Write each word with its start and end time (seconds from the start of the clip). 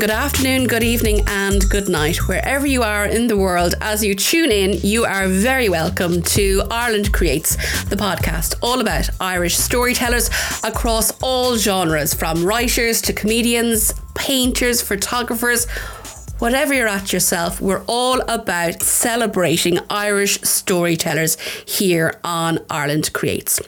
good 0.00 0.08
afternoon, 0.08 0.66
good 0.66 0.82
evening, 0.82 1.20
and 1.26 1.68
good 1.68 1.86
night. 1.86 2.26
Wherever 2.26 2.66
you 2.66 2.82
are 2.82 3.04
in 3.04 3.26
the 3.26 3.36
world, 3.36 3.74
as 3.82 4.02
you 4.02 4.14
tune 4.14 4.50
in, 4.50 4.80
you 4.82 5.04
are 5.04 5.28
very 5.28 5.68
welcome 5.68 6.22
to 6.22 6.62
Ireland 6.70 7.12
Creates, 7.12 7.56
the 7.84 7.96
podcast 7.96 8.54
all 8.62 8.80
about 8.80 9.10
Irish 9.20 9.58
storytellers 9.58 10.30
across 10.64 11.12
all 11.20 11.58
genres, 11.58 12.14
from 12.14 12.46
writers 12.46 13.02
to 13.02 13.12
comedians, 13.12 13.92
painters, 14.14 14.80
photographers 14.80 15.66
whatever 16.40 16.72
you're 16.72 16.88
at 16.88 17.12
yourself, 17.12 17.60
we're 17.60 17.84
all 17.86 18.22
about 18.22 18.82
celebrating 18.82 19.78
Irish 19.90 20.40
storytellers 20.40 21.38
here 21.66 22.18
on 22.24 22.58
Ireland 22.70 23.12
Creates. 23.12 23.60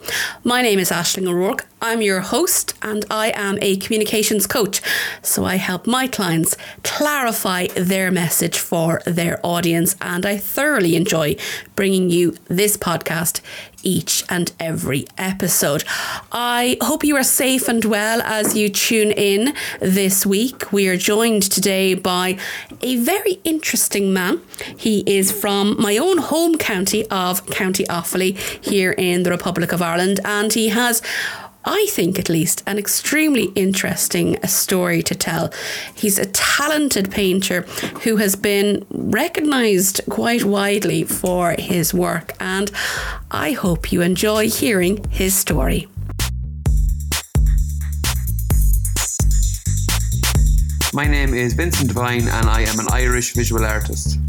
My 0.43 0.63
name 0.63 0.79
is 0.79 0.89
Ashling 0.89 1.27
O'Rourke. 1.27 1.67
I'm 1.83 2.01
your 2.01 2.21
host 2.21 2.73
and 2.81 3.05
I 3.11 3.31
am 3.35 3.59
a 3.61 3.77
communications 3.77 4.47
coach. 4.47 4.81
So 5.21 5.45
I 5.45 5.57
help 5.57 5.85
my 5.85 6.07
clients 6.07 6.57
clarify 6.83 7.67
their 7.75 8.09
message 8.09 8.57
for 8.57 9.01
their 9.05 9.39
audience, 9.45 9.95
and 10.01 10.25
I 10.25 10.37
thoroughly 10.37 10.95
enjoy 10.95 11.35
bringing 11.75 12.09
you 12.09 12.35
this 12.47 12.75
podcast 12.75 13.41
each 13.83 14.23
and 14.29 14.51
every 14.59 15.05
episode. 15.17 15.83
I 16.31 16.77
hope 16.81 17.03
you 17.03 17.15
are 17.15 17.23
safe 17.23 17.67
and 17.67 17.85
well 17.85 18.21
as 18.21 18.57
you 18.57 18.69
tune 18.69 19.11
in 19.11 19.53
this 19.79 20.25
week. 20.25 20.71
We 20.71 20.87
are 20.87 20.97
joined 20.97 21.43
today 21.43 21.93
by 21.93 22.37
a 22.81 22.95
very 22.97 23.39
interesting 23.43 24.13
man. 24.13 24.41
He 24.77 25.03
is 25.05 25.31
from 25.31 25.79
my 25.79 25.97
own 25.97 26.17
home 26.17 26.57
county 26.57 27.05
of 27.07 27.45
County 27.47 27.83
Offaly 27.85 28.37
here 28.63 28.93
in 28.93 29.23
the 29.23 29.29
Republic 29.29 29.71
of 29.71 29.81
Ireland, 29.81 30.19
and 30.25 30.51
he 30.53 30.69
has 30.69 31.01
I 31.65 31.87
think 31.91 32.19
at 32.19 32.29
least, 32.29 32.61
an 32.67 32.77
extremely 32.77 33.45
interesting 33.55 34.37
uh, 34.43 34.47
story 34.47 35.01
to 35.03 35.15
tell. 35.15 35.53
He's 35.95 36.19
a 36.19 36.25
talented 36.25 37.09
painter 37.09 37.61
who 38.03 38.17
has 38.17 38.35
been 38.35 38.85
recognised 38.89 40.01
quite 40.09 40.43
widely 40.43 41.03
for 41.05 41.55
his 41.57 41.93
work, 41.93 42.33
and 42.39 42.69
I 43.31 43.51
hope 43.51 43.91
you 43.91 44.01
enjoy 44.01 44.49
hearing 44.49 45.05
his 45.09 45.35
story. 45.35 45.87
My 50.93 51.07
name 51.07 51.33
is 51.33 51.53
Vincent 51.53 51.87
Devine, 51.87 52.27
and 52.27 52.49
I 52.49 52.61
am 52.61 52.79
an 52.79 52.87
Irish 52.91 53.33
visual 53.33 53.65
artist. 53.65 54.19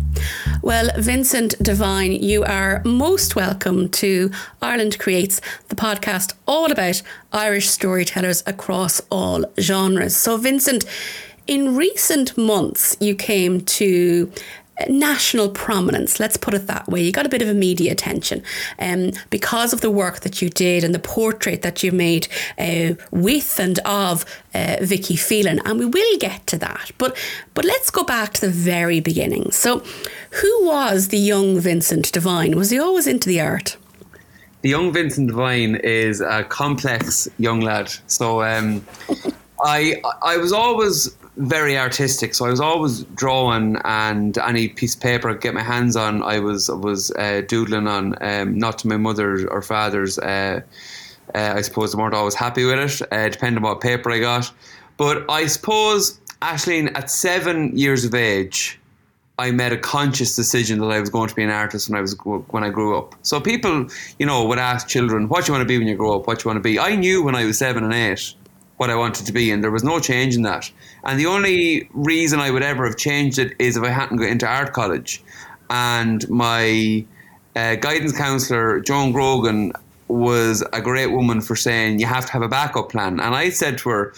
Well, 0.63 0.91
Vincent 0.97 1.55
Devine, 1.63 2.13
you 2.13 2.45
are 2.45 2.81
most 2.85 3.37
welcome 3.37 3.89
to 3.91 4.31
Ireland 4.63 4.99
Creates, 4.99 5.41
the 5.69 5.75
podcast 5.75 6.35
all 6.47 6.73
about 6.73 7.03
Irish 7.33 7.69
storytellers 7.69 8.43
across 8.47 9.01
all 9.11 9.45
genres. 9.61 10.17
So, 10.17 10.37
Vincent, 10.37 10.85
in 11.47 11.77
recent 11.77 12.39
months, 12.39 12.97
you 13.01 13.15
came 13.15 13.61
to 13.61 14.33
national 14.89 15.49
prominence, 15.51 16.19
let's 16.19 16.37
put 16.37 16.55
it 16.55 16.67
that 16.67 16.89
way. 16.89 17.03
You 17.03 17.13
got 17.13 17.27
a 17.27 17.29
bit 17.29 17.43
of 17.43 17.49
a 17.49 17.55
media 17.55 17.93
attention 17.93 18.43
um, 18.79 19.13
because 19.31 19.73
of 19.73 19.81
the 19.81 19.91
work 19.91 20.21
that 20.21 20.43
you 20.43 20.49
did 20.51 20.85
and 20.85 20.95
the 20.95 20.99
portrait 20.99 21.63
that 21.63 21.83
you 21.83 21.93
made 21.93 22.29
uh, 22.59 22.95
with 23.11 23.59
and 23.59 23.79
of 23.81 24.25
uh, 24.55 24.77
Vicky 24.81 25.17
Phelan, 25.17 25.61
and 25.65 25.79
we 25.79 25.87
will 25.87 26.19
get 26.19 26.47
to 26.49 26.59
that. 26.59 26.91
But 26.99 27.17
but 27.55 27.65
let's 27.65 27.91
go 27.91 28.05
back 28.05 28.33
to 28.35 28.41
the 28.43 28.53
very 28.53 29.01
beginning. 29.01 29.51
So, 29.51 29.79
who 30.31 30.67
was 30.67 31.09
the 31.09 31.19
young 31.19 31.59
Vincent 31.59 32.13
Devine? 32.13 32.57
Was 32.57 32.71
he 32.71 32.79
always 32.79 33.07
into 33.07 33.29
the 33.29 33.41
art? 33.41 33.77
The 34.63 34.71
young 34.71 34.93
Vincent 34.93 35.29
Devine 35.29 35.77
is 35.77 36.21
a 36.21 36.43
complex 36.45 37.29
young 37.39 37.61
lad. 37.61 37.93
So 38.07 38.43
um, 38.43 38.85
I 39.63 40.01
I 40.23 40.37
was 40.37 40.53
always 40.53 41.15
very 41.37 41.77
artistic. 41.77 42.35
So 42.35 42.47
I 42.47 42.51
was 42.51 42.61
always 42.61 43.03
drawing, 43.15 43.77
and 43.85 44.37
any 44.39 44.69
piece 44.69 44.95
of 44.95 45.01
paper 45.01 45.29
I 45.29 45.33
could 45.33 45.43
get 45.43 45.55
my 45.55 45.63
hands 45.63 45.97
on, 45.97 46.23
I 46.23 46.39
was 46.39 46.69
was 46.69 47.11
uh, 47.13 47.43
doodling 47.47 47.89
on. 47.89 48.17
Um, 48.21 48.59
not 48.59 48.79
to 48.81 48.89
my 48.89 48.97
mother 48.97 49.49
or 49.49 49.63
father's. 49.63 50.19
Uh, 50.19 50.61
uh, 51.35 51.55
I 51.57 51.63
suppose 51.63 51.93
they 51.93 51.99
weren't 52.01 52.15
always 52.15 52.35
happy 52.35 52.65
with 52.65 52.79
it, 52.79 53.13
uh, 53.13 53.29
depending 53.29 53.65
on 53.65 53.69
what 53.69 53.81
paper 53.81 54.11
I 54.11 54.21
got. 54.21 54.53
But 54.97 55.29
I 55.29 55.47
suppose, 55.47 56.21
Ashleen, 56.43 56.97
at 56.97 57.11
seven 57.11 57.77
years 57.77 58.05
of 58.05 58.15
age, 58.15 58.79
I 59.39 59.51
made 59.51 59.73
a 59.73 59.79
conscious 59.79 60.37
decision 60.37 60.79
that 60.79 60.93
I 60.93 61.01
was 61.01 61.11
going 61.11 61.29
to 61.29 61.35
be 61.35 61.43
an 61.43 61.51
artist 61.51 61.89
when 61.89 61.99
I 61.99 62.01
was 62.01 62.15
when 62.51 62.63
I 62.63 62.69
grew 62.69 62.97
up. 62.97 63.17
So 63.23 63.41
people, 63.41 63.89
you 64.19 64.27
know, 64.27 64.45
would 64.45 64.59
ask 64.59 64.87
children, 64.87 65.29
"What 65.29 65.45
do 65.45 65.53
you 65.53 65.59
want 65.59 65.63
to 65.63 65.69
be 65.69 65.79
when 65.79 65.89
you 65.89 65.97
grow 65.97 66.15
up? 66.21 66.29
What 66.29 66.39
do 66.39 66.43
you 66.45 66.55
want 66.55 66.59
to 66.59 66.69
be?" 66.69 66.79
I 66.79 66.95
knew 66.95 67.25
when 67.25 67.35
I 67.35 67.45
was 67.45 67.59
seven 67.59 67.83
and 67.83 67.93
eight 67.93 68.35
what 68.77 68.91
I 68.91 68.97
wanted 68.97 69.27
to 69.27 69.33
be, 69.33 69.51
and 69.51 69.63
there 69.63 69.71
was 69.71 69.85
no 69.85 70.01
change 70.01 70.35
in 70.35 70.43
that. 70.43 70.71
And 71.05 71.19
the 71.19 71.27
only 71.27 71.89
reason 71.93 72.41
I 72.41 72.51
would 72.51 72.63
ever 72.63 72.87
have 72.87 72.97
changed 72.97 73.39
it 73.39 73.55
is 73.59 73.77
if 73.77 73.85
I 73.85 73.91
hadn't 73.91 74.17
got 74.17 74.29
into 74.29 74.47
art 74.47 74.73
college. 74.73 75.23
And 75.71 76.29
my 76.29 77.05
uh, 77.55 77.77
guidance 77.77 78.17
counselor, 78.17 78.81
Joan 78.81 79.13
Grogan, 79.13 79.73
was 80.09 80.65
a 80.73 80.81
great 80.81 81.13
woman 81.13 81.41
for 81.41 81.57
saying 81.57 81.99
you 81.99 82.07
have 82.07 82.27
to 82.27 82.33
have 82.33 82.43
a 82.43 82.49
backup 82.49 82.91
plan. 82.91 83.21
And 83.21 83.35
I 83.35 83.51
said 83.51 83.79
to 83.79 83.89
her, 83.91 84.15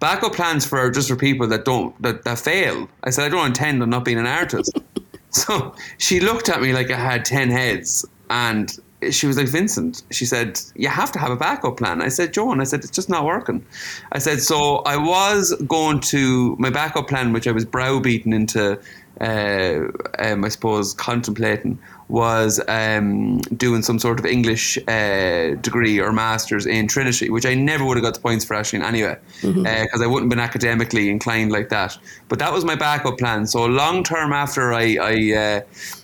backup 0.00 0.34
plans 0.34 0.66
for 0.66 0.90
just 0.90 1.08
for 1.08 1.16
people 1.16 1.46
that 1.46 1.64
don't 1.64 2.00
that, 2.02 2.24
that 2.24 2.38
fail. 2.38 2.88
I 3.04 3.10
said 3.10 3.26
I 3.26 3.28
don't 3.28 3.46
intend 3.46 3.82
on 3.82 3.90
not 3.90 4.04
being 4.04 4.18
an 4.18 4.26
artist. 4.26 4.76
so 5.30 5.74
she 5.98 6.20
looked 6.20 6.48
at 6.48 6.60
me 6.60 6.72
like 6.72 6.90
I 6.90 6.98
had 6.98 7.24
ten 7.24 7.50
heads, 7.50 8.04
and 8.28 8.76
she 9.10 9.26
was 9.26 9.36
like, 9.36 9.48
Vincent, 9.48 10.02
she 10.10 10.26
said, 10.26 10.60
you 10.74 10.88
have 10.88 11.10
to 11.12 11.18
have 11.18 11.30
a 11.30 11.36
backup 11.36 11.78
plan. 11.78 12.02
I 12.02 12.08
said, 12.08 12.34
Joan, 12.34 12.60
I 12.60 12.64
said, 12.64 12.80
it's 12.80 12.90
just 12.90 13.08
not 13.08 13.24
working. 13.24 13.64
I 14.12 14.18
said, 14.18 14.40
so 14.40 14.78
I 14.78 14.96
was 14.96 15.54
going 15.66 16.00
to, 16.00 16.54
my 16.58 16.70
backup 16.70 17.08
plan, 17.08 17.32
which 17.32 17.48
I 17.48 17.52
was 17.52 17.64
browbeaten 17.64 18.32
into, 18.32 18.78
uh, 19.20 19.80
um, 20.18 20.44
I 20.44 20.48
suppose, 20.48 20.92
contemplating, 20.94 21.78
was 22.10 22.60
um, 22.66 23.38
doing 23.56 23.82
some 23.82 23.98
sort 23.98 24.18
of 24.18 24.26
English 24.26 24.76
uh, 24.88 25.54
degree 25.60 26.00
or 26.00 26.12
master's 26.12 26.66
in 26.66 26.88
Trinity, 26.88 27.30
which 27.30 27.46
I 27.46 27.54
never 27.54 27.84
would 27.84 27.96
have 27.96 28.02
got 28.02 28.14
the 28.14 28.20
points 28.20 28.44
for 28.44 28.54
actually 28.54 28.82
anyway, 28.82 29.16
because 29.40 29.56
mm-hmm. 29.56 30.00
uh, 30.00 30.04
I 30.04 30.06
wouldn't 30.06 30.24
have 30.24 30.30
been 30.30 30.40
academically 30.40 31.08
inclined 31.08 31.52
like 31.52 31.68
that. 31.68 31.96
But 32.28 32.40
that 32.40 32.52
was 32.52 32.64
my 32.64 32.74
backup 32.74 33.18
plan. 33.18 33.46
So 33.46 33.64
long 33.64 34.02
term, 34.02 34.32
after 34.32 34.72
I, 34.72 34.96
I, 35.00 35.34
uh, 35.34 35.60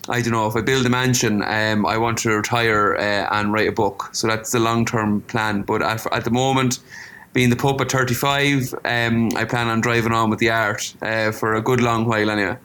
I 0.09 0.23
don't 0.23 0.31
know 0.31 0.47
if 0.47 0.55
I 0.55 0.61
build 0.61 0.87
a 0.87 0.91
mansion, 0.91 1.43
um, 1.43 1.85
I 1.85 1.99
want 1.99 2.19
to 2.19 2.31
retire 2.31 2.95
uh, 2.97 3.29
and 3.37 3.53
write 3.53 3.69
a 3.69 3.73
book. 3.73 4.09
So 4.13 4.29
that's 4.29 4.53
the 4.53 4.61
long 4.61 4.85
term 4.85 5.23
plan. 5.23 5.63
But 5.63 5.83
at, 5.83 6.07
at 6.13 6.25
the 6.25 6.31
moment 6.31 6.79
being 7.37 7.51
the 7.51 7.57
Pope 7.57 7.83
at 7.83 7.93
35, 7.93 8.75
um, 8.87 9.29
I 9.37 9.45
plan 9.45 9.69
on 9.69 9.83
driving 9.83 10.13
on 10.13 10.31
with 10.31 10.39
the 10.39 10.49
art 10.49 10.95
uh, 11.03 11.31
for 11.33 11.55
a 11.55 11.61
good 11.61 11.83
long 11.83 12.07
while 12.07 12.31
anyway. 12.31 12.57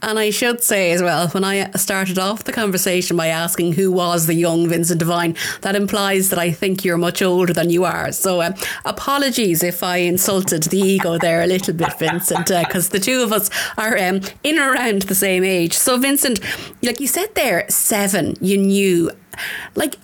And 0.00 0.18
I 0.18 0.30
should 0.30 0.62
say 0.62 0.92
as 0.92 1.02
well, 1.02 1.28
when 1.28 1.44
I 1.44 1.70
started 1.72 2.18
off 2.18 2.44
the 2.44 2.52
conversation 2.52 3.18
by 3.18 3.26
asking 3.26 3.74
who 3.74 3.92
was 3.92 4.26
the 4.26 4.32
young 4.32 4.66
Vincent 4.66 5.00
Devine, 5.00 5.36
that 5.60 5.76
implies 5.76 6.30
that 6.30 6.38
I 6.38 6.50
think 6.50 6.86
you're 6.86 6.96
much 6.96 7.20
older 7.20 7.52
than 7.52 7.68
you 7.68 7.84
are. 7.84 8.10
So 8.12 8.40
uh, 8.40 8.56
apologies 8.86 9.62
if 9.62 9.82
I 9.82 9.98
insulted 9.98 10.62
the 10.62 10.78
ego 10.78 11.18
there 11.18 11.42
a 11.42 11.46
little 11.46 11.74
bit, 11.74 11.98
Vincent, 11.98 12.46
because 12.46 12.88
uh, 12.88 12.92
the 12.92 13.00
two 13.00 13.22
of 13.22 13.30
us 13.30 13.50
are 13.76 13.98
um, 13.98 14.22
in 14.42 14.58
or 14.58 14.72
around 14.72 15.02
the 15.02 15.14
same 15.14 15.44
age. 15.44 15.74
So, 15.74 15.98
Vincent, 15.98 16.40
like 16.82 16.98
you 16.98 17.06
said 17.06 17.34
there, 17.34 17.66
seven, 17.68 18.36
you 18.40 18.56
knew. 18.56 19.10
Like, 19.74 19.96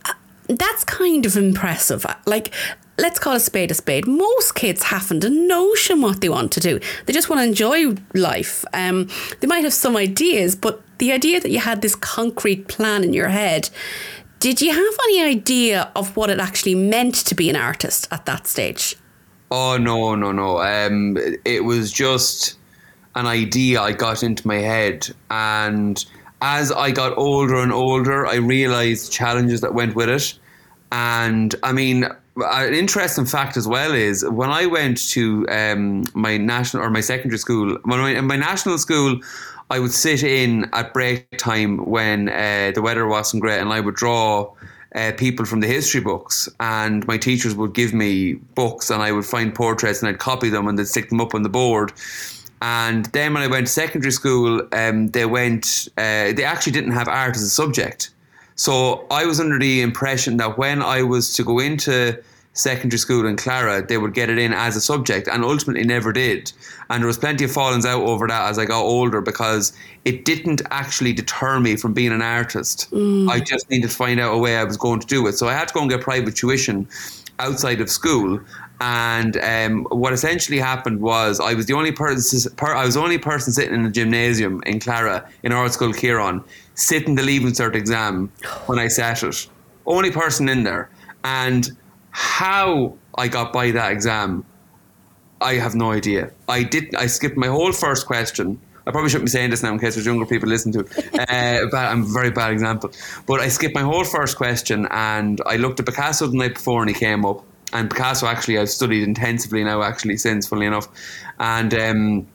that's 0.48 0.84
kind 0.84 1.26
of 1.26 1.36
impressive. 1.36 2.04
Like, 2.26 2.52
let's 2.98 3.18
call 3.18 3.34
a 3.34 3.40
spade 3.40 3.70
a 3.70 3.74
spade. 3.74 4.06
Most 4.06 4.54
kids 4.54 4.84
haven't 4.84 5.24
a 5.24 5.30
notion 5.30 6.00
what 6.00 6.20
they 6.20 6.28
want 6.28 6.52
to 6.52 6.60
do. 6.60 6.80
They 7.06 7.12
just 7.12 7.28
want 7.28 7.40
to 7.40 7.44
enjoy 7.44 7.94
life. 8.14 8.64
Um, 8.72 9.08
they 9.40 9.46
might 9.46 9.64
have 9.64 9.72
some 9.72 9.96
ideas, 9.96 10.54
but 10.54 10.82
the 10.98 11.12
idea 11.12 11.40
that 11.40 11.50
you 11.50 11.58
had 11.58 11.82
this 11.82 11.94
concrete 11.94 12.68
plan 12.68 13.02
in 13.04 13.12
your 13.12 13.28
head, 13.28 13.70
did 14.38 14.60
you 14.60 14.72
have 14.72 14.94
any 15.04 15.22
idea 15.22 15.90
of 15.96 16.16
what 16.16 16.30
it 16.30 16.38
actually 16.38 16.74
meant 16.74 17.14
to 17.14 17.34
be 17.34 17.48
an 17.50 17.56
artist 17.56 18.06
at 18.10 18.26
that 18.26 18.46
stage? 18.46 18.96
Oh 19.50 19.76
no, 19.76 20.14
no, 20.14 20.32
no. 20.32 20.60
Um, 20.60 21.16
it 21.44 21.64
was 21.64 21.92
just 21.92 22.58
an 23.14 23.26
idea 23.26 23.80
I 23.80 23.92
got 23.92 24.22
into 24.22 24.46
my 24.46 24.56
head, 24.56 25.08
and 25.30 26.04
as 26.44 26.70
I 26.70 26.90
got 26.90 27.16
older 27.16 27.56
and 27.56 27.72
older, 27.72 28.26
I 28.26 28.34
realized 28.34 29.10
challenges 29.10 29.62
that 29.62 29.72
went 29.72 29.94
with 29.96 30.10
it. 30.10 30.38
And 30.92 31.54
I 31.62 31.72
mean, 31.72 32.04
an 32.36 32.74
interesting 32.74 33.24
fact 33.24 33.56
as 33.56 33.66
well 33.66 33.92
is 33.94 34.28
when 34.28 34.50
I 34.50 34.66
went 34.66 34.98
to 35.12 35.48
um, 35.48 36.04
my 36.12 36.36
national 36.36 36.82
or 36.82 36.90
my 36.90 37.00
secondary 37.00 37.38
school, 37.38 37.78
when 37.84 37.98
I, 37.98 38.10
in 38.10 38.26
my 38.26 38.36
national 38.36 38.76
school, 38.76 39.20
I 39.70 39.78
would 39.78 39.92
sit 39.92 40.22
in 40.22 40.68
at 40.74 40.92
break 40.92 41.26
time 41.38 41.78
when 41.86 42.28
uh, 42.28 42.72
the 42.74 42.82
weather 42.82 43.06
wasn't 43.06 43.40
great, 43.40 43.60
and 43.60 43.72
I 43.72 43.80
would 43.80 43.96
draw. 43.96 44.52
Uh, 44.94 45.10
people 45.16 45.44
from 45.44 45.58
the 45.58 45.66
history 45.66 46.00
books, 46.00 46.48
and 46.60 47.04
my 47.08 47.18
teachers 47.18 47.52
would 47.56 47.74
give 47.74 47.92
me 47.92 48.34
books, 48.54 48.90
and 48.90 49.02
I 49.02 49.10
would 49.10 49.24
find 49.26 49.52
portraits, 49.52 50.00
and 50.00 50.08
I'd 50.08 50.20
copy 50.20 50.50
them, 50.50 50.68
and 50.68 50.78
they'd 50.78 50.86
stick 50.86 51.08
them 51.08 51.20
up 51.20 51.34
on 51.34 51.42
the 51.42 51.48
board. 51.48 51.92
And 52.64 53.04
then 53.12 53.34
when 53.34 53.42
I 53.42 53.46
went 53.46 53.66
to 53.66 53.72
secondary 53.72 54.10
school, 54.10 54.66
um, 54.72 55.08
they 55.08 55.26
went. 55.26 55.86
Uh, 55.98 56.32
they 56.32 56.44
actually 56.44 56.72
didn't 56.72 56.92
have 56.92 57.08
art 57.08 57.36
as 57.36 57.42
a 57.42 57.50
subject. 57.50 58.08
So 58.56 59.06
I 59.10 59.26
was 59.26 59.38
under 59.38 59.58
the 59.58 59.82
impression 59.82 60.38
that 60.38 60.56
when 60.56 60.80
I 60.80 61.02
was 61.02 61.34
to 61.34 61.44
go 61.44 61.58
into 61.58 62.18
secondary 62.54 62.98
school 62.98 63.26
in 63.26 63.36
Clara, 63.36 63.86
they 63.86 63.98
would 63.98 64.14
get 64.14 64.30
it 64.30 64.38
in 64.38 64.54
as 64.54 64.76
a 64.76 64.80
subject 64.80 65.28
and 65.28 65.44
ultimately 65.44 65.84
never 65.84 66.10
did. 66.10 66.52
And 66.88 67.02
there 67.02 67.06
was 67.06 67.18
plenty 67.18 67.44
of 67.44 67.52
fallings 67.52 67.84
out 67.84 68.02
over 68.02 68.26
that 68.28 68.48
as 68.48 68.58
I 68.58 68.64
got 68.64 68.80
older 68.82 69.20
because 69.20 69.74
it 70.06 70.24
didn't 70.24 70.62
actually 70.70 71.12
deter 71.12 71.60
me 71.60 71.76
from 71.76 71.92
being 71.92 72.12
an 72.12 72.22
artist. 72.22 72.90
Mm. 72.92 73.28
I 73.28 73.40
just 73.40 73.68
needed 73.68 73.90
to 73.90 73.94
find 73.94 74.18
out 74.20 74.32
a 74.32 74.38
way 74.38 74.56
I 74.56 74.64
was 74.64 74.78
going 74.78 75.00
to 75.00 75.06
do 75.06 75.26
it. 75.26 75.34
So 75.34 75.48
I 75.48 75.52
had 75.52 75.68
to 75.68 75.74
go 75.74 75.82
and 75.82 75.90
get 75.90 76.00
private 76.00 76.34
tuition 76.34 76.88
outside 77.38 77.82
of 77.82 77.90
school. 77.90 78.40
And 78.80 79.36
um, 79.36 79.84
what 79.90 80.12
essentially 80.12 80.58
happened 80.58 81.00
was 81.00 81.40
I 81.40 81.54
was 81.54 81.66
the 81.66 81.74
only 81.74 81.92
person. 81.92 82.52
Per, 82.56 82.74
I 82.74 82.84
was 82.84 82.94
the 82.94 83.00
only 83.00 83.18
person 83.18 83.52
sitting 83.52 83.74
in 83.74 83.84
the 83.84 83.90
gymnasium 83.90 84.62
in 84.66 84.80
Clara 84.80 85.28
in 85.42 85.52
Ard 85.52 85.70
Scoil 85.70 85.94
Chiaráin, 85.94 86.44
sitting 86.74 87.14
the 87.14 87.22
Leaving 87.22 87.52
Cert 87.52 87.74
exam 87.74 88.32
when 88.66 88.78
I 88.78 88.88
sat 88.88 89.22
it. 89.22 89.48
Only 89.86 90.10
person 90.10 90.48
in 90.48 90.64
there, 90.64 90.88
and 91.24 91.70
how 92.10 92.96
I 93.16 93.28
got 93.28 93.52
by 93.52 93.70
that 93.70 93.92
exam, 93.92 94.44
I 95.40 95.54
have 95.54 95.74
no 95.74 95.92
idea. 95.92 96.30
I 96.48 96.62
did. 96.62 96.94
I 96.94 97.06
skipped 97.06 97.36
my 97.36 97.48
whole 97.48 97.72
first 97.72 98.06
question. 98.06 98.60
I 98.86 98.90
probably 98.90 99.08
shouldn't 99.08 99.26
be 99.26 99.30
saying 99.30 99.50
this 99.50 99.62
now 99.62 99.72
in 99.72 99.78
case 99.78 99.94
there's 99.94 100.06
younger 100.06 100.26
people 100.26 100.48
listening 100.48 100.74
to 100.74 100.80
it. 100.80 101.10
Uh, 101.24 101.66
but 101.70 101.86
I'm 101.86 102.02
a 102.02 102.06
very 102.06 102.30
bad 102.30 102.52
example. 102.52 102.90
But 103.26 103.40
I 103.40 103.48
skipped 103.48 103.74
my 103.74 103.80
whole 103.80 104.04
first 104.04 104.36
question 104.36 104.86
and 104.90 105.40
I 105.46 105.56
looked 105.56 105.80
at 105.80 105.86
Picasso 105.86 106.26
the 106.26 106.36
night 106.36 106.54
before 106.54 106.82
and 106.82 106.90
he 106.90 106.94
came 106.94 107.24
up. 107.24 107.44
And 107.74 107.90
Picasso, 107.90 108.26
actually, 108.26 108.58
I've 108.58 108.70
studied 108.70 109.02
intensively 109.02 109.62
now, 109.64 109.82
actually, 109.82 110.16
since, 110.16 110.46
funnily 110.46 110.66
enough. 110.66 110.88
And 111.38 111.74
um, 111.74 112.26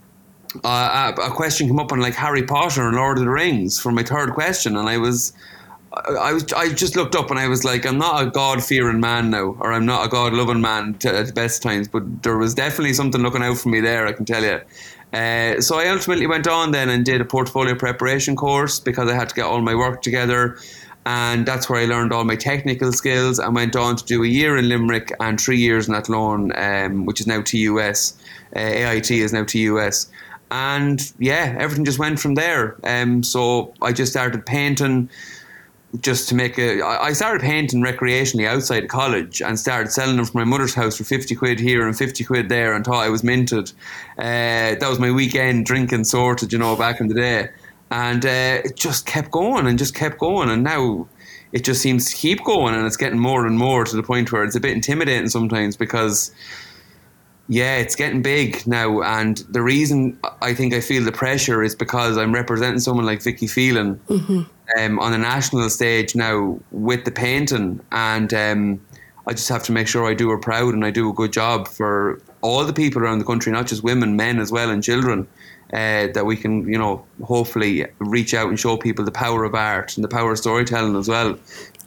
uh, 0.63 1.13
a 1.21 1.29
question 1.31 1.67
came 1.67 1.79
up 1.79 1.91
on 1.91 1.99
like 1.99 2.13
Harry 2.13 2.43
Potter 2.43 2.87
and 2.87 2.95
Lord 2.95 3.17
of 3.17 3.23
the 3.23 3.29
Rings 3.29 3.79
for 3.79 3.91
my 3.91 4.03
third 4.03 4.33
question. 4.33 4.75
And 4.75 4.89
I 4.89 4.97
was 4.97 5.33
I 5.91 6.33
was 6.33 6.51
I 6.53 6.69
just 6.69 6.95
looked 6.95 7.15
up 7.15 7.31
and 7.31 7.39
I 7.39 7.47
was 7.47 7.63
like, 7.63 7.85
I'm 7.85 7.97
not 7.97 8.21
a 8.21 8.29
God 8.29 8.63
fearing 8.63 8.99
man 8.99 9.31
now, 9.31 9.55
or 9.59 9.73
I'm 9.73 9.85
not 9.85 10.05
a 10.05 10.09
God 10.09 10.33
loving 10.33 10.61
man 10.61 10.95
to, 10.95 11.15
at 11.15 11.27
the 11.27 11.33
best 11.33 11.63
times, 11.63 11.87
but 11.87 12.23
there 12.23 12.37
was 12.37 12.53
definitely 12.53 12.93
something 12.93 13.21
looking 13.21 13.41
out 13.41 13.57
for 13.57 13.69
me 13.69 13.79
there, 13.79 14.05
I 14.05 14.13
can 14.13 14.25
tell 14.25 14.43
you. 14.43 14.61
Uh, 15.11 15.59
so 15.59 15.79
I 15.79 15.87
ultimately 15.87 16.27
went 16.27 16.47
on 16.47 16.71
then 16.71 16.89
and 16.89 17.03
did 17.03 17.19
a 17.21 17.25
portfolio 17.25 17.73
preparation 17.73 18.35
course 18.35 18.79
because 18.79 19.09
I 19.09 19.15
had 19.15 19.29
to 19.29 19.35
get 19.35 19.45
all 19.45 19.61
my 19.61 19.73
work 19.73 20.03
together, 20.03 20.59
and 21.05 21.45
that's 21.45 21.69
where 21.69 21.81
I 21.81 21.85
learned 21.85 22.11
all 22.13 22.23
my 22.23 22.35
technical 22.35 22.91
skills. 22.91 23.39
and 23.39 23.55
went 23.55 23.75
on 23.75 23.95
to 23.95 24.05
do 24.05 24.23
a 24.23 24.27
year 24.27 24.57
in 24.57 24.69
Limerick 24.69 25.11
and 25.19 25.39
three 25.39 25.57
years 25.57 25.87
in 25.87 25.95
Athlone, 25.95 26.51
um, 26.55 27.05
which 27.05 27.19
is 27.19 27.27
now 27.27 27.41
TUS. 27.41 28.17
Uh, 28.55 28.59
AIT 28.59 29.11
is 29.11 29.33
now 29.33 29.43
TUS 29.43 30.09
and 30.51 31.11
yeah, 31.19 31.55
everything 31.59 31.85
just 31.85 31.99
went 31.99 32.19
from 32.19 32.35
there. 32.35 32.75
Um, 32.83 33.23
so 33.23 33.73
I 33.81 33.91
just 33.93 34.11
started 34.11 34.45
painting 34.45 35.09
just 36.01 36.29
to 36.29 36.35
make 36.35 36.57
a. 36.57 36.81
I 36.83 37.13
started 37.13 37.41
painting 37.41 37.81
recreationally 37.81 38.47
outside 38.47 38.83
of 38.83 38.89
college 38.89 39.41
and 39.41 39.59
started 39.59 39.91
selling 39.91 40.17
them 40.17 40.25
from 40.25 40.39
my 40.39 40.45
mother's 40.45 40.73
house 40.73 40.97
for 40.97 41.03
50 41.03 41.35
quid 41.35 41.59
here 41.59 41.85
and 41.87 41.97
50 41.97 42.23
quid 42.23 42.49
there 42.49 42.73
and 42.73 42.85
thought 42.85 43.03
I 43.03 43.09
was 43.09 43.23
minted. 43.23 43.71
Uh, 44.17 44.75
that 44.75 44.87
was 44.87 44.99
my 44.99 45.11
weekend 45.11 45.65
drinking 45.65 46.03
sorted, 46.03 46.53
you 46.53 46.59
know, 46.59 46.75
back 46.75 46.99
in 46.99 47.07
the 47.07 47.15
day. 47.15 47.49
And 47.91 48.25
uh, 48.25 48.61
it 48.63 48.75
just 48.75 49.05
kept 49.05 49.31
going 49.31 49.67
and 49.67 49.77
just 49.77 49.95
kept 49.95 50.19
going. 50.19 50.49
And 50.49 50.63
now 50.63 51.07
it 51.51 51.63
just 51.63 51.81
seems 51.81 52.09
to 52.11 52.15
keep 52.15 52.43
going 52.43 52.75
and 52.75 52.85
it's 52.85 52.97
getting 52.97 53.19
more 53.19 53.45
and 53.45 53.57
more 53.57 53.83
to 53.83 53.95
the 53.95 54.03
point 54.03 54.31
where 54.31 54.43
it's 54.43 54.55
a 54.55 54.59
bit 54.59 54.71
intimidating 54.71 55.29
sometimes 55.29 55.75
because 55.75 56.31
yeah, 57.51 57.77
it's 57.77 57.95
getting 57.95 58.21
big 58.21 58.65
now, 58.67 59.01
and 59.01 59.37
the 59.49 59.63
reason 59.63 60.19
I 60.39 60.53
think 60.53 60.71
I 60.71 60.81
feel 60.81 61.03
the 61.03 61.11
pressure 61.11 61.63
is 61.63 61.73
because 61.73 62.15
I'm 62.15 62.31
representing 62.31 62.79
someone 62.79 63.07
like 63.07 63.23
Vicky 63.23 63.47
Phelan 63.47 63.99
mm-hmm. 64.07 64.41
um, 64.79 64.99
on 64.99 65.13
a 65.13 65.17
national 65.17 65.67
stage 65.71 66.15
now 66.15 66.59
with 66.69 67.05
the 67.05 67.11
painting, 67.11 67.81
and 67.91 68.31
um, 68.35 68.85
I 69.25 69.31
just 69.31 69.49
have 69.49 69.63
to 69.63 69.71
make 69.71 69.87
sure 69.87 70.07
I 70.07 70.13
do 70.13 70.29
her 70.29 70.37
proud 70.37 70.75
and 70.75 70.85
I 70.85 70.91
do 70.91 71.09
a 71.09 71.13
good 71.13 71.33
job 71.33 71.67
for 71.67 72.21
all 72.41 72.63
the 72.65 72.73
people 72.73 73.01
around 73.01 73.17
the 73.17 73.25
country, 73.25 73.51
not 73.51 73.65
just 73.65 73.83
women, 73.83 74.15
men 74.15 74.37
as 74.37 74.51
well, 74.51 74.69
and 74.69 74.83
children. 74.83 75.27
Uh, 75.71 76.07
that 76.13 76.25
we 76.25 76.35
can, 76.35 76.67
you 76.67 76.79
know, 76.79 77.05
hopefully 77.23 77.85
reach 77.99 78.33
out 78.33 78.49
and 78.49 78.59
show 78.59 78.75
people 78.75 79.05
the 79.05 79.11
power 79.11 79.43
of 79.43 79.53
art 79.53 79.95
and 79.97 80.03
the 80.03 80.07
power 80.07 80.31
of 80.31 80.37
storytelling 80.39 80.95
as 80.95 81.07
well 81.07 81.37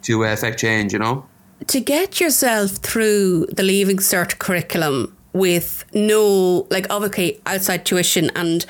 to 0.03 0.23
uh, 0.23 0.31
affect 0.31 0.57
change. 0.57 0.93
You 0.93 0.99
know, 0.99 1.25
to 1.67 1.79
get 1.79 2.19
yourself 2.19 2.71
through 2.71 3.47
the 3.47 3.63
Leaving 3.63 3.97
Cert 3.97 4.39
curriculum 4.39 5.15
with 5.33 5.83
no 5.93 6.67
like 6.69 6.85
obviously 6.89 7.41
outside 7.45 7.85
tuition 7.85 8.29
and 8.35 8.65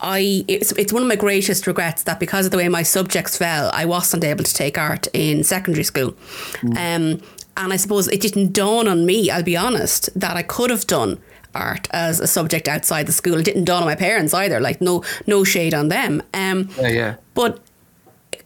I 0.00 0.44
it's 0.48 0.72
it's 0.72 0.92
one 0.92 1.02
of 1.02 1.08
my 1.08 1.16
greatest 1.16 1.66
regrets 1.66 2.02
that 2.02 2.20
because 2.20 2.44
of 2.44 2.50
the 2.50 2.58
way 2.58 2.68
my 2.68 2.82
subjects 2.82 3.38
fell, 3.38 3.70
I 3.72 3.86
wasn't 3.86 4.22
able 4.22 4.44
to 4.44 4.54
take 4.54 4.76
art 4.76 5.08
in 5.14 5.44
secondary 5.44 5.84
school. 5.84 6.14
Mm. 6.60 6.76
Um, 6.76 7.22
and 7.56 7.72
I 7.72 7.76
suppose 7.76 8.08
it 8.08 8.20
didn't 8.20 8.52
dawn 8.52 8.88
on 8.88 9.06
me, 9.06 9.30
I'll 9.30 9.44
be 9.44 9.56
honest, 9.56 10.10
that 10.18 10.36
I 10.36 10.42
could 10.42 10.70
have 10.70 10.86
done 10.86 11.20
art 11.54 11.88
as 11.90 12.20
a 12.20 12.26
subject 12.26 12.68
outside 12.68 13.06
the 13.06 13.12
school. 13.12 13.38
It 13.38 13.44
didn't 13.44 13.64
dawn 13.64 13.82
on 13.82 13.88
my 13.88 13.94
parents 13.94 14.34
either, 14.34 14.60
like 14.60 14.80
no 14.80 15.04
no 15.26 15.44
shade 15.44 15.74
on 15.74 15.88
them. 15.88 16.22
Um, 16.32 16.68
yeah, 16.80 16.88
yeah. 16.88 17.14
But 17.34 17.60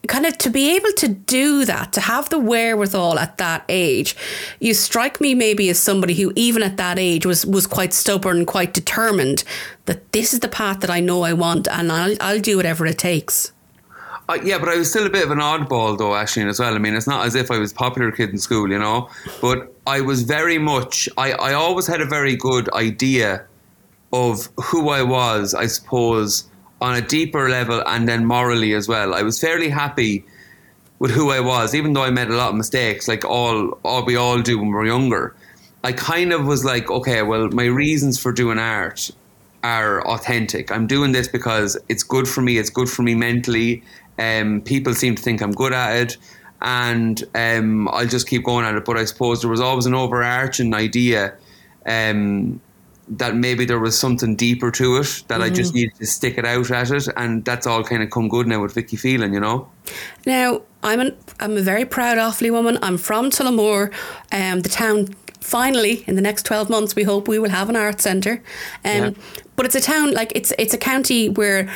kind 0.06 0.26
of 0.26 0.38
to 0.38 0.50
be 0.50 0.74
able 0.76 0.92
to 0.92 1.08
do 1.08 1.64
that, 1.64 1.92
to 1.92 2.00
have 2.00 2.28
the 2.28 2.38
wherewithal 2.38 3.18
at 3.18 3.38
that 3.38 3.64
age, 3.68 4.16
you 4.60 4.74
strike 4.74 5.20
me 5.20 5.34
maybe 5.34 5.68
as 5.68 5.78
somebody 5.78 6.14
who, 6.14 6.32
even 6.36 6.62
at 6.62 6.76
that 6.76 6.98
age, 6.98 7.26
was 7.26 7.44
was 7.46 7.66
quite 7.66 7.92
stubborn, 7.92 8.38
and 8.38 8.46
quite 8.46 8.72
determined 8.74 9.44
that 9.86 10.12
this 10.12 10.32
is 10.32 10.40
the 10.40 10.48
path 10.48 10.80
that 10.80 10.90
I 10.90 11.00
know 11.00 11.22
I 11.22 11.32
want, 11.32 11.68
and 11.68 11.90
I'll 11.92 12.16
I'll 12.20 12.40
do 12.40 12.56
whatever 12.56 12.86
it 12.86 12.98
takes. 12.98 13.52
Uh, 14.28 14.38
yeah, 14.44 14.58
but 14.58 14.68
I 14.68 14.76
was 14.76 14.90
still 14.90 15.06
a 15.06 15.10
bit 15.10 15.24
of 15.24 15.30
an 15.30 15.38
oddball 15.38 15.96
though, 15.96 16.14
actually, 16.14 16.46
as 16.48 16.60
well. 16.60 16.74
I 16.74 16.78
mean, 16.78 16.94
it's 16.94 17.06
not 17.06 17.24
as 17.24 17.34
if 17.34 17.50
I 17.50 17.58
was 17.58 17.72
a 17.72 17.74
popular 17.74 18.12
kid 18.12 18.28
in 18.28 18.38
school, 18.38 18.70
you 18.70 18.78
know, 18.78 19.08
but 19.40 19.74
I 19.86 20.02
was 20.02 20.22
very 20.22 20.58
much, 20.58 21.08
I, 21.16 21.32
I 21.32 21.54
always 21.54 21.86
had 21.86 22.02
a 22.02 22.04
very 22.04 22.36
good 22.36 22.70
idea 22.74 23.46
of 24.12 24.48
who 24.56 24.90
I 24.90 25.02
was, 25.02 25.54
I 25.54 25.66
suppose, 25.66 26.44
on 26.80 26.94
a 26.94 27.00
deeper 27.00 27.48
level 27.48 27.82
and 27.86 28.06
then 28.06 28.26
morally 28.26 28.74
as 28.74 28.86
well. 28.86 29.14
I 29.14 29.22
was 29.22 29.40
fairly 29.40 29.70
happy 29.70 30.26
with 30.98 31.10
who 31.10 31.30
I 31.30 31.40
was, 31.40 31.74
even 31.74 31.94
though 31.94 32.02
I 32.02 32.10
made 32.10 32.28
a 32.28 32.36
lot 32.36 32.50
of 32.50 32.56
mistakes, 32.56 33.08
like 33.08 33.24
all, 33.24 33.78
all 33.82 34.04
we 34.04 34.16
all 34.16 34.42
do 34.42 34.58
when 34.58 34.68
we're 34.68 34.86
younger. 34.86 35.34
I 35.84 35.92
kind 35.92 36.32
of 36.32 36.44
was 36.44 36.64
like, 36.64 36.90
okay, 36.90 37.22
well, 37.22 37.48
my 37.48 37.64
reasons 37.64 38.18
for 38.18 38.32
doing 38.32 38.58
art 38.58 39.10
are 39.62 40.06
authentic. 40.06 40.70
I'm 40.70 40.86
doing 40.86 41.12
this 41.12 41.28
because 41.28 41.78
it's 41.88 42.02
good 42.02 42.28
for 42.28 42.42
me. 42.42 42.58
It's 42.58 42.70
good 42.70 42.90
for 42.90 43.02
me 43.02 43.14
mentally. 43.14 43.82
Um, 44.18 44.60
people 44.62 44.94
seem 44.94 45.14
to 45.14 45.22
think 45.22 45.40
I'm 45.40 45.52
good 45.52 45.72
at 45.72 45.96
it, 45.96 46.16
and 46.60 47.22
um, 47.34 47.88
I'll 47.88 48.06
just 48.06 48.28
keep 48.28 48.44
going 48.44 48.64
at 48.64 48.74
it. 48.74 48.84
But 48.84 48.96
I 48.96 49.04
suppose 49.04 49.40
there 49.40 49.50
was 49.50 49.60
always 49.60 49.86
an 49.86 49.94
overarching 49.94 50.74
idea 50.74 51.34
um, 51.86 52.60
that 53.08 53.34
maybe 53.34 53.64
there 53.64 53.78
was 53.78 53.98
something 53.98 54.36
deeper 54.36 54.70
to 54.72 54.96
it 54.96 55.24
that 55.28 55.36
mm-hmm. 55.36 55.42
I 55.42 55.50
just 55.50 55.70
mm-hmm. 55.70 55.76
needed 55.76 55.94
to 55.96 56.06
stick 56.06 56.38
it 56.38 56.44
out 56.44 56.70
at 56.70 56.90
it, 56.90 57.08
and 57.16 57.44
that's 57.44 57.66
all 57.66 57.82
kind 57.84 58.02
of 58.02 58.10
come 58.10 58.28
good 58.28 58.46
now 58.46 58.62
with 58.62 58.74
Vicky 58.74 58.96
Phelan, 58.96 59.32
you 59.32 59.40
know. 59.40 59.68
Now 60.26 60.62
I'm 60.82 61.00
an 61.00 61.16
I'm 61.40 61.56
a 61.56 61.62
very 61.62 61.84
proud 61.84 62.18
Offaly 62.18 62.50
woman. 62.50 62.78
I'm 62.82 62.98
from 62.98 63.30
Tullamore, 63.30 63.92
um, 64.32 64.60
the 64.60 64.68
town. 64.68 65.08
Finally, 65.40 66.04
in 66.06 66.14
the 66.16 66.20
next 66.20 66.44
twelve 66.44 66.68
months, 66.68 66.94
we 66.94 67.04
hope 67.04 67.26
we 67.26 67.38
will 67.38 67.48
have 67.50 67.70
an 67.70 67.76
art 67.76 68.00
centre. 68.00 68.42
Um, 68.84 68.92
yeah. 68.92 69.10
but 69.56 69.64
it's 69.64 69.76
a 69.76 69.80
town 69.80 70.12
like 70.12 70.32
it's 70.34 70.52
it's 70.58 70.74
a 70.74 70.78
county 70.78 71.30
where 71.30 71.70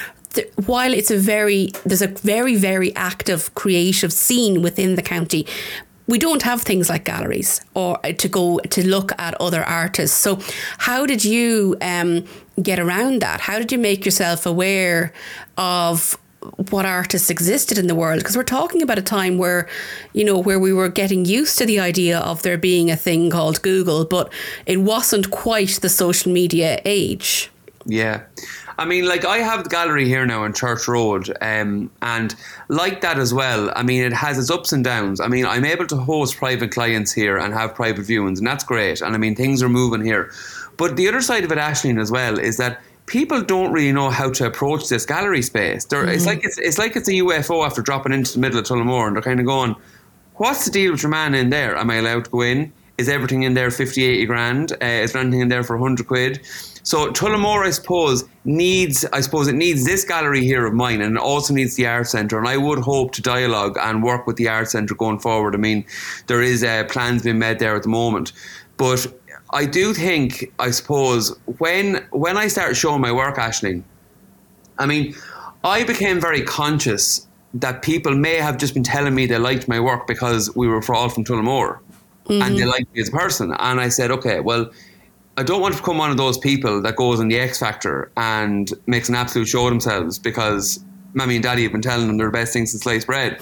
while 0.66 0.92
it's 0.92 1.10
a 1.10 1.16
very 1.16 1.70
there's 1.84 2.02
a 2.02 2.08
very 2.08 2.56
very 2.56 2.94
active 2.96 3.54
creative 3.54 4.12
scene 4.12 4.62
within 4.62 4.94
the 4.94 5.02
county 5.02 5.46
we 6.06 6.18
don't 6.18 6.42
have 6.42 6.62
things 6.62 6.88
like 6.88 7.04
galleries 7.04 7.60
or 7.74 7.98
uh, 8.04 8.12
to 8.12 8.28
go 8.28 8.58
to 8.58 8.86
look 8.86 9.12
at 9.18 9.34
other 9.40 9.62
artists. 9.62 10.16
So, 10.16 10.40
how 10.78 11.06
did 11.06 11.24
you 11.24 11.76
um, 11.80 12.24
get 12.60 12.78
around 12.78 13.22
that? 13.22 13.40
How 13.40 13.58
did 13.58 13.72
you 13.72 13.78
make 13.78 14.04
yourself 14.04 14.44
aware 14.44 15.12
of 15.56 16.18
what 16.70 16.84
artists 16.84 17.30
existed 17.30 17.78
in 17.78 17.86
the 17.86 17.94
world? 17.94 18.18
Because 18.18 18.36
we're 18.36 18.42
talking 18.42 18.82
about 18.82 18.98
a 18.98 19.02
time 19.02 19.38
where, 19.38 19.68
you 20.12 20.24
know, 20.24 20.38
where 20.38 20.58
we 20.58 20.72
were 20.72 20.88
getting 20.88 21.24
used 21.24 21.56
to 21.58 21.66
the 21.66 21.78
idea 21.78 22.18
of 22.18 22.42
there 22.42 22.58
being 22.58 22.90
a 22.90 22.96
thing 22.96 23.30
called 23.30 23.62
Google, 23.62 24.04
but 24.04 24.32
it 24.66 24.78
wasn't 24.78 25.30
quite 25.30 25.78
the 25.82 25.88
social 25.88 26.32
media 26.32 26.80
age. 26.84 27.50
Yeah. 27.86 28.22
I 28.82 28.84
mean, 28.84 29.06
like 29.06 29.24
I 29.24 29.38
have 29.38 29.62
the 29.62 29.70
gallery 29.70 30.08
here 30.08 30.26
now 30.26 30.42
on 30.42 30.52
Church 30.52 30.88
Road, 30.88 31.32
um, 31.40 31.88
and 32.02 32.34
like 32.66 33.00
that 33.02 33.16
as 33.16 33.32
well. 33.32 33.70
I 33.76 33.84
mean, 33.84 34.02
it 34.02 34.12
has 34.12 34.40
its 34.40 34.50
ups 34.50 34.72
and 34.72 34.82
downs. 34.82 35.20
I 35.20 35.28
mean, 35.28 35.46
I'm 35.46 35.64
able 35.64 35.86
to 35.86 35.96
host 35.96 36.36
private 36.36 36.72
clients 36.72 37.12
here 37.12 37.38
and 37.38 37.54
have 37.54 37.76
private 37.76 38.04
viewings, 38.04 38.38
and 38.38 38.46
that's 38.46 38.64
great. 38.64 39.00
And 39.00 39.14
I 39.14 39.18
mean, 39.18 39.36
things 39.36 39.62
are 39.62 39.68
moving 39.68 40.04
here. 40.04 40.32
But 40.78 40.96
the 40.96 41.06
other 41.06 41.20
side 41.20 41.44
of 41.44 41.52
it, 41.52 41.58
Ashleen, 41.58 42.00
as 42.00 42.10
well, 42.10 42.40
is 42.40 42.56
that 42.56 42.80
people 43.06 43.40
don't 43.40 43.72
really 43.72 43.92
know 43.92 44.10
how 44.10 44.32
to 44.32 44.46
approach 44.46 44.88
this 44.88 45.06
gallery 45.06 45.42
space. 45.42 45.86
Mm-hmm. 45.86 46.08
It's 46.08 46.26
like 46.26 46.44
it's, 46.44 46.58
it's 46.58 46.78
like 46.78 46.96
it's 46.96 47.08
a 47.08 47.12
UFO 47.12 47.64
after 47.64 47.82
dropping 47.82 48.12
into 48.12 48.32
the 48.32 48.40
middle 48.40 48.58
of 48.58 48.64
Tullamore, 48.64 49.06
and 49.06 49.14
they're 49.14 49.22
kind 49.22 49.38
of 49.38 49.46
going, 49.46 49.76
"What's 50.34 50.64
the 50.64 50.72
deal 50.72 50.90
with 50.90 51.04
your 51.04 51.10
man 51.10 51.36
in 51.36 51.50
there? 51.50 51.76
Am 51.76 51.88
I 51.88 51.96
allowed 51.96 52.24
to 52.24 52.30
go 52.30 52.40
in? 52.40 52.72
Is 52.98 53.08
everything 53.08 53.44
in 53.44 53.54
there 53.54 53.70
50, 53.70 54.02
80 54.02 54.26
grand? 54.26 54.72
Uh, 54.72 54.86
is 54.86 55.12
there 55.12 55.22
anything 55.22 55.40
in 55.40 55.48
there 55.48 55.62
for 55.62 55.76
100 55.76 56.08
quid?" 56.08 56.44
So 56.92 57.10
Tullamore, 57.10 57.64
I 57.64 57.70
suppose, 57.70 58.24
needs 58.44 59.06
I 59.14 59.22
suppose 59.22 59.48
it 59.48 59.54
needs 59.54 59.86
this 59.86 60.04
gallery 60.04 60.44
here 60.44 60.66
of 60.66 60.74
mine 60.74 61.00
and 61.00 61.16
it 61.16 61.22
also 61.22 61.54
needs 61.54 61.74
the 61.74 61.86
art 61.86 62.06
centre 62.06 62.36
and 62.36 62.46
I 62.46 62.58
would 62.58 62.80
hope 62.80 63.12
to 63.12 63.22
dialogue 63.22 63.78
and 63.80 64.02
work 64.02 64.26
with 64.26 64.36
the 64.36 64.48
art 64.48 64.68
centre 64.68 64.94
going 64.94 65.18
forward. 65.18 65.54
I 65.54 65.56
mean, 65.56 65.86
there 66.26 66.42
is 66.42 66.62
uh, 66.62 66.84
plans 66.90 67.22
being 67.22 67.38
made 67.38 67.60
there 67.60 67.74
at 67.74 67.84
the 67.84 67.88
moment. 67.88 68.34
But 68.76 69.06
I 69.54 69.64
do 69.64 69.94
think, 69.94 70.52
I 70.58 70.70
suppose, 70.70 71.34
when 71.56 72.06
when 72.10 72.36
I 72.36 72.48
started 72.48 72.74
showing 72.74 73.00
my 73.00 73.10
work, 73.10 73.36
Ashling, 73.36 73.84
I 74.78 74.84
mean, 74.84 75.14
I 75.64 75.84
became 75.84 76.20
very 76.20 76.42
conscious 76.42 77.26
that 77.54 77.80
people 77.80 78.14
may 78.14 78.36
have 78.36 78.58
just 78.58 78.74
been 78.74 78.84
telling 78.84 79.14
me 79.14 79.24
they 79.24 79.38
liked 79.38 79.66
my 79.66 79.80
work 79.80 80.06
because 80.06 80.54
we 80.54 80.68
were 80.68 80.82
all 80.94 81.08
from 81.08 81.24
Tullamore 81.24 81.78
mm-hmm. 82.26 82.42
and 82.42 82.58
they 82.58 82.66
liked 82.66 82.94
me 82.94 83.00
as 83.00 83.08
a 83.08 83.12
person. 83.12 83.54
And 83.58 83.80
I 83.80 83.88
said, 83.88 84.10
okay, 84.10 84.40
well, 84.40 84.70
I 85.38 85.42
don't 85.42 85.62
want 85.62 85.74
to 85.74 85.80
become 85.80 85.96
one 85.96 86.10
of 86.10 86.18
those 86.18 86.36
people 86.36 86.82
that 86.82 86.96
goes 86.96 87.18
on 87.18 87.28
the 87.28 87.38
X 87.38 87.58
Factor 87.58 88.10
and 88.18 88.70
makes 88.86 89.08
an 89.08 89.14
absolute 89.14 89.46
show 89.46 89.64
of 89.64 89.70
themselves 89.70 90.18
because 90.18 90.84
mommy 91.14 91.36
and 91.36 91.42
daddy 91.42 91.62
have 91.62 91.72
been 91.72 91.80
telling 91.80 92.06
them 92.06 92.18
they're 92.18 92.26
the 92.26 92.32
best 92.32 92.52
things 92.52 92.72
since 92.72 92.82
sliced 92.82 93.06
bread. 93.06 93.40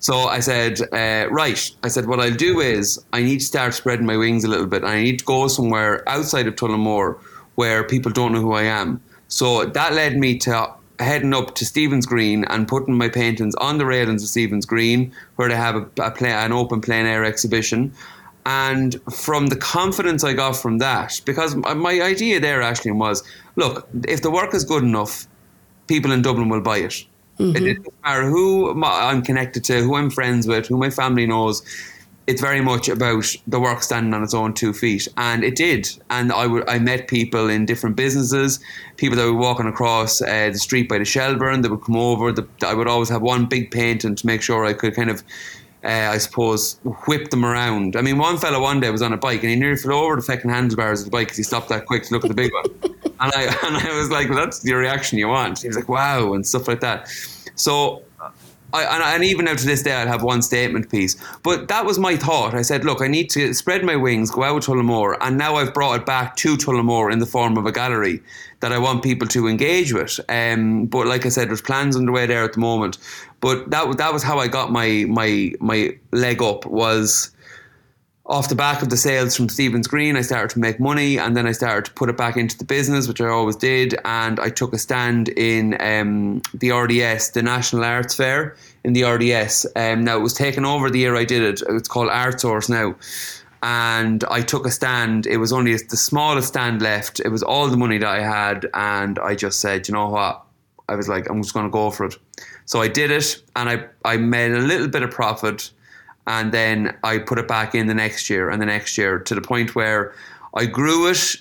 So 0.00 0.24
I 0.24 0.40
said, 0.40 0.80
uh, 0.92 1.28
right. 1.30 1.70
I 1.82 1.88
said, 1.88 2.06
what 2.06 2.20
I'll 2.20 2.34
do 2.34 2.60
is 2.60 3.02
I 3.12 3.22
need 3.22 3.40
to 3.40 3.44
start 3.44 3.72
spreading 3.74 4.06
my 4.06 4.16
wings 4.16 4.44
a 4.44 4.48
little 4.48 4.66
bit. 4.66 4.84
I 4.84 5.02
need 5.02 5.18
to 5.20 5.24
go 5.24 5.48
somewhere 5.48 6.06
outside 6.08 6.46
of 6.46 6.56
Tullamore 6.56 7.18
where 7.54 7.84
people 7.84 8.12
don't 8.12 8.32
know 8.32 8.40
who 8.40 8.52
I 8.52 8.62
am. 8.62 9.02
So 9.28 9.64
that 9.64 9.94
led 9.94 10.16
me 10.16 10.38
to 10.38 10.74
heading 10.98 11.32
up 11.32 11.54
to 11.54 11.64
Stephen's 11.64 12.06
Green 12.06 12.44
and 12.44 12.68
putting 12.68 12.94
my 12.94 13.08
paintings 13.08 13.54
on 13.56 13.78
the 13.78 13.86
railings 13.86 14.22
of 14.22 14.28
Stephen's 14.28 14.66
Green, 14.66 15.12
where 15.36 15.48
they 15.48 15.56
have 15.56 15.76
a, 15.76 15.88
a 16.02 16.10
play, 16.10 16.32
an 16.32 16.52
open 16.52 16.80
plein 16.80 17.06
air 17.06 17.24
exhibition. 17.24 17.92
And 18.46 19.00
from 19.12 19.48
the 19.48 19.56
confidence 19.56 20.24
I 20.24 20.32
got 20.32 20.56
from 20.56 20.78
that, 20.78 21.20
because 21.24 21.54
my 21.56 22.00
idea 22.00 22.40
there 22.40 22.62
actually 22.62 22.92
was, 22.92 23.22
look, 23.56 23.88
if 24.08 24.22
the 24.22 24.30
work 24.30 24.54
is 24.54 24.64
good 24.64 24.82
enough, 24.82 25.26
people 25.86 26.10
in 26.12 26.22
Dublin 26.22 26.48
will 26.48 26.60
buy 26.60 26.78
it. 26.78 27.04
Mm-hmm. 27.38 27.56
It, 27.56 27.76
doesn't 27.76 28.02
matter 28.04 28.28
who 28.28 28.82
I'm 28.84 29.22
connected 29.22 29.64
to, 29.64 29.82
who 29.82 29.94
I'm 29.94 30.10
friends 30.10 30.46
with, 30.46 30.66
who 30.66 30.78
my 30.78 30.90
family 30.90 31.26
knows 31.26 31.62
it's 32.30 32.40
very 32.40 32.60
much 32.60 32.88
about 32.88 33.24
the 33.48 33.58
work 33.58 33.82
standing 33.82 34.14
on 34.14 34.22
its 34.22 34.34
own 34.34 34.54
two 34.54 34.72
feet, 34.72 35.08
and 35.16 35.42
it 35.42 35.56
did. 35.56 35.88
And 36.10 36.30
I, 36.30 36.44
w- 36.44 36.64
I 36.68 36.78
met 36.78 37.08
people 37.08 37.48
in 37.48 37.66
different 37.66 37.96
businesses, 37.96 38.60
people 38.98 39.16
that 39.16 39.24
were 39.24 39.34
walking 39.34 39.66
across 39.66 40.22
uh, 40.22 40.50
the 40.52 40.58
street 40.58 40.88
by 40.88 40.98
the 40.98 41.04
Shelbourne 41.04 41.62
that 41.62 41.70
would 41.70 41.82
come 41.82 41.96
over. 41.96 42.30
The, 42.30 42.46
I 42.64 42.72
would 42.72 42.86
always 42.86 43.08
have 43.08 43.20
one 43.20 43.46
big 43.46 43.72
painting 43.72 44.14
to 44.14 44.26
make 44.26 44.42
sure 44.42 44.64
I 44.64 44.74
could 44.74 44.94
kind 44.94 45.10
of. 45.10 45.24
Uh, 45.82 46.10
I 46.12 46.18
suppose 46.18 46.74
whip 47.06 47.30
them 47.30 47.44
around. 47.44 47.96
I 47.96 48.02
mean, 48.02 48.18
one 48.18 48.36
fellow 48.36 48.60
one 48.60 48.80
day 48.80 48.90
was 48.90 49.00
on 49.00 49.14
a 49.14 49.16
bike 49.16 49.40
and 49.42 49.48
he 49.48 49.56
nearly 49.56 49.78
fell 49.78 49.94
over 49.94 50.16
the 50.16 50.22
fucking 50.22 50.50
handlebars 50.50 51.00
of 51.00 51.06
the 51.06 51.10
bike 51.10 51.28
because 51.28 51.38
he 51.38 51.42
stopped 51.42 51.70
that 51.70 51.86
quick 51.86 52.04
to 52.04 52.14
look 52.14 52.22
at 52.22 52.28
the 52.28 52.34
big 52.34 52.52
one. 52.52 52.66
and 53.04 53.32
I 53.34 53.42
and 53.66 53.76
I 53.76 53.96
was 53.96 54.10
like, 54.10 54.28
well, 54.28 54.38
"That's 54.38 54.60
the 54.60 54.74
reaction 54.74 55.18
you 55.18 55.28
want." 55.28 55.62
He 55.62 55.68
was 55.68 55.76
like, 55.76 55.88
"Wow," 55.88 56.34
and 56.34 56.46
stuff 56.46 56.68
like 56.68 56.80
that. 56.80 57.08
So 57.54 58.02
I, 58.72 58.84
and, 58.84 59.02
and, 59.02 59.24
even 59.24 59.44
now 59.44 59.54
to 59.54 59.66
this 59.66 59.82
day, 59.82 59.92
I'll 59.92 60.06
have 60.06 60.22
one 60.22 60.42
statement 60.42 60.90
piece. 60.90 61.16
But 61.42 61.68
that 61.68 61.84
was 61.84 61.98
my 61.98 62.16
thought. 62.16 62.54
I 62.54 62.62
said, 62.62 62.84
look, 62.84 63.02
I 63.02 63.08
need 63.08 63.30
to 63.30 63.52
spread 63.54 63.84
my 63.84 63.96
wings, 63.96 64.30
go 64.30 64.42
out 64.42 64.62
to 64.62 64.70
Tullamore, 64.70 65.16
and 65.20 65.36
now 65.36 65.56
I've 65.56 65.74
brought 65.74 66.00
it 66.00 66.06
back 66.06 66.36
to 66.36 66.56
Tullamore 66.56 67.12
in 67.12 67.18
the 67.18 67.26
form 67.26 67.56
of 67.56 67.66
a 67.66 67.72
gallery 67.72 68.22
that 68.60 68.72
I 68.72 68.78
want 68.78 69.02
people 69.02 69.26
to 69.28 69.48
engage 69.48 69.92
with. 69.92 70.20
Um, 70.28 70.86
but 70.86 71.06
like 71.06 71.26
I 71.26 71.30
said, 71.30 71.48
there's 71.48 71.62
plans 71.62 71.96
underway 71.96 72.26
there 72.26 72.44
at 72.44 72.52
the 72.52 72.60
moment. 72.60 72.98
But 73.40 73.70
that 73.70 73.96
that 73.96 74.12
was 74.12 74.22
how 74.22 74.38
I 74.38 74.48
got 74.48 74.70
my 74.70 75.06
my 75.08 75.52
my 75.60 75.96
leg 76.12 76.42
up 76.42 76.66
was 76.66 77.30
off 78.30 78.48
the 78.48 78.54
back 78.54 78.80
of 78.80 78.90
the 78.90 78.96
sales 78.96 79.36
from 79.36 79.48
Stephen's 79.48 79.88
Green, 79.88 80.16
I 80.16 80.20
started 80.22 80.50
to 80.50 80.60
make 80.60 80.78
money 80.78 81.18
and 81.18 81.36
then 81.36 81.48
I 81.48 81.52
started 81.52 81.86
to 81.86 81.92
put 81.92 82.08
it 82.08 82.16
back 82.16 82.36
into 82.36 82.56
the 82.56 82.64
business, 82.64 83.08
which 83.08 83.20
I 83.20 83.26
always 83.26 83.56
did. 83.56 83.98
And 84.04 84.38
I 84.38 84.50
took 84.50 84.72
a 84.72 84.78
stand 84.78 85.30
in 85.30 85.76
um, 85.80 86.40
the 86.54 86.70
RDS, 86.70 87.30
the 87.30 87.42
National 87.42 87.82
Arts 87.82 88.14
Fair 88.14 88.54
in 88.84 88.92
the 88.92 89.02
RDS. 89.02 89.66
Um, 89.74 90.04
now, 90.04 90.16
it 90.16 90.20
was 90.20 90.32
taken 90.32 90.64
over 90.64 90.88
the 90.90 91.00
year 91.00 91.16
I 91.16 91.24
did 91.24 91.42
it. 91.42 91.62
It's 91.70 91.88
called 91.88 92.08
Artsource 92.08 92.70
now. 92.70 92.94
And 93.64 94.22
I 94.30 94.42
took 94.42 94.64
a 94.64 94.70
stand. 94.70 95.26
It 95.26 95.38
was 95.38 95.52
only 95.52 95.76
the 95.76 95.96
smallest 95.96 96.48
stand 96.48 96.80
left. 96.80 97.18
It 97.18 97.30
was 97.30 97.42
all 97.42 97.68
the 97.68 97.76
money 97.76 97.98
that 97.98 98.08
I 98.08 98.20
had. 98.20 98.70
And 98.74 99.18
I 99.18 99.34
just 99.34 99.58
said, 99.58 99.88
you 99.88 99.92
know 99.92 100.08
what? 100.08 100.40
I 100.88 100.94
was 100.94 101.08
like, 101.08 101.28
I'm 101.28 101.42
just 101.42 101.52
going 101.52 101.66
to 101.66 101.70
go 101.70 101.90
for 101.90 102.06
it. 102.06 102.14
So 102.64 102.80
I 102.80 102.86
did 102.86 103.10
it 103.10 103.42
and 103.56 103.68
I, 103.68 103.86
I 104.04 104.18
made 104.18 104.52
a 104.52 104.60
little 104.60 104.86
bit 104.86 105.02
of 105.02 105.10
profit 105.10 105.72
and 106.26 106.52
then 106.52 106.96
I 107.02 107.18
put 107.18 107.38
it 107.38 107.48
back 107.48 107.74
in 107.74 107.86
the 107.86 107.94
next 107.94 108.30
year 108.30 108.50
and 108.50 108.60
the 108.60 108.66
next 108.66 108.96
year 108.98 109.18
to 109.18 109.34
the 109.34 109.40
point 109.40 109.74
where 109.74 110.14
I 110.54 110.66
grew 110.66 111.08
it 111.08 111.36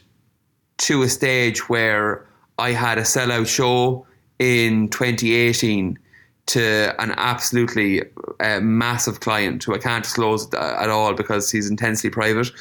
to 0.79 1.01
a 1.03 1.09
stage 1.09 1.69
where 1.69 2.25
I 2.57 2.71
had 2.71 2.97
a 2.97 3.01
sellout 3.01 3.47
show 3.47 4.05
in 4.39 4.89
2018 4.89 5.97
to 6.47 6.95
an 6.99 7.13
absolutely 7.17 8.01
uh, 8.39 8.59
massive 8.59 9.19
client 9.19 9.63
who 9.63 9.75
I 9.75 9.77
can't 9.77 10.03
disclose 10.03 10.51
at 10.53 10.89
all 10.89 11.13
because 11.13 11.51
he's 11.51 11.69
intensely 11.69 12.09
private. 12.09 12.51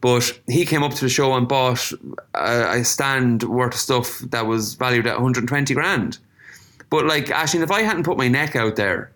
But 0.00 0.38
he 0.48 0.64
came 0.64 0.82
up 0.82 0.94
to 0.94 1.00
the 1.00 1.08
show 1.08 1.34
and 1.34 1.48
bought 1.48 1.92
a, 2.34 2.78
a 2.78 2.84
stand 2.84 3.44
worth 3.44 3.74
of 3.74 3.80
stuff 3.80 4.18
that 4.30 4.46
was 4.46 4.74
valued 4.74 5.06
at 5.06 5.14
120 5.14 5.74
grand. 5.74 6.18
But 6.90 7.06
like, 7.06 7.26
Ashling, 7.26 7.62
if 7.62 7.70
I 7.70 7.82
hadn't 7.82 8.04
put 8.04 8.18
my 8.18 8.28
neck 8.28 8.54
out 8.54 8.76
there, 8.76 9.12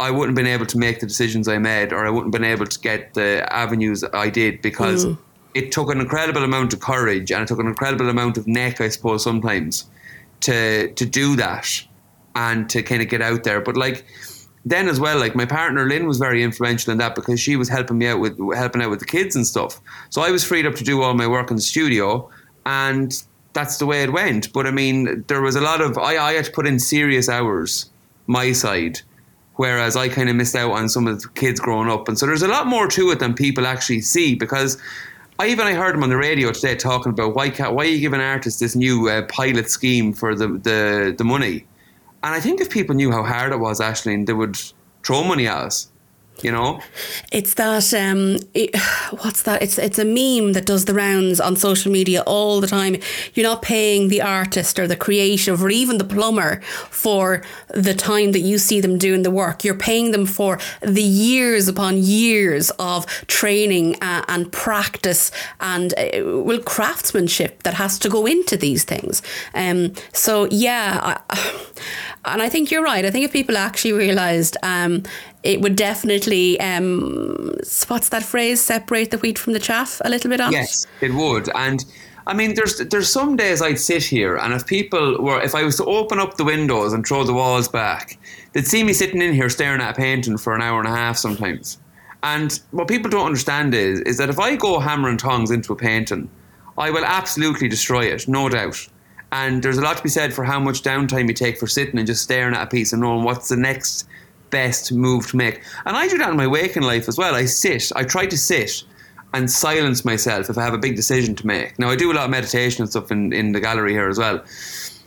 I 0.00 0.10
wouldn't 0.10 0.36
have 0.36 0.44
been 0.44 0.52
able 0.52 0.66
to 0.66 0.78
make 0.78 1.00
the 1.00 1.06
decisions 1.06 1.46
I 1.46 1.58
made, 1.58 1.92
or 1.92 2.06
I 2.06 2.10
wouldn't 2.10 2.34
have 2.34 2.40
been 2.40 2.50
able 2.50 2.66
to 2.66 2.80
get 2.80 3.14
the 3.14 3.46
avenues 3.52 4.02
I 4.12 4.30
did 4.30 4.62
because 4.62 5.04
mm. 5.04 5.18
it 5.54 5.72
took 5.72 5.90
an 5.90 6.00
incredible 6.00 6.42
amount 6.42 6.72
of 6.72 6.80
courage 6.80 7.30
and 7.30 7.42
it 7.42 7.48
took 7.48 7.60
an 7.60 7.66
incredible 7.66 8.08
amount 8.08 8.38
of 8.38 8.46
neck, 8.46 8.80
I 8.80 8.88
suppose, 8.88 9.22
sometimes 9.22 9.84
to 10.40 10.90
to 10.92 11.06
do 11.06 11.36
that 11.36 11.68
and 12.34 12.68
to 12.70 12.82
kind 12.82 13.02
of 13.02 13.08
get 13.08 13.20
out 13.20 13.44
there. 13.44 13.60
But 13.60 13.76
like 13.76 14.06
then 14.64 14.88
as 14.88 14.98
well, 15.00 15.18
like 15.18 15.34
my 15.34 15.46
partner 15.46 15.86
Lynn 15.86 16.06
was 16.06 16.18
very 16.18 16.42
influential 16.42 16.92
in 16.92 16.98
that 16.98 17.14
because 17.14 17.40
she 17.40 17.56
was 17.56 17.68
helping 17.68 17.98
me 17.98 18.06
out 18.06 18.20
with 18.20 18.38
helping 18.54 18.82
out 18.82 18.90
with 18.90 19.00
the 19.00 19.06
kids 19.06 19.36
and 19.36 19.46
stuff. 19.46 19.80
So 20.10 20.22
I 20.22 20.30
was 20.30 20.44
freed 20.44 20.66
up 20.66 20.74
to 20.76 20.84
do 20.84 21.02
all 21.02 21.14
my 21.14 21.26
work 21.26 21.50
in 21.50 21.56
the 21.56 21.62
studio, 21.62 22.30
and 22.64 23.12
that's 23.52 23.78
the 23.78 23.86
way 23.86 24.02
it 24.02 24.12
went. 24.12 24.52
But 24.52 24.66
I 24.66 24.70
mean, 24.70 25.24
there 25.28 25.42
was 25.42 25.56
a 25.56 25.60
lot 25.60 25.80
of 25.80 25.98
I, 25.98 26.16
I 26.16 26.32
had 26.34 26.46
to 26.46 26.52
put 26.52 26.66
in 26.66 26.78
serious 26.78 27.28
hours 27.28 27.90
my 28.26 28.52
side 28.52 29.00
whereas 29.56 29.96
I 29.96 30.08
kind 30.08 30.28
of 30.28 30.36
missed 30.36 30.56
out 30.56 30.72
on 30.72 30.88
some 30.88 31.06
of 31.06 31.20
the 31.20 31.28
kids 31.30 31.60
growing 31.60 31.90
up. 31.90 32.08
And 32.08 32.18
so 32.18 32.26
there's 32.26 32.42
a 32.42 32.48
lot 32.48 32.66
more 32.66 32.88
to 32.88 33.10
it 33.10 33.18
than 33.18 33.34
people 33.34 33.66
actually 33.66 34.00
see 34.00 34.34
because 34.34 34.80
I 35.38 35.48
even 35.48 35.66
I 35.66 35.74
heard 35.74 35.94
him 35.94 36.02
on 36.02 36.10
the 36.10 36.16
radio 36.16 36.52
today 36.52 36.76
talking 36.76 37.10
about 37.10 37.34
why 37.34 37.50
can't, 37.50 37.74
why 37.74 37.84
are 37.84 37.88
you 37.88 38.00
giving 38.00 38.20
artists 38.20 38.60
this 38.60 38.76
new 38.76 39.08
uh, 39.08 39.22
pilot 39.26 39.70
scheme 39.70 40.12
for 40.12 40.34
the, 40.34 40.48
the 40.48 41.14
the 41.16 41.24
money? 41.24 41.66
And 42.22 42.34
I 42.34 42.40
think 42.40 42.60
if 42.60 42.68
people 42.68 42.94
knew 42.94 43.10
how 43.10 43.22
hard 43.22 43.52
it 43.52 43.58
was, 43.58 43.80
Ashling, 43.80 44.26
they 44.26 44.34
would 44.34 44.58
throw 45.02 45.24
money 45.24 45.46
at 45.46 45.56
us 45.56 45.88
you 46.42 46.52
know? 46.52 46.80
It's 47.32 47.54
that 47.54 47.92
um 47.94 48.38
it, 48.54 48.76
what's 49.22 49.42
that? 49.42 49.62
It's 49.62 49.78
it's 49.78 49.98
a 49.98 50.04
meme 50.04 50.52
that 50.52 50.66
does 50.66 50.84
the 50.84 50.94
rounds 50.94 51.40
on 51.40 51.56
social 51.56 51.92
media 51.92 52.22
all 52.26 52.60
the 52.60 52.66
time. 52.66 52.96
You're 53.34 53.46
not 53.46 53.62
paying 53.62 54.08
the 54.08 54.22
artist 54.22 54.78
or 54.78 54.86
the 54.86 54.96
creative 54.96 55.62
or 55.62 55.70
even 55.70 55.98
the 55.98 56.04
plumber 56.04 56.60
for 56.90 57.42
the 57.68 57.94
time 57.94 58.32
that 58.32 58.40
you 58.40 58.58
see 58.58 58.80
them 58.80 58.98
doing 58.98 59.22
the 59.22 59.30
work. 59.30 59.64
You're 59.64 59.74
paying 59.74 60.10
them 60.12 60.26
for 60.26 60.58
the 60.80 61.02
years 61.02 61.68
upon 61.68 61.98
years 61.98 62.70
of 62.78 63.06
training 63.26 63.96
uh, 64.02 64.24
and 64.28 64.50
practice 64.52 65.30
and 65.60 65.94
uh, 65.94 66.42
well 66.44 66.60
craftsmanship 66.60 67.62
that 67.62 67.74
has 67.74 67.98
to 68.00 68.08
go 68.08 68.26
into 68.26 68.56
these 68.56 68.84
things. 68.84 69.22
Um 69.54 69.92
so 70.12 70.46
yeah 70.50 71.20
I, 71.30 71.60
and 72.24 72.42
I 72.42 72.48
think 72.48 72.70
you're 72.70 72.84
right. 72.84 73.04
I 73.04 73.10
think 73.10 73.24
if 73.24 73.32
people 73.32 73.56
actually 73.56 73.92
realized 73.92 74.56
um 74.62 75.02
it 75.42 75.60
would 75.60 75.76
definitely 75.76 76.58
um, 76.60 77.54
what's 77.88 78.08
that 78.10 78.22
phrase 78.22 78.60
separate 78.60 79.10
the 79.10 79.18
wheat 79.18 79.38
from 79.38 79.52
the 79.52 79.60
chaff 79.60 80.00
a 80.04 80.08
little 80.08 80.30
bit 80.30 80.40
on 80.40 80.52
yes 80.52 80.86
it 81.00 81.12
would 81.14 81.48
and 81.54 81.84
I 82.26 82.34
mean, 82.34 82.54
there's 82.54 82.78
there's 82.78 83.10
some 83.10 83.34
days 83.34 83.60
I'd 83.60 83.80
sit 83.80 84.04
here, 84.04 84.36
and 84.36 84.52
if 84.54 84.64
people 84.64 85.16
were, 85.20 85.42
if 85.42 85.54
I 85.54 85.64
was 85.64 85.76
to 85.78 85.84
open 85.86 86.20
up 86.20 86.36
the 86.36 86.44
windows 86.44 86.92
and 86.92 87.04
throw 87.04 87.24
the 87.24 87.32
walls 87.32 87.66
back, 87.66 88.18
they'd 88.52 88.66
see 88.66 88.84
me 88.84 88.92
sitting 88.92 89.20
in 89.20 89.34
here 89.34 89.48
staring 89.48 89.80
at 89.80 89.90
a 89.90 89.94
painting 89.96 90.38
for 90.38 90.54
an 90.54 90.62
hour 90.62 90.78
and 90.78 90.86
a 90.86 90.94
half 90.94 91.16
sometimes. 91.16 91.78
And 92.22 92.60
what 92.70 92.88
people 92.88 93.10
don't 93.10 93.26
understand 93.26 93.74
is, 93.74 94.00
is 94.02 94.18
that 94.18 94.28
if 94.28 94.38
I 94.38 94.54
go 94.54 94.78
hammer 94.78 95.08
and 95.08 95.18
tongs 95.18 95.50
into 95.50 95.72
a 95.72 95.76
painting, 95.76 96.30
I 96.76 96.90
will 96.90 97.04
absolutely 97.04 97.68
destroy 97.68 98.04
it, 98.04 98.28
no 98.28 98.48
doubt. 98.48 98.86
And 99.32 99.62
there's 99.62 99.78
a 99.78 99.82
lot 99.82 99.96
to 99.96 100.02
be 100.02 100.08
said 100.08 100.34
for 100.34 100.44
how 100.44 100.60
much 100.60 100.82
downtime 100.82 101.28
you 101.28 101.34
take 101.34 101.58
for 101.58 101.66
sitting 101.66 101.98
and 101.98 102.06
just 102.06 102.22
staring 102.22 102.54
at 102.54 102.62
a 102.62 102.66
piece 102.66 102.92
and 102.92 103.00
knowing 103.00 103.24
what's 103.24 103.48
the 103.48 103.56
next 103.56 104.06
best 104.50 104.92
move 104.92 105.28
to 105.30 105.36
make. 105.36 105.62
And 105.86 105.96
I 105.96 106.08
do 106.08 106.18
that 106.18 106.30
in 106.30 106.36
my 106.36 106.46
waking 106.46 106.82
life 106.82 107.08
as 107.08 107.16
well. 107.16 107.34
I 107.34 107.44
sit, 107.44 107.90
I 107.94 108.04
try 108.04 108.26
to 108.26 108.36
sit 108.36 108.84
and 109.32 109.50
silence 109.50 110.04
myself 110.04 110.50
if 110.50 110.58
I 110.58 110.62
have 110.62 110.74
a 110.74 110.78
big 110.78 110.96
decision 110.96 111.34
to 111.36 111.46
make. 111.46 111.78
Now, 111.78 111.88
I 111.88 111.96
do 111.96 112.10
a 112.10 112.14
lot 112.14 112.24
of 112.24 112.30
meditation 112.30 112.82
and 112.82 112.90
stuff 112.90 113.10
in, 113.10 113.32
in 113.32 113.52
the 113.52 113.60
gallery 113.60 113.92
here 113.92 114.08
as 114.08 114.18
well. 114.18 114.44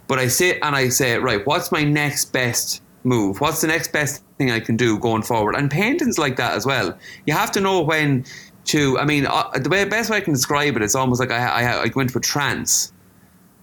But 0.08 0.20
I 0.20 0.28
sit 0.28 0.60
and 0.62 0.76
I 0.76 0.90
say, 0.90 1.18
right, 1.18 1.46
what's 1.46 1.72
my 1.72 1.84
next 1.84 2.32
best 2.32 2.82
move? 3.04 3.42
What's 3.42 3.62
the 3.62 3.68
next 3.68 3.92
best 3.92 4.24
thing 4.38 4.52
I 4.52 4.60
can 4.60 4.78
do 4.78 4.98
going 5.00 5.24
forward? 5.24 5.56
And 5.56 5.70
painting's 5.70 6.18
like 6.18 6.38
that 6.38 6.54
as 6.54 6.66
well. 6.66 6.98
You 7.26 7.34
have 7.34 7.52
to 7.52 7.62
know 7.62 7.82
when 7.82 8.26
to, 8.66 8.98
I 8.98 9.06
mean, 9.06 9.26
uh, 9.26 9.50
the 9.56 9.70
way, 9.70 9.84
best 9.86 10.10
way 10.10 10.18
I 10.18 10.22
can 10.22 10.34
describe 10.34 10.76
it, 10.78 10.82
it's 10.82 10.96
almost 10.96 11.20
like 11.20 11.32
I, 11.32 11.64
I, 11.64 11.82
I 11.82 11.88
go 11.90 12.00
into 12.00 12.18
a 12.18 12.22
trance 12.22 12.94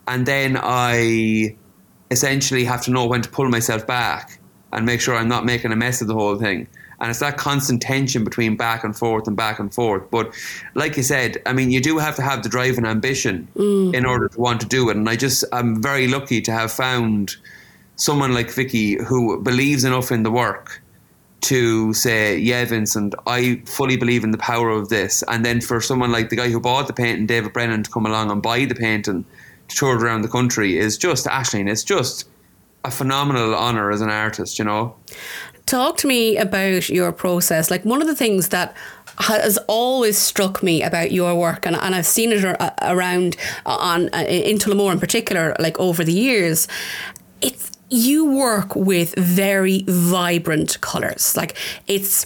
and 0.09 0.27
then 0.27 0.59
I 0.61 1.57
essentially 2.11 2.65
have 2.65 2.83
to 2.83 2.91
know 2.91 3.07
when 3.07 3.23
to 3.23 3.29
pull 3.29 3.49
myself 3.49 3.87
back 3.87 4.40
and 4.73 4.87
make 4.87 5.00
sure 5.00 5.15
I'm 5.15 5.29
not 5.29 5.45
making 5.45 5.73
a 5.73 5.77
mess 5.77 6.00
of 6.00 6.09
the 6.09 6.15
whole 6.15 6.37
thing. 6.37 6.67
and 7.00 7.09
it's 7.09 7.21
that 7.21 7.39
constant 7.39 7.81
tension 7.81 8.25
between 8.25 8.57
back 8.57 8.85
and 8.85 8.97
forth 8.97 9.27
and 9.27 9.37
back 9.37 9.59
and 9.59 9.73
forth. 9.73 10.11
But 10.11 10.35
like 10.75 10.97
you 10.97 11.03
said, 11.03 11.41
I 11.47 11.53
mean, 11.55 11.71
you 11.71 11.81
do 11.81 11.99
have 11.99 12.15
to 12.17 12.23
have 12.23 12.43
the 12.43 12.49
drive 12.49 12.77
and 12.77 12.87
ambition 12.87 13.49
mm. 13.57 13.95
in 13.95 14.05
order 14.05 14.29
to 14.29 14.39
want 14.39 14.61
to 14.61 14.67
do 14.67 14.91
it. 14.91 14.97
And 14.97 15.09
I 15.09 15.17
just, 15.17 15.43
I'm 15.53 15.83
very 15.83 16.09
lucky 16.09 16.43
to 16.43 16.53
have 16.53 16.71
found 16.71 17.37
someone 17.97 18.35
like 18.35 18.50
Vicky 18.50 19.03
who 19.03 19.43
believes 19.43 19.85
enough 19.85 20.12
in 20.12 20.25
the 20.25 20.31
work 20.31 20.83
to 21.43 21.95
say, 21.95 22.37
yeah, 22.37 22.67
Vincent, 22.67 23.15
I 23.27 23.62
fully 23.65 23.97
believe 23.97 24.23
in 24.23 24.31
the 24.31 24.39
power 24.39 24.69
of 24.69 24.91
this. 24.91 25.25
And 25.27 25.43
then 25.43 25.62
for 25.62 25.81
someone 25.81 26.12
like 26.12 26.29
the 26.29 26.37
guy 26.37 26.50
who 26.50 26.61
bought 26.61 26.87
the 26.87 26.93
painting, 26.93 27.25
David 27.25 27.55
Brennan, 27.55 27.83
to 27.83 27.91
come 27.91 28.05
along 28.05 28.31
and 28.31 28.43
buy 28.43 28.67
the 28.67 28.75
painting 28.75 29.25
to 29.69 29.75
tour 29.75 29.97
it 29.97 30.03
around 30.03 30.21
the 30.21 30.29
country 30.29 30.77
is 30.77 30.99
just, 30.99 31.25
Ashling, 31.25 31.71
it's 31.71 31.83
just 31.83 32.29
a 32.85 32.91
phenomenal 32.91 33.55
honour 33.55 33.91
as 33.91 34.01
an 34.01 34.11
artist, 34.11 34.59
you 34.59 34.65
know? 34.65 34.97
Talk 35.67 35.97
to 35.99 36.07
me 36.07 36.37
about 36.37 36.89
your 36.89 37.13
process. 37.13 37.71
Like 37.71 37.85
one 37.85 38.01
of 38.01 38.09
the 38.09 38.15
things 38.15 38.49
that 38.49 38.75
has 39.19 39.59
always 39.69 40.19
struck 40.19 40.63
me 40.63 40.83
about 40.83 41.13
your 41.13 41.35
work, 41.35 41.67
and, 41.67 41.77
and 41.77 41.95
I've 41.95 42.07
seen 42.07 42.33
it 42.33 42.45
uh, 42.45 42.71
around 42.83 43.37
uh, 43.67 43.77
on 43.77 44.09
uh, 44.15 44.25
in 44.29 44.59
Tullamore 44.59 44.93
in 44.93 45.01
particular, 45.01 45.55
like 45.59 45.79
over 45.79 46.03
the 46.03 46.13
years. 46.13 46.67
It's 47.41 47.71
you 47.91 48.25
work 48.25 48.75
with 48.75 49.15
very 49.17 49.85
vibrant 49.87 50.81
colours. 50.81 51.37
Like 51.37 51.57
it's 51.87 52.25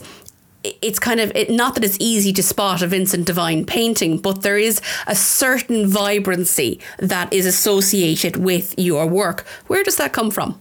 it's 0.64 0.98
kind 0.98 1.20
of 1.20 1.30
it, 1.34 1.50
not 1.50 1.74
that 1.74 1.84
it's 1.84 1.98
easy 2.00 2.32
to 2.32 2.42
spot 2.42 2.82
a 2.82 2.86
Vincent 2.86 3.26
Devine 3.26 3.64
painting, 3.64 4.18
but 4.18 4.42
there 4.42 4.58
is 4.58 4.80
a 5.06 5.14
certain 5.14 5.86
vibrancy 5.86 6.80
that 6.98 7.32
is 7.32 7.46
associated 7.46 8.36
with 8.36 8.74
your 8.78 9.06
work. 9.06 9.46
Where 9.66 9.82
does 9.82 9.96
that 9.96 10.12
come 10.12 10.30
from? 10.30 10.58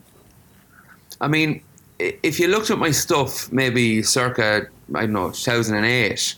I 1.21 1.27
mean, 1.27 1.61
if 1.99 2.39
you 2.39 2.47
looked 2.47 2.69
at 2.69 2.77
my 2.77 2.91
stuff, 2.91 3.51
maybe 3.51 4.03
circa 4.03 4.67
I 4.93 5.01
don't 5.01 5.13
know 5.13 5.31
2008, 5.31 6.35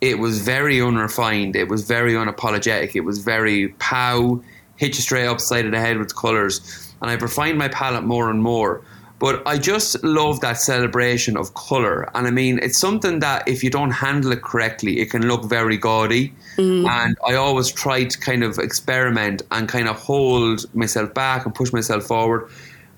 it 0.00 0.18
was 0.18 0.40
very 0.40 0.80
unrefined. 0.80 1.56
It 1.56 1.68
was 1.68 1.82
very 1.82 2.14
unapologetic. 2.14 2.94
It 2.94 3.00
was 3.00 3.18
very 3.18 3.68
pow, 3.78 4.42
hit 4.76 4.96
you 4.96 5.02
straight 5.02 5.26
upside 5.26 5.64
of 5.64 5.72
the 5.72 5.80
head 5.80 5.98
with 5.98 6.14
colours. 6.14 6.94
And 7.00 7.10
I've 7.10 7.22
refined 7.22 7.58
my 7.58 7.68
palette 7.68 8.04
more 8.04 8.30
and 8.30 8.42
more. 8.42 8.82
But 9.22 9.42
I 9.46 9.56
just 9.56 10.02
love 10.02 10.40
that 10.40 10.58
celebration 10.58 11.36
of 11.36 11.54
colour. 11.54 12.10
And 12.14 12.26
I 12.26 12.30
mean, 12.30 12.58
it's 12.60 12.76
something 12.76 13.20
that 13.20 13.46
if 13.46 13.64
you 13.64 13.70
don't 13.70 13.92
handle 13.92 14.32
it 14.32 14.42
correctly, 14.42 14.98
it 15.00 15.10
can 15.10 15.28
look 15.28 15.44
very 15.44 15.78
gaudy. 15.78 16.34
Mm. 16.58 16.86
And 16.88 17.16
I 17.26 17.34
always 17.36 17.70
try 17.70 18.04
to 18.04 18.18
kind 18.18 18.42
of 18.42 18.58
experiment 18.58 19.42
and 19.50 19.68
kind 19.68 19.88
of 19.88 19.96
hold 19.96 20.66
myself 20.74 21.14
back 21.14 21.46
and 21.46 21.54
push 21.54 21.72
myself 21.72 22.04
forward 22.04 22.50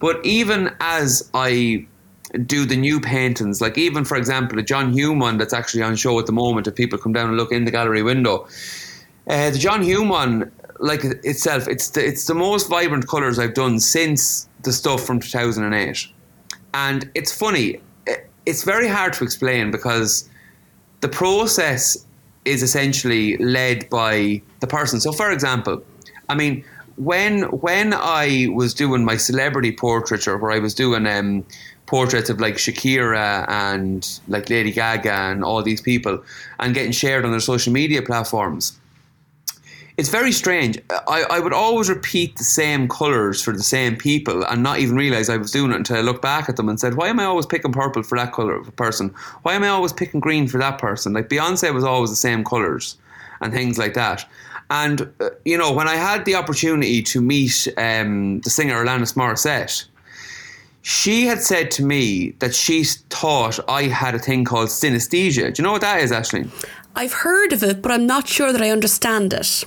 but 0.04 0.22
even 0.22 0.70
as 0.80 1.30
I 1.32 1.86
do 2.44 2.66
the 2.66 2.76
new 2.76 3.00
paintings, 3.00 3.62
like 3.62 3.78
even 3.78 4.04
for 4.04 4.18
example, 4.18 4.56
the 4.56 4.62
John 4.62 4.92
Hume 4.92 5.18
one 5.18 5.38
that's 5.38 5.54
actually 5.54 5.82
on 5.82 5.96
show 5.96 6.18
at 6.18 6.26
the 6.26 6.32
moment, 6.32 6.66
if 6.66 6.74
people 6.74 6.98
come 6.98 7.14
down 7.14 7.28
and 7.28 7.38
look 7.38 7.50
in 7.50 7.64
the 7.64 7.70
gallery 7.70 8.02
window, 8.02 8.46
uh, 9.28 9.48
the 9.48 9.58
John 9.58 9.80
Hume 9.82 10.10
one, 10.10 10.52
like 10.78 11.04
itself, 11.04 11.66
it's 11.68 11.88
the, 11.88 12.06
it's 12.06 12.26
the 12.26 12.34
most 12.34 12.68
vibrant 12.68 13.08
colours 13.08 13.38
I've 13.38 13.54
done 13.54 13.80
since 13.80 14.46
the 14.62 14.74
stuff 14.74 15.06
from 15.06 15.20
2008. 15.20 16.06
And 16.74 17.10
it's 17.14 17.32
funny, 17.32 17.80
it's 18.44 18.64
very 18.64 18.88
hard 18.88 19.12
to 19.14 19.24
explain 19.24 19.70
because 19.70 20.28
the 21.00 21.08
process 21.08 22.04
is 22.44 22.62
essentially 22.62 23.38
led 23.38 23.88
by 23.88 24.42
the 24.60 24.66
person. 24.66 25.00
So, 25.00 25.12
for 25.12 25.30
example, 25.30 25.82
I 26.28 26.34
mean, 26.34 26.64
when 26.96 27.42
when 27.60 27.94
I 27.94 28.48
was 28.52 28.74
doing 28.74 29.04
my 29.04 29.16
celebrity 29.16 29.72
portraiture, 29.72 30.36
where 30.36 30.50
I 30.50 30.58
was 30.58 30.74
doing 30.74 31.06
um, 31.06 31.46
portraits 31.86 32.28
of 32.28 32.40
like 32.40 32.54
Shakira 32.54 33.48
and 33.48 34.20
like 34.28 34.50
Lady 34.50 34.72
Gaga 34.72 35.12
and 35.12 35.44
all 35.44 35.62
these 35.62 35.80
people, 35.80 36.22
and 36.58 36.74
getting 36.74 36.92
shared 36.92 37.24
on 37.24 37.30
their 37.30 37.40
social 37.40 37.72
media 37.72 38.02
platforms, 38.02 38.78
it's 39.96 40.08
very 40.08 40.32
strange. 40.32 40.78
I, 40.90 41.24
I 41.30 41.38
would 41.38 41.52
always 41.52 41.88
repeat 41.88 42.36
the 42.36 42.44
same 42.44 42.88
colours 42.88 43.40
for 43.40 43.52
the 43.52 43.62
same 43.62 43.96
people 43.96 44.44
and 44.44 44.62
not 44.62 44.80
even 44.80 44.96
realise 44.96 45.28
I 45.28 45.36
was 45.36 45.52
doing 45.52 45.70
it 45.70 45.76
until 45.76 45.96
I 45.96 46.00
looked 46.00 46.22
back 46.22 46.48
at 46.48 46.56
them 46.56 46.68
and 46.68 46.80
said, 46.80 46.94
Why 46.94 47.08
am 47.08 47.20
I 47.20 47.24
always 47.24 47.46
picking 47.46 47.72
purple 47.72 48.02
for 48.02 48.18
that 48.18 48.32
colour 48.32 48.56
of 48.56 48.66
a 48.66 48.72
person? 48.72 49.14
Why 49.42 49.54
am 49.54 49.62
I 49.62 49.68
always 49.68 49.92
picking 49.92 50.18
green 50.18 50.48
for 50.48 50.58
that 50.58 50.78
person? 50.78 51.12
Like 51.12 51.28
Beyonce 51.28 51.72
was 51.72 51.84
always 51.84 52.10
the 52.10 52.16
same 52.16 52.44
colours 52.44 52.96
and 53.40 53.52
things 53.52 53.78
like 53.78 53.94
that. 53.94 54.28
And, 54.70 55.12
uh, 55.20 55.30
you 55.44 55.56
know, 55.56 55.72
when 55.72 55.86
I 55.86 55.94
had 55.94 56.24
the 56.24 56.34
opportunity 56.34 57.02
to 57.02 57.20
meet 57.20 57.68
um, 57.76 58.40
the 58.40 58.50
singer 58.50 58.84
Alanis 58.84 59.14
Morissette, 59.14 59.84
she 60.82 61.26
had 61.26 61.40
said 61.40 61.70
to 61.72 61.84
me 61.84 62.30
that 62.40 62.54
she 62.54 62.84
thought 62.84 63.60
I 63.68 63.84
had 63.84 64.14
a 64.14 64.18
thing 64.18 64.44
called 64.44 64.68
synesthesia. 64.68 65.54
Do 65.54 65.62
you 65.62 65.64
know 65.64 65.72
what 65.72 65.82
that 65.82 66.00
is, 66.00 66.10
Ashling? 66.10 66.50
I've 66.96 67.12
heard 67.12 67.52
of 67.52 67.62
it, 67.62 67.80
but 67.80 67.92
I'm 67.92 68.06
not 68.06 68.28
sure 68.28 68.52
that 68.52 68.62
I 68.62 68.70
understand 68.70 69.32
it. 69.32 69.64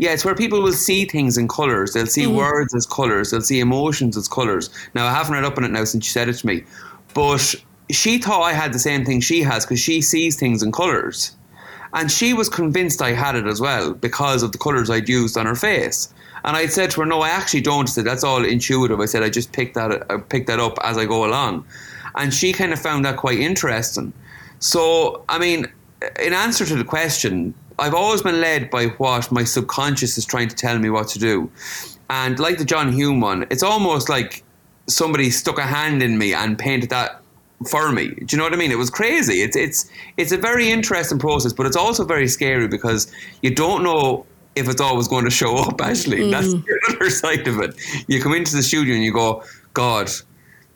Yeah, 0.00 0.12
it's 0.14 0.24
where 0.24 0.34
people 0.34 0.62
will 0.62 0.72
see 0.72 1.04
things 1.04 1.36
in 1.36 1.46
colours. 1.46 1.92
They'll 1.92 2.06
see 2.06 2.24
mm. 2.24 2.34
words 2.34 2.74
as 2.74 2.86
colours. 2.86 3.30
They'll 3.30 3.42
see 3.42 3.60
emotions 3.60 4.16
as 4.16 4.28
colours. 4.28 4.70
Now, 4.94 5.06
I 5.06 5.12
haven't 5.12 5.34
read 5.34 5.44
up 5.44 5.58
on 5.58 5.64
it 5.64 5.72
now 5.72 5.84
since 5.84 6.06
she 6.06 6.10
said 6.10 6.30
it 6.30 6.36
to 6.38 6.46
me, 6.46 6.64
but 7.12 7.54
she 7.90 8.16
thought 8.16 8.40
I 8.40 8.54
had 8.54 8.72
the 8.72 8.78
same 8.78 9.04
thing 9.04 9.20
she 9.20 9.42
has 9.42 9.66
because 9.66 9.78
she 9.78 10.00
sees 10.00 10.36
things 10.36 10.62
in 10.62 10.72
colours. 10.72 11.36
And 11.92 12.10
she 12.10 12.32
was 12.32 12.48
convinced 12.48 13.02
I 13.02 13.12
had 13.12 13.36
it 13.36 13.46
as 13.46 13.60
well 13.60 13.92
because 13.92 14.42
of 14.42 14.52
the 14.52 14.58
colours 14.58 14.88
I'd 14.88 15.06
used 15.06 15.36
on 15.36 15.44
her 15.44 15.54
face. 15.54 16.08
And 16.44 16.56
I 16.56 16.64
said 16.64 16.90
to 16.92 17.00
her, 17.02 17.06
"No, 17.06 17.20
I 17.20 17.28
actually 17.28 17.60
don't." 17.60 17.86
I 17.86 17.92
said, 17.92 18.06
"That's 18.06 18.24
all 18.24 18.42
intuitive." 18.42 19.00
I 19.00 19.04
said, 19.04 19.22
"I 19.22 19.28
just 19.28 19.52
picked 19.52 19.74
that, 19.74 20.10
I 20.10 20.16
picked 20.16 20.46
that 20.46 20.60
up 20.60 20.78
as 20.82 20.96
I 20.96 21.04
go 21.04 21.26
along," 21.26 21.66
and 22.14 22.32
she 22.32 22.54
kind 22.54 22.72
of 22.72 22.80
found 22.80 23.04
that 23.04 23.18
quite 23.18 23.38
interesting. 23.38 24.14
So, 24.60 25.24
I 25.28 25.38
mean, 25.38 25.68
in 26.18 26.32
answer 26.32 26.64
to 26.64 26.76
the 26.76 26.84
question, 26.84 27.52
I've 27.80 27.94
always 27.94 28.22
been 28.22 28.40
led 28.40 28.70
by 28.70 28.86
what 28.86 29.32
my 29.32 29.44
subconscious 29.44 30.18
is 30.18 30.24
trying 30.24 30.48
to 30.48 30.56
tell 30.56 30.78
me 30.78 30.90
what 30.90 31.08
to 31.08 31.18
do, 31.18 31.50
and 32.08 32.38
like 32.38 32.58
the 32.58 32.64
John 32.64 32.92
Hume 32.92 33.20
one, 33.20 33.46
it's 33.50 33.62
almost 33.62 34.08
like 34.08 34.44
somebody 34.86 35.30
stuck 35.30 35.58
a 35.58 35.66
hand 35.66 36.02
in 36.02 36.18
me 36.18 36.34
and 36.34 36.58
painted 36.58 36.90
that 36.90 37.20
for 37.68 37.92
me. 37.92 38.08
Do 38.08 38.26
you 38.30 38.38
know 38.38 38.44
what 38.44 38.52
I 38.52 38.56
mean? 38.56 38.70
It 38.70 38.78
was 38.78 38.90
crazy. 38.90 39.42
It's 39.42 39.56
it's 39.56 39.90
it's 40.16 40.32
a 40.32 40.36
very 40.36 40.70
interesting 40.70 41.18
process, 41.18 41.52
but 41.52 41.66
it's 41.66 41.76
also 41.76 42.04
very 42.04 42.28
scary 42.28 42.68
because 42.68 43.12
you 43.42 43.54
don't 43.54 43.82
know 43.82 44.26
if 44.56 44.68
it's 44.68 44.80
always 44.80 45.08
going 45.08 45.24
to 45.24 45.30
show 45.30 45.56
up. 45.56 45.80
Actually, 45.82 46.20
mm. 46.20 46.30
that's 46.30 46.52
the 46.52 46.96
other 46.96 47.10
side 47.22 47.46
of 47.46 47.60
it. 47.60 47.74
You 48.08 48.22
come 48.22 48.34
into 48.34 48.56
the 48.56 48.62
studio 48.62 48.94
and 48.94 49.04
you 49.04 49.12
go, 49.12 49.44
God, 49.74 50.10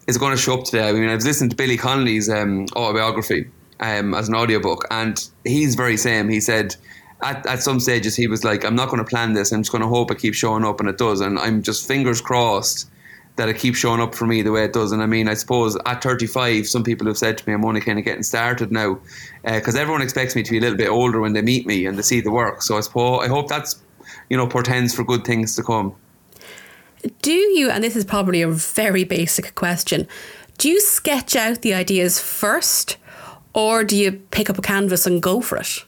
it's 0.06 0.18
going 0.18 0.34
to 0.34 0.40
show 0.40 0.58
up 0.58 0.64
today. 0.64 0.88
I 0.88 0.92
mean, 0.92 1.08
I've 1.08 1.24
listened 1.24 1.50
to 1.50 1.56
Billy 1.56 1.76
Connolly's 1.76 2.28
um, 2.28 2.66
autobiography 2.76 3.50
um, 3.80 4.14
as 4.14 4.28
an 4.28 4.34
audiobook, 4.34 4.86
and 4.90 5.28
he's 5.44 5.74
very 5.74 5.96
same. 5.96 6.28
He 6.28 6.40
said. 6.40 6.76
At, 7.22 7.46
at 7.46 7.62
some 7.62 7.80
stages, 7.80 8.16
he 8.16 8.26
was 8.26 8.44
like, 8.44 8.64
I'm 8.64 8.74
not 8.74 8.88
going 8.90 9.02
to 9.02 9.08
plan 9.08 9.32
this. 9.32 9.52
I'm 9.52 9.62
just 9.62 9.72
going 9.72 9.82
to 9.82 9.88
hope 9.88 10.10
it 10.10 10.18
keeps 10.18 10.36
showing 10.36 10.64
up, 10.64 10.80
and 10.80 10.88
it 10.88 10.98
does. 10.98 11.20
And 11.20 11.38
I'm 11.38 11.62
just 11.62 11.86
fingers 11.86 12.20
crossed 12.20 12.90
that 13.36 13.48
it 13.48 13.58
keeps 13.58 13.78
showing 13.78 14.00
up 14.00 14.14
for 14.14 14.26
me 14.26 14.42
the 14.42 14.52
way 14.52 14.64
it 14.64 14.72
does. 14.72 14.92
And 14.92 15.02
I 15.02 15.06
mean, 15.06 15.28
I 15.28 15.34
suppose 15.34 15.76
at 15.86 16.02
35, 16.02 16.68
some 16.68 16.84
people 16.84 17.06
have 17.08 17.18
said 17.18 17.38
to 17.38 17.48
me, 17.48 17.54
I'm 17.54 17.64
only 17.64 17.80
kind 17.80 17.98
of 17.98 18.04
getting 18.04 18.22
started 18.22 18.70
now 18.70 18.98
because 19.42 19.74
uh, 19.74 19.80
everyone 19.80 20.02
expects 20.02 20.36
me 20.36 20.42
to 20.42 20.50
be 20.50 20.58
a 20.58 20.60
little 20.60 20.76
bit 20.76 20.88
older 20.88 21.20
when 21.20 21.32
they 21.32 21.42
meet 21.42 21.66
me 21.66 21.86
and 21.86 21.98
they 21.98 22.02
see 22.02 22.20
the 22.20 22.30
work. 22.30 22.62
So 22.62 22.76
I 22.76 22.80
suppose 22.80 23.24
I 23.24 23.28
hope 23.28 23.48
that's 23.48 23.82
you 24.30 24.36
know 24.36 24.46
portends 24.46 24.94
for 24.94 25.02
good 25.04 25.24
things 25.24 25.56
to 25.56 25.62
come. 25.62 25.94
Do 27.22 27.32
you? 27.32 27.70
And 27.70 27.82
this 27.82 27.96
is 27.96 28.04
probably 28.04 28.40
a 28.40 28.48
very 28.48 29.04
basic 29.04 29.54
question. 29.54 30.06
Do 30.56 30.68
you 30.68 30.80
sketch 30.80 31.34
out 31.34 31.62
the 31.62 31.74
ideas 31.74 32.20
first, 32.20 32.96
or 33.52 33.82
do 33.84 33.96
you 33.96 34.12
pick 34.12 34.48
up 34.48 34.58
a 34.58 34.62
canvas 34.62 35.06
and 35.06 35.20
go 35.20 35.40
for 35.40 35.58
it? 35.58 35.84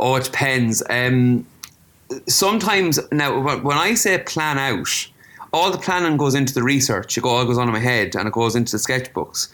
Oh, 0.00 0.16
it 0.16 0.24
depends. 0.24 0.82
Um, 0.90 1.46
sometimes 2.26 2.98
now, 3.12 3.58
when 3.60 3.76
I 3.78 3.94
say 3.94 4.18
plan 4.18 4.58
out 4.58 5.08
all 5.52 5.70
the 5.70 5.78
planning 5.78 6.16
goes 6.16 6.34
into 6.34 6.54
the 6.54 6.62
research. 6.62 7.18
It 7.18 7.24
all 7.24 7.44
goes 7.44 7.58
on 7.58 7.68
in 7.68 7.72
my 7.72 7.80
head 7.80 8.14
and 8.14 8.28
it 8.28 8.32
goes 8.32 8.54
into 8.54 8.72
the 8.72 8.78
sketchbooks. 8.78 9.48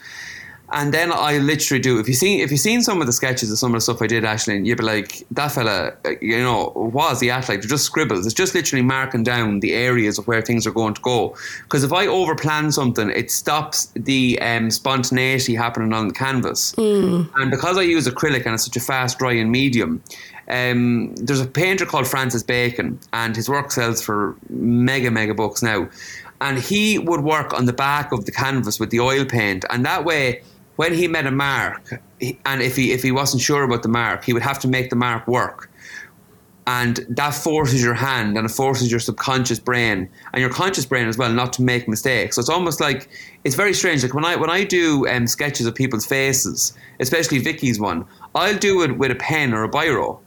And 0.72 0.92
then 0.92 1.12
I 1.12 1.38
literally 1.38 1.80
do. 1.80 2.00
If 2.00 2.08
you 2.08 2.14
see, 2.14 2.40
if 2.40 2.50
you've 2.50 2.58
seen 2.58 2.82
some 2.82 3.00
of 3.00 3.06
the 3.06 3.12
sketches 3.12 3.52
of 3.52 3.58
some 3.58 3.72
of 3.72 3.76
the 3.76 3.80
stuff 3.82 4.02
I 4.02 4.08
did, 4.08 4.24
Ashley, 4.24 4.58
you'd 4.66 4.78
be 4.78 4.84
like, 4.84 5.24
that 5.30 5.52
fella, 5.52 5.92
you 6.20 6.38
know, 6.38 6.72
was 6.74 7.20
he 7.20 7.30
at 7.30 7.48
like? 7.48 7.60
They're 7.60 7.68
just 7.68 7.84
scribbles. 7.84 8.26
It's 8.26 8.34
just 8.34 8.52
literally 8.52 8.82
marking 8.82 9.22
down 9.22 9.60
the 9.60 9.74
areas 9.74 10.18
of 10.18 10.26
where 10.26 10.42
things 10.42 10.66
are 10.66 10.72
going 10.72 10.94
to 10.94 11.00
go. 11.02 11.36
Because 11.62 11.84
if 11.84 11.92
I 11.92 12.06
overplan 12.06 12.72
something, 12.72 13.10
it 13.10 13.30
stops 13.30 13.92
the 13.94 14.40
um, 14.40 14.72
spontaneity 14.72 15.54
happening 15.54 15.92
on 15.92 16.08
the 16.08 16.14
canvas. 16.14 16.72
Mm. 16.72 17.30
And 17.36 17.50
because 17.52 17.78
I 17.78 17.82
use 17.82 18.08
acrylic 18.08 18.44
and 18.44 18.54
it's 18.54 18.64
such 18.64 18.76
a 18.76 18.80
fast 18.80 19.20
drying 19.20 19.52
medium, 19.52 20.02
um, 20.48 21.14
there's 21.16 21.40
a 21.40 21.46
painter 21.46 21.86
called 21.86 22.06
Francis 22.06 22.42
Bacon, 22.42 22.98
and 23.12 23.34
his 23.34 23.48
work 23.48 23.70
sells 23.72 24.02
for 24.02 24.36
mega, 24.48 25.10
mega 25.10 25.34
bucks 25.34 25.62
now. 25.62 25.88
And 26.40 26.58
he 26.58 26.98
would 26.98 27.20
work 27.20 27.52
on 27.54 27.64
the 27.64 27.72
back 27.72 28.12
of 28.12 28.26
the 28.26 28.32
canvas 28.32 28.78
with 28.78 28.90
the 28.90 29.00
oil 29.00 29.24
paint, 29.24 29.64
and 29.70 29.84
that 29.84 30.04
way, 30.04 30.42
when 30.76 30.92
he 30.92 31.08
met 31.08 31.26
a 31.26 31.30
mark, 31.30 32.00
and 32.44 32.62
if 32.62 32.76
he 32.76 32.92
if 32.92 33.02
he 33.02 33.10
wasn't 33.12 33.42
sure 33.42 33.62
about 33.62 33.82
the 33.82 33.88
mark, 33.88 34.24
he 34.24 34.32
would 34.32 34.42
have 34.42 34.58
to 34.60 34.68
make 34.68 34.90
the 34.90 34.96
mark 34.96 35.26
work. 35.26 35.70
and 36.66 37.06
that 37.08 37.32
forces 37.32 37.82
your 37.82 37.94
hand 37.94 38.36
and 38.36 38.44
it 38.44 38.50
forces 38.50 38.90
your 38.90 38.98
subconscious 38.98 39.60
brain 39.60 40.08
and 40.32 40.40
your 40.40 40.50
conscious 40.50 40.84
brain 40.84 41.06
as 41.06 41.16
well 41.16 41.30
not 41.32 41.52
to 41.52 41.62
make 41.62 41.86
mistakes. 41.88 42.34
So 42.34 42.40
it's 42.40 42.48
almost 42.50 42.80
like 42.80 43.08
it's 43.44 43.54
very 43.54 43.72
strange. 43.72 44.02
Like 44.02 44.14
when 44.14 44.24
I 44.24 44.36
when 44.36 44.50
I 44.50 44.64
do 44.64 45.06
um, 45.08 45.26
sketches 45.26 45.66
of 45.66 45.74
people's 45.74 46.04
faces, 46.06 46.72
especially 46.98 47.38
Vicky's 47.38 47.78
one, 47.78 48.04
I'll 48.34 48.58
do 48.58 48.82
it 48.82 48.98
with 48.98 49.10
a 49.12 49.14
pen 49.14 49.54
or 49.54 49.62
a 49.62 49.68
biro, 49.68 50.18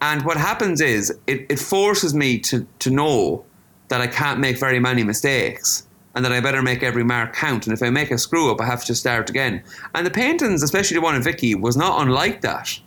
and 0.00 0.24
what 0.24 0.36
happens 0.36 0.80
is 0.80 1.10
it, 1.26 1.46
it 1.48 1.58
forces 1.58 2.14
me 2.14 2.38
to 2.40 2.66
to 2.80 2.90
know 2.90 3.44
that 3.88 4.00
I 4.00 4.06
can't 4.06 4.40
make 4.40 4.58
very 4.58 4.80
many 4.80 5.04
mistakes 5.04 5.86
and 6.14 6.24
that 6.24 6.32
I 6.32 6.40
better 6.40 6.62
make 6.62 6.82
every 6.82 7.04
mark 7.04 7.34
count. 7.34 7.66
And 7.66 7.74
if 7.74 7.82
I 7.82 7.90
make 7.90 8.10
a 8.10 8.18
screw 8.18 8.50
up, 8.50 8.60
I 8.60 8.66
have 8.66 8.84
to 8.86 8.94
start 8.94 9.28
again. 9.28 9.62
And 9.94 10.06
the 10.06 10.10
paintings, 10.10 10.62
especially 10.62 10.96
the 10.96 11.02
one 11.02 11.14
of 11.14 11.22
Vicky, 11.22 11.54
was 11.54 11.76
not 11.76 12.00
unlike 12.00 12.40
that. 12.40 12.80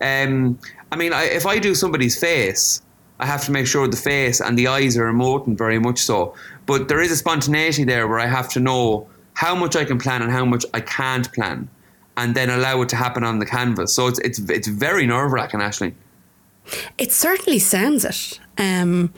Um, 0.00 0.58
I 0.90 0.96
mean, 0.96 1.12
I, 1.12 1.24
if 1.24 1.44
I 1.44 1.58
do 1.58 1.74
somebody's 1.74 2.18
face, 2.18 2.82
I 3.18 3.26
have 3.26 3.44
to 3.44 3.52
make 3.52 3.66
sure 3.66 3.86
the 3.86 3.98
face 3.98 4.40
and 4.40 4.58
the 4.58 4.66
eyes 4.66 4.96
are 4.96 5.12
emoting 5.12 5.58
very 5.58 5.78
much 5.78 5.98
so. 5.98 6.34
But 6.64 6.88
there 6.88 7.02
is 7.02 7.12
a 7.12 7.16
spontaneity 7.16 7.84
there 7.84 8.08
where 8.08 8.18
I 8.18 8.26
have 8.26 8.48
to 8.50 8.60
know 8.60 9.06
how 9.34 9.54
much 9.54 9.76
I 9.76 9.84
can 9.84 9.98
plan 9.98 10.22
and 10.22 10.32
how 10.32 10.46
much 10.46 10.64
I 10.72 10.80
can't 10.80 11.30
plan, 11.34 11.68
and 12.16 12.34
then 12.34 12.48
allow 12.48 12.80
it 12.80 12.88
to 12.90 12.96
happen 12.96 13.24
on 13.24 13.38
the 13.38 13.46
canvas. 13.46 13.94
So 13.94 14.06
it's 14.06 14.18
it's 14.20 14.38
it's 14.38 14.68
very 14.68 15.06
nerve 15.06 15.32
wracking, 15.32 15.60
actually. 15.60 15.94
It 16.98 17.12
certainly 17.12 17.58
sounds 17.58 18.04
it. 18.04 18.38
Um, 18.60 19.12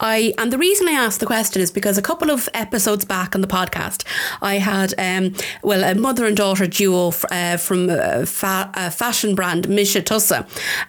I 0.00 0.34
and 0.36 0.52
the 0.52 0.58
reason 0.58 0.86
I 0.86 0.92
asked 0.92 1.20
the 1.20 1.26
question 1.26 1.62
is 1.62 1.70
because 1.70 1.96
a 1.96 2.02
couple 2.02 2.30
of 2.30 2.48
episodes 2.52 3.06
back 3.06 3.34
on 3.34 3.40
the 3.40 3.46
podcast, 3.48 4.04
I 4.42 4.56
had 4.58 4.92
um, 4.98 5.34
well 5.62 5.82
a 5.82 5.94
mother 5.94 6.26
and 6.26 6.36
daughter 6.36 6.66
duo 6.66 7.08
f- 7.08 7.24
uh, 7.30 7.56
from 7.56 7.88
a, 7.88 8.26
fa- 8.26 8.70
a, 8.74 8.90
fashion 8.90 9.34
brand 9.34 9.68
Misha 9.68 10.02
Tussa, 10.02 10.40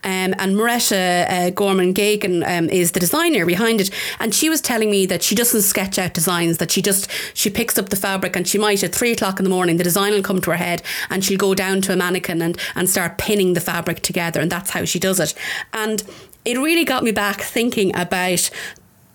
um, 0.03 0.35
and 0.37 0.57
Maretta 0.57 1.25
uh, 1.29 1.49
Gorman 1.51 1.93
Gagan 1.93 2.45
um, 2.45 2.69
is 2.69 2.91
the 2.91 2.99
designer 2.99 3.45
behind 3.45 3.79
it, 3.79 3.89
and 4.19 4.35
she 4.35 4.49
was 4.49 4.59
telling 4.59 4.91
me 4.91 5.05
that 5.05 5.23
she 5.23 5.33
doesn't 5.33 5.61
sketch 5.61 5.97
out 5.97 6.13
designs, 6.13 6.57
that 6.57 6.71
she 6.71 6.81
just 6.81 7.09
she 7.33 7.49
picks 7.49 7.77
up 7.77 7.87
the 7.87 7.95
fabric 7.95 8.35
and 8.35 8.47
she 8.47 8.57
might 8.57 8.83
at 8.83 8.93
three 8.93 9.13
o'clock 9.13 9.39
in 9.39 9.45
the 9.45 9.49
morning 9.49 9.77
the 9.77 9.83
design 9.83 10.11
will 10.11 10.21
come 10.21 10.41
to 10.41 10.51
her 10.51 10.57
head 10.57 10.81
and 11.09 11.23
she'll 11.23 11.37
go 11.37 11.55
down 11.55 11.81
to 11.81 11.93
a 11.93 11.95
mannequin 11.95 12.41
and 12.41 12.57
and 12.75 12.89
start 12.89 13.17
pinning 13.17 13.53
the 13.53 13.61
fabric 13.61 14.01
together, 14.01 14.41
and 14.41 14.51
that's 14.51 14.71
how 14.71 14.83
she 14.83 14.99
does 14.99 15.21
it, 15.21 15.33
and 15.71 16.03
it 16.45 16.57
really 16.57 16.85
got 16.85 17.03
me 17.03 17.11
back 17.11 17.41
thinking 17.41 17.95
about 17.95 18.49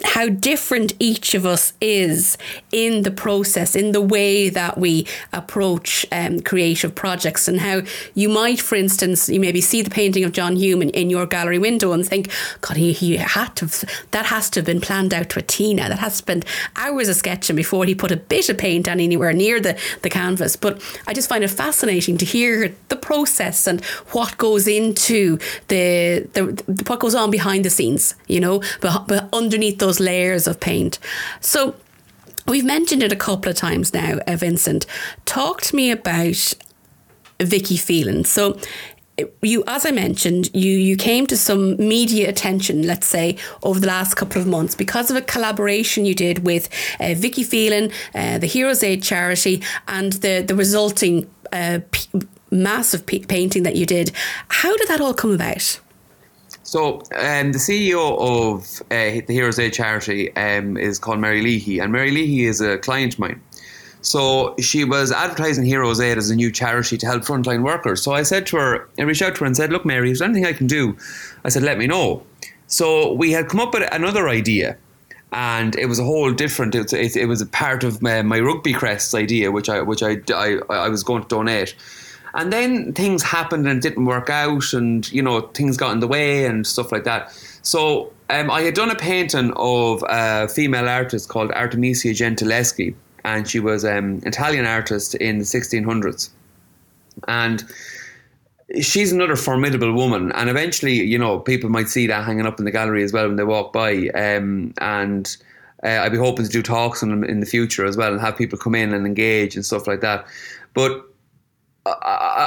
how 0.05 0.29
different 0.29 0.95
each 0.99 1.35
of 1.35 1.45
us 1.45 1.73
is 1.81 2.39
in 2.71 3.03
the 3.03 3.11
process, 3.11 3.75
in 3.75 3.93
the 3.93 4.01
way 4.01 4.49
that 4.49 4.79
we 4.79 5.07
approach 5.33 6.07
um, 6.13 6.41
creative 6.41 6.95
projects, 6.95 7.49
and 7.49 7.61
how 7.61 7.83
you 8.15 8.29
might, 8.29 8.61
for 8.61 8.77
instance, 8.77 9.29
you 9.29 9.41
maybe 9.41 9.61
see 9.61 9.83
the 9.83 9.91
painting 9.91 10.25
of 10.25 10.33
John 10.33 10.57
Hume 10.57 10.83
in, 10.83 10.91
in 10.91 11.11
your 11.11 11.27
gallery 11.27 11.59
window 11.59 11.93
and 11.93 12.07
think, 12.07 12.31
God, 12.61 12.77
he, 12.77 12.93
he 12.93 13.17
had 13.17 13.57
to, 13.57 13.67
that 14.13 14.27
has 14.27 14.49
to 14.51 14.61
have 14.61 14.67
been 14.67 14.81
planned 14.81 15.13
out 15.13 15.31
to 15.31 15.41
a 15.41 15.43
T 15.43 15.75
now. 15.75 15.89
That 15.89 15.99
has 15.99 16.15
spent 16.15 16.45
hours 16.77 17.09
of 17.09 17.17
sketching 17.17 17.57
before 17.57 17.85
he 17.85 17.95
put 17.95 18.13
a 18.13 18.17
bit 18.17 18.49
of 18.49 18.59
paint 18.59 18.89
on 18.89 19.01
anywhere 19.01 19.33
near 19.33 19.61
the, 19.61 19.79
the 20.03 20.11
canvas. 20.11 20.55
But 20.55 20.81
I 21.07 21.15
just 21.15 21.29
find 21.29 21.43
it 21.43 21.49
fascinating 21.49 22.19
to 22.19 22.25
hear 22.25 22.75
the 22.89 22.97
process 22.97 23.67
and 23.67 23.85
what 24.13 24.39
goes 24.39 24.69
into 24.69 25.39
the, 25.69 26.29
the 26.35 26.83
what 26.87 27.01
goes 27.01 27.15
on 27.15 27.31
behind 27.31 27.65
the 27.65 27.71
scenes, 27.71 28.15
you 28.29 28.41
know, 28.41 28.63
but, 28.81 29.09
but 29.09 29.29
underneath 29.33 29.79
those 29.79 29.88
layers 29.93 30.47
of 30.47 30.61
paint. 30.61 30.99
So 31.41 31.75
we've 32.47 32.65
mentioned 32.65 33.03
it 33.03 33.13
a 33.13 33.17
couple 33.17 33.51
of 33.51 33.57
times 33.57 33.93
now, 33.93 34.19
uh, 34.27 34.37
Vincent. 34.37 34.87
Talk 35.25 35.61
to 35.63 35.77
me 35.77 35.91
about 35.91 36.55
Vicky 37.41 37.77
Phelan. 37.77 38.25
So 38.25 38.59
you, 39.43 39.65
as 39.67 39.85
I 39.85 39.91
mentioned, 39.91 40.55
you 40.55 40.73
you 40.73 40.97
came 40.97 41.27
to 41.27 41.37
some 41.37 41.77
media 41.77 42.29
attention, 42.29 42.87
let's 42.87 43.07
say, 43.07 43.37
over 43.63 43.81
the 43.81 43.87
last 43.87 44.15
couple 44.15 44.41
of 44.41 44.47
months 44.47 44.75
because 44.75 45.11
of 45.11 45.17
a 45.17 45.21
collaboration 45.21 46.05
you 46.05 46.15
did 46.15 46.45
with 46.45 46.69
uh, 47.01 47.15
Vicky 47.17 47.43
Phelan, 47.43 47.91
uh, 48.15 48.39
the 48.39 48.47
Heroes 48.47 48.83
Aid 48.83 49.03
charity, 49.03 49.63
and 49.89 50.13
the 50.15 50.43
the 50.43 50.55
resulting 50.55 51.29
uh, 51.53 51.81
p- 51.91 52.09
massive 52.51 53.07
p- 53.07 53.25
painting 53.25 53.65
that 53.65 53.77
you 53.77 53.87
did. 53.87 54.13
How 54.49 54.77
did 54.77 54.89
that 54.89 55.01
all 55.01 55.15
come 55.15 55.33
about? 55.33 55.81
So, 56.69 56.97
um, 57.17 57.53
the 57.53 57.59
CEO 57.59 58.19
of 58.21 58.83
uh, 58.91 59.25
the 59.27 59.33
Heroes 59.33 59.59
Aid 59.59 59.73
charity 59.73 60.37
um, 60.37 60.77
is 60.77 60.99
called 60.99 61.19
Mary 61.19 61.41
Leahy, 61.41 61.79
and 61.79 61.91
Mary 61.91 62.11
Leahy 62.11 62.45
is 62.45 62.61
a 62.61 62.77
client 62.77 63.15
of 63.15 63.21
mine. 63.21 63.41
So 64.03 64.55
she 64.61 64.85
was 64.85 65.11
advertising 65.11 65.65
Heroes 65.65 65.99
Aid 65.99 66.19
as 66.19 66.29
a 66.29 66.37
new 66.37 66.53
charity 66.53 66.99
to 66.99 67.07
help 67.07 67.23
frontline 67.23 67.63
workers. 67.63 68.03
So 68.03 68.13
I 68.13 68.23
said 68.23 68.47
to 68.49 68.59
her, 68.59 68.87
I 68.99 69.05
reached 69.05 69.23
out 69.23 69.35
to 69.37 69.41
her 69.41 69.47
and 69.47 69.57
said, 69.57 69.73
"Look, 69.73 69.87
Mary, 69.87 70.11
is 70.11 70.19
there 70.19 70.29
anything 70.29 70.45
I 70.45 70.53
can 70.53 70.67
do?" 70.67 70.95
I 71.43 71.49
said, 71.49 71.63
"Let 71.63 71.79
me 71.79 71.87
know." 71.87 72.23
So 72.67 73.15
we 73.15 73.33
had 73.33 73.49
come 73.49 73.61
up 73.61 73.73
with 73.73 73.89
another 73.91 74.29
idea, 74.29 74.77
and 75.33 75.75
it 75.75 75.87
was 75.87 75.99
a 75.99 76.05
whole 76.05 76.35
different. 76.35 76.75
It, 76.75 76.93
it, 76.93 77.17
it 77.17 77.27
was 77.29 77.41
a 77.41 77.47
part 77.47 77.83
of 77.83 78.03
my, 78.03 78.21
my, 78.21 78.41
rugby 78.41 78.75
crests 78.75 79.15
idea, 79.15 79.51
which 79.51 79.71
I 79.71 79.81
which 79.81 80.03
I, 80.03 80.19
I 80.35 80.59
I 80.69 80.91
was 80.91 81.03
going 81.03 81.23
to 81.23 81.29
donate. 81.29 81.75
And 82.35 82.53
then 82.53 82.93
things 82.93 83.23
happened 83.23 83.67
and 83.67 83.79
it 83.79 83.83
didn't 83.83 84.05
work 84.05 84.31
out, 84.31 84.73
and 84.73 85.11
you 85.13 85.23
know 85.23 85.41
things 85.41 85.77
got 85.77 85.93
in 85.93 86.01
the 86.01 86.09
way 86.09 86.45
and 86.45 86.67
stuff 86.67 86.93
like 86.93 87.05
that. 87.05 87.33
So 87.63 88.13
um, 88.31 88.51
I 88.51 88.63
had 88.63 88.75
done 88.75 88.91
a 88.91 88.95
painting 88.95 89.53
of 89.57 90.05
a 90.09 90.49
female 90.49 90.89
artist 90.89 91.29
called 91.29 91.51
Artemisia 91.53 92.09
Gentileschi, 92.11 92.95
and 93.25 93.49
she 93.49 93.61
was 93.61 93.85
an 93.85 93.99
um, 93.99 94.21
Italian 94.25 94.67
artist 94.67 95.15
in 95.15 95.39
the 95.39 95.45
1600s, 95.45 96.31
and 97.27 97.65
she's 98.81 99.13
another 99.13 99.37
formidable 99.37 99.93
woman. 99.93 100.31
And 100.33 100.51
eventually, 100.51 101.03
you 101.03 101.19
know, 101.19 101.39
people 101.39 101.71
might 101.71 101.89
see 101.89 102.07
that 102.07 102.25
hanging 102.25 102.47
up 102.47 102.59
in 102.59 102.65
the 102.65 102.71
gallery 102.71 103.03
as 103.03 103.13
well 103.13 103.27
when 103.27 103.37
they 103.37 103.45
walk 103.45 103.73
by, 103.73 104.09
um, 104.09 104.75
and. 104.79 105.37
Uh, 105.85 106.01
I'd 106.03 106.11
be 106.11 106.19
hoping 106.19 106.45
to 106.45 106.51
do 106.51 106.61
talks 106.61 107.05
in 107.05 107.39
the 107.39 107.47
future 107.47 107.85
as 107.85 107.97
well 107.97 108.11
and 108.11 108.21
have 108.21 108.37
people 108.37 108.59
come 108.59 108.75
in 108.75 108.93
and 108.93 109.07
engage 109.07 109.55
and 109.55 109.65
stuff 109.65 109.87
like 109.87 110.01
that. 110.01 110.27
But 110.75 111.09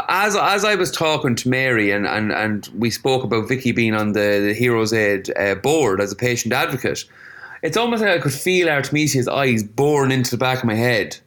as 0.10 0.36
as 0.36 0.66
I 0.66 0.76
was 0.76 0.92
talking 0.92 1.36
to 1.36 1.50
Mary 1.50 1.92
and, 1.92 2.06
and, 2.06 2.32
and 2.32 2.68
we 2.76 2.90
spoke 2.90 3.24
about 3.24 3.48
Vicky 3.48 3.72
being 3.72 3.94
on 3.94 4.14
the, 4.14 4.42
the 4.48 4.54
Heroes 4.54 4.94
Aid 4.94 5.32
uh, 5.38 5.56
board 5.56 6.02
as 6.02 6.12
a 6.12 6.16
patient 6.16 6.54
advocate, 6.54 7.06
it's 7.62 7.78
almost 7.78 8.02
like 8.02 8.12
I 8.12 8.20
could 8.20 8.34
feel 8.34 8.70
Artemisia's 8.70 9.28
eyes 9.28 9.64
boring 9.64 10.12
into 10.12 10.32
the 10.32 10.38
back 10.38 10.60
of 10.60 10.66
my 10.66 10.76
head. 10.76 11.18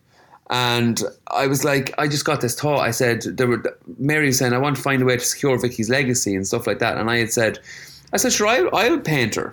And 0.50 1.00
I 1.28 1.46
was 1.46 1.64
like, 1.64 1.94
I 1.96 2.06
just 2.06 2.24
got 2.24 2.40
this 2.40 2.58
thought. 2.58 2.80
I 2.80 2.90
said, 2.90 3.22
there 3.22 3.46
were, 3.46 3.62
Mary 3.98 4.26
was 4.26 4.38
saying, 4.38 4.52
I 4.52 4.58
want 4.58 4.76
to 4.76 4.82
find 4.82 5.00
a 5.00 5.04
way 5.06 5.16
to 5.16 5.24
secure 5.24 5.58
Vicky's 5.58 5.88
legacy 5.88 6.34
and 6.34 6.46
stuff 6.46 6.66
like 6.66 6.80
that. 6.80 6.98
And 6.98 7.10
I 7.10 7.16
had 7.16 7.32
said, 7.32 7.58
I 8.12 8.18
said, 8.18 8.32
sure, 8.32 8.46
I'll, 8.46 8.74
I'll 8.74 9.00
paint 9.00 9.36
her. 9.36 9.52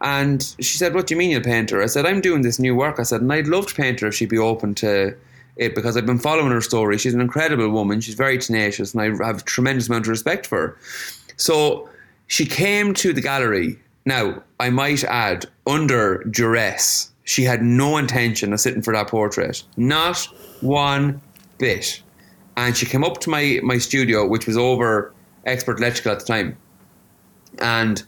And 0.00 0.42
she 0.60 0.78
said, 0.78 0.94
What 0.94 1.06
do 1.06 1.14
you 1.14 1.18
mean 1.18 1.30
you'll 1.30 1.42
paint 1.42 1.70
her? 1.70 1.82
I 1.82 1.86
said, 1.86 2.06
I'm 2.06 2.20
doing 2.20 2.42
this 2.42 2.58
new 2.58 2.74
work. 2.74 3.00
I 3.00 3.02
said, 3.02 3.20
and 3.20 3.32
I'd 3.32 3.48
love 3.48 3.66
to 3.66 3.74
paint 3.74 4.00
her 4.00 4.06
if 4.08 4.14
she'd 4.14 4.28
be 4.28 4.38
open 4.38 4.74
to 4.76 5.16
it 5.58 5.74
because 5.74 5.96
I've 5.96 6.06
been 6.06 6.18
following 6.18 6.50
her 6.50 6.60
story. 6.60 6.96
She's 6.98 7.14
an 7.14 7.20
incredible 7.20 7.68
woman. 7.68 8.00
She's 8.00 8.14
very 8.14 8.38
tenacious, 8.38 8.94
and 8.94 9.02
I 9.02 9.26
have 9.26 9.40
a 9.40 9.44
tremendous 9.44 9.88
amount 9.88 10.06
of 10.06 10.10
respect 10.10 10.46
for 10.46 10.58
her. 10.58 10.78
So 11.36 11.88
she 12.28 12.46
came 12.46 12.94
to 12.94 13.12
the 13.12 13.20
gallery. 13.20 13.78
Now, 14.06 14.42
I 14.60 14.70
might 14.70 15.04
add, 15.04 15.46
under 15.66 16.24
duress. 16.24 17.10
She 17.24 17.42
had 17.42 17.62
no 17.62 17.98
intention 17.98 18.52
of 18.52 18.60
sitting 18.60 18.80
for 18.80 18.94
that 18.94 19.08
portrait. 19.08 19.62
Not 19.76 20.26
one 20.62 21.20
bit. 21.58 22.02
And 22.56 22.76
she 22.76 22.86
came 22.86 23.04
up 23.04 23.20
to 23.20 23.30
my, 23.30 23.60
my 23.62 23.78
studio, 23.78 24.26
which 24.26 24.46
was 24.46 24.56
over 24.56 25.12
Expert 25.44 25.78
Electrical 25.78 26.12
at 26.12 26.20
the 26.20 26.24
time. 26.24 26.56
And 27.58 28.02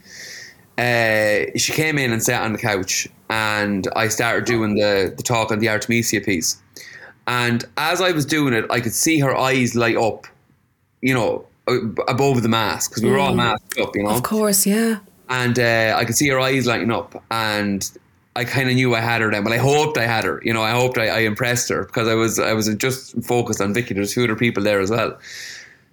uh, 0.78 1.50
she 1.56 1.72
came 1.72 1.98
in 1.98 2.12
and 2.12 2.22
sat 2.22 2.42
on 2.42 2.52
the 2.52 2.58
couch, 2.58 3.06
and 3.28 3.86
I 3.94 4.08
started 4.08 4.46
doing 4.46 4.76
the, 4.76 5.12
the 5.14 5.22
talk 5.22 5.50
on 5.52 5.58
the 5.58 5.68
Artemisia 5.68 6.20
piece. 6.20 6.60
And 7.30 7.64
as 7.76 8.00
I 8.00 8.10
was 8.10 8.26
doing 8.26 8.52
it, 8.52 8.66
I 8.70 8.80
could 8.80 8.92
see 8.92 9.20
her 9.20 9.36
eyes 9.36 9.76
light 9.76 9.96
up, 9.96 10.26
you 11.00 11.14
know, 11.14 11.46
above 12.08 12.42
the 12.42 12.48
mask 12.48 12.90
because 12.90 13.04
we 13.04 13.10
were 13.10 13.18
mm. 13.18 13.22
all 13.22 13.34
masked 13.34 13.78
up, 13.78 13.94
you 13.94 14.02
know. 14.02 14.10
Of 14.10 14.24
course, 14.24 14.66
yeah. 14.66 14.98
And 15.28 15.56
uh, 15.56 15.94
I 15.96 16.04
could 16.04 16.16
see 16.16 16.28
her 16.30 16.40
eyes 16.40 16.66
lighting 16.66 16.90
up, 16.90 17.22
and 17.30 17.88
I 18.34 18.42
kind 18.44 18.68
of 18.68 18.74
knew 18.74 18.96
I 18.96 19.00
had 19.00 19.20
her 19.20 19.30
then. 19.30 19.44
But 19.44 19.52
I 19.52 19.58
hoped 19.58 19.96
I 19.96 20.06
had 20.06 20.24
her, 20.24 20.42
you 20.44 20.52
know. 20.52 20.62
I 20.62 20.72
hoped 20.72 20.98
I, 20.98 21.06
I 21.06 21.18
impressed 21.20 21.68
her 21.68 21.84
because 21.84 22.08
I 22.08 22.14
was 22.14 22.40
I 22.40 22.52
was 22.52 22.66
just 22.74 23.22
focused 23.22 23.60
on 23.60 23.74
Vicky. 23.74 23.94
There's 23.94 24.12
two 24.12 24.24
other 24.24 24.34
people 24.34 24.64
there 24.64 24.80
as 24.80 24.90
well. 24.90 25.16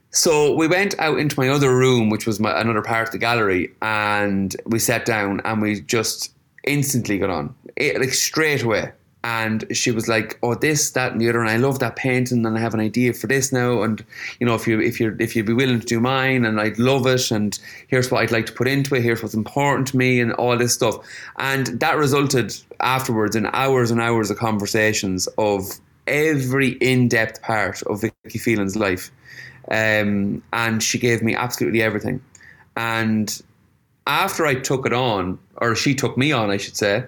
So 0.10 0.56
we 0.56 0.68
went 0.68 0.98
out 0.98 1.20
into 1.20 1.40
my 1.40 1.50
other 1.50 1.78
room, 1.78 2.10
which 2.10 2.26
was 2.26 2.40
my, 2.40 2.60
another 2.60 2.82
part 2.82 3.10
of 3.10 3.12
the 3.12 3.20
gallery, 3.20 3.72
and 3.84 4.56
we 4.66 4.80
sat 4.80 5.06
down 5.06 5.42
and 5.46 5.62
we 5.62 5.82
just 5.82 6.34
instantly 6.64 7.20
got 7.20 7.30
on, 7.30 7.54
it, 7.76 8.00
like 8.00 8.14
straight 8.14 8.64
away 8.64 8.92
and 9.28 9.66
she 9.76 9.92
was 9.92 10.08
like, 10.08 10.40
"Oh, 10.42 10.56
this, 10.56 10.92
that, 10.92 11.12
and 11.12 11.20
the 11.20 11.28
other." 11.28 11.42
And 11.42 11.50
I 11.50 11.58
love 11.58 11.80
that 11.80 11.98
painting, 11.98 12.46
and 12.46 12.58
I 12.58 12.62
have 12.62 12.74
an 12.74 12.80
idea 12.80 13.12
for 13.12 13.28
this 13.28 13.52
now. 13.52 13.84
And 13.84 14.02
you 14.40 14.48
know, 14.48 14.56
if 14.56 14.66
you 14.66 14.80
if 14.80 15.02
you 15.02 15.18
if 15.20 15.36
you'd 15.36 15.46
be 15.46 15.52
willing 15.52 15.82
to 15.82 15.86
do 15.86 16.00
mine, 16.00 16.46
and 16.46 16.62
I'd 16.62 16.80
love 16.80 17.06
it, 17.08 17.30
and 17.30 17.60
here's 17.90 18.10
what 18.10 18.22
I'd 18.22 18.32
like 18.32 18.46
to 18.46 18.54
put 18.54 18.70
into 18.70 18.96
it. 18.96 19.04
Here's 19.04 19.22
what's 19.22 19.34
important 19.34 19.90
to 19.90 19.98
me, 19.98 20.22
and 20.22 20.32
all 20.34 20.58
this 20.58 20.74
stuff. 20.74 21.06
And 21.40 21.68
that 21.82 21.98
resulted 21.98 22.56
afterwards 22.80 23.36
in 23.36 23.48
hours 23.48 23.92
and 23.92 24.00
hours 24.00 24.32
of 24.32 24.38
conversations 24.38 25.28
of 25.38 25.74
every 26.08 26.70
in-depth 26.80 27.42
part 27.42 27.84
of 27.84 28.00
Vicky 28.00 28.40
Phelan's 28.40 28.78
life, 28.78 29.12
um, 29.70 30.42
and 30.54 30.82
she 30.82 30.98
gave 30.98 31.22
me 31.22 31.36
absolutely 31.36 31.82
everything. 31.82 32.22
And 32.78 33.42
after 34.06 34.46
I 34.46 34.56
took 34.56 34.86
it 34.86 34.94
on, 34.94 35.38
or 35.58 35.76
she 35.76 35.96
took 35.96 36.18
me 36.18 36.32
on, 36.32 36.50
I 36.50 36.56
should 36.56 36.78
say, 36.78 37.04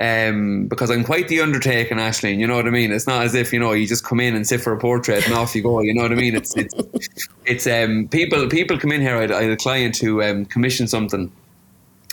um, 0.00 0.66
because 0.66 0.90
I'm 0.90 1.04
quite 1.04 1.28
the 1.28 1.40
undertaking, 1.40 1.98
Ashleen. 1.98 2.38
You 2.38 2.46
know 2.46 2.56
what 2.56 2.66
I 2.66 2.70
mean? 2.70 2.90
It's 2.90 3.06
not 3.06 3.24
as 3.24 3.34
if 3.34 3.52
you 3.52 3.60
know 3.60 3.72
you 3.72 3.86
just 3.86 4.04
come 4.04 4.18
in 4.18 4.34
and 4.34 4.46
sit 4.46 4.60
for 4.60 4.72
a 4.72 4.78
portrait 4.78 5.26
and 5.26 5.34
off 5.34 5.54
you 5.54 5.62
go. 5.62 5.80
You 5.80 5.94
know 5.94 6.02
what 6.02 6.12
I 6.12 6.16
mean? 6.16 6.34
It's 6.34 6.56
it's 6.56 6.74
it's 7.44 7.66
um, 7.66 8.08
people 8.08 8.48
people 8.48 8.78
come 8.78 8.92
in 8.92 9.02
here. 9.02 9.16
I, 9.16 9.24
I 9.24 9.42
had 9.42 9.50
a 9.50 9.56
client 9.56 9.98
who 9.98 10.22
um, 10.22 10.46
commissioned 10.46 10.88
something 10.88 11.30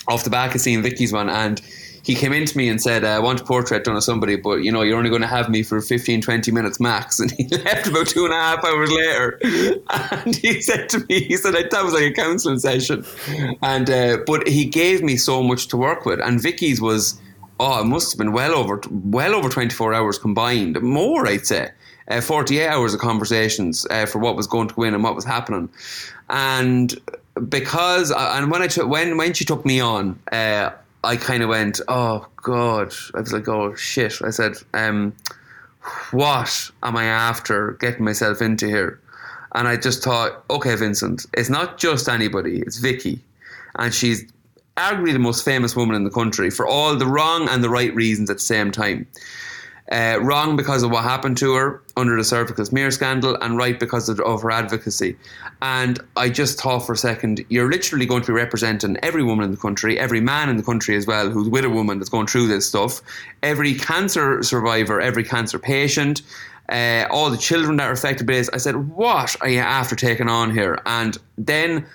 off 0.06 0.24
the 0.24 0.30
back 0.30 0.54
of 0.54 0.60
seeing 0.60 0.82
Vicky's 0.82 1.12
one, 1.12 1.30
and 1.30 1.60
he 2.08 2.14
came 2.14 2.32
into 2.32 2.56
me 2.56 2.70
and 2.70 2.80
said, 2.80 3.04
I 3.04 3.18
want 3.18 3.42
a 3.42 3.44
portrait 3.44 3.84
done 3.84 3.94
of 3.94 4.02
somebody, 4.02 4.36
but 4.36 4.62
you 4.62 4.72
know, 4.72 4.80
you're 4.80 4.96
only 4.96 5.10
going 5.10 5.20
to 5.20 5.28
have 5.28 5.50
me 5.50 5.62
for 5.62 5.82
15, 5.82 6.22
20 6.22 6.50
minutes 6.50 6.80
max. 6.80 7.20
And 7.28 7.30
he 7.32 7.46
left 7.48 7.86
about 7.86 8.06
two 8.06 8.24
and 8.24 8.32
a 8.32 8.36
half 8.36 8.64
hours 8.64 8.90
later. 8.90 9.38
And 10.24 10.34
he 10.34 10.62
said 10.62 10.88
to 10.88 11.00
me, 11.00 11.24
he 11.24 11.36
said, 11.36 11.52
that 11.52 11.84
was 11.84 11.92
like 11.92 12.04
a 12.04 12.12
counseling 12.12 12.60
session. 12.60 13.04
And, 13.60 13.90
uh, 13.90 14.18
but 14.26 14.48
he 14.48 14.64
gave 14.64 15.02
me 15.02 15.18
so 15.18 15.42
much 15.42 15.68
to 15.68 15.76
work 15.76 16.06
with. 16.06 16.18
And 16.20 16.40
Vicky's 16.40 16.80
was, 16.80 17.20
oh, 17.60 17.80
it 17.80 17.84
must 17.84 18.12
have 18.12 18.18
been 18.18 18.32
well 18.32 18.54
over, 18.54 18.80
well 18.90 19.34
over 19.34 19.48
24 19.48 19.94
hours 19.94 20.18
combined, 20.18 20.80
more, 20.82 21.26
I'd 21.26 21.46
say. 21.46 21.70
Uh, 22.08 22.20
48 22.22 22.66
hours 22.66 22.94
of 22.94 23.00
conversations 23.00 23.86
uh, 23.90 24.06
for 24.06 24.18
what 24.18 24.34
was 24.34 24.46
going 24.46 24.68
to 24.68 24.74
go 24.74 24.84
in 24.84 24.94
and 24.94 25.02
what 25.02 25.14
was 25.14 25.26
happening. 25.26 25.68
And 26.30 26.94
because, 27.48 28.10
uh, 28.10 28.32
and 28.34 28.50
when 28.50 28.62
I 28.62 28.66
took, 28.66 28.88
when, 28.88 29.16
when 29.18 29.34
she 29.34 29.44
took 29.44 29.66
me 29.66 29.80
on, 29.80 30.18
uh, 30.32 30.70
I 31.04 31.16
kind 31.16 31.42
of 31.42 31.50
went, 31.50 31.80
oh 31.88 32.26
god. 32.36 32.94
I 33.14 33.20
was 33.20 33.32
like, 33.32 33.46
oh 33.48 33.74
shit. 33.74 34.22
I 34.22 34.30
said, 34.30 34.54
um, 34.72 35.14
what 36.10 36.70
am 36.82 36.96
I 36.96 37.04
after 37.04 37.72
getting 37.72 38.04
myself 38.04 38.40
into 38.40 38.66
here? 38.66 39.00
And 39.54 39.66
I 39.66 39.76
just 39.76 40.02
thought, 40.02 40.44
okay, 40.50 40.74
Vincent, 40.76 41.26
it's 41.34 41.48
not 41.50 41.78
just 41.78 42.08
anybody. 42.08 42.60
It's 42.60 42.78
Vicky, 42.78 43.22
and 43.76 43.94
she's 43.94 44.30
arguably 44.78 45.12
the 45.12 45.18
most 45.18 45.44
famous 45.44 45.74
woman 45.74 45.96
in 45.96 46.04
the 46.04 46.10
country 46.10 46.50
for 46.50 46.66
all 46.66 46.96
the 46.96 47.06
wrong 47.06 47.48
and 47.48 47.62
the 47.62 47.68
right 47.68 47.94
reasons 47.94 48.30
at 48.30 48.36
the 48.36 48.42
same 48.42 48.70
time. 48.70 49.06
Uh, 49.90 50.18
wrong 50.20 50.54
because 50.54 50.82
of 50.82 50.90
what 50.90 51.02
happened 51.02 51.34
to 51.38 51.54
her 51.54 51.82
under 51.96 52.14
the 52.14 52.22
cervical 52.22 52.62
smear 52.62 52.90
scandal, 52.90 53.36
and 53.40 53.56
right 53.56 53.80
because 53.80 54.10
of, 54.10 54.20
of, 54.20 54.42
her 54.42 54.50
advocacy. 54.50 55.16
And 55.62 55.98
I 56.14 56.28
just 56.28 56.60
thought 56.60 56.80
for 56.80 56.92
a 56.92 56.96
second, 56.96 57.42
you're 57.48 57.70
literally 57.70 58.04
going 58.04 58.20
to 58.20 58.26
be 58.26 58.34
representing 58.34 58.98
every 59.02 59.22
woman 59.22 59.46
in 59.46 59.50
the 59.50 59.56
country, 59.56 59.98
every 59.98 60.20
man 60.20 60.50
in 60.50 60.58
the 60.58 60.62
country 60.62 60.94
as 60.94 61.06
well, 61.06 61.30
who's 61.30 61.48
with 61.48 61.64
a 61.64 61.70
woman 61.70 61.98
that's 61.98 62.10
going 62.10 62.26
through 62.26 62.48
this 62.48 62.68
stuff, 62.68 63.00
every 63.42 63.74
cancer 63.74 64.42
survivor, 64.42 65.00
every 65.00 65.24
cancer 65.24 65.58
patient. 65.58 66.20
Uh, 66.68 67.06
all 67.10 67.30
the 67.30 67.38
children 67.38 67.78
that 67.78 67.88
are 67.88 67.92
affected 67.92 68.26
by 68.26 68.34
this. 68.34 68.50
I 68.52 68.58
said, 68.58 68.90
What 68.90 69.34
are 69.40 69.48
you 69.48 69.60
after 69.60 69.96
taking 69.96 70.28
on 70.28 70.52
here? 70.52 70.78
And 70.84 71.16
then 71.38 71.86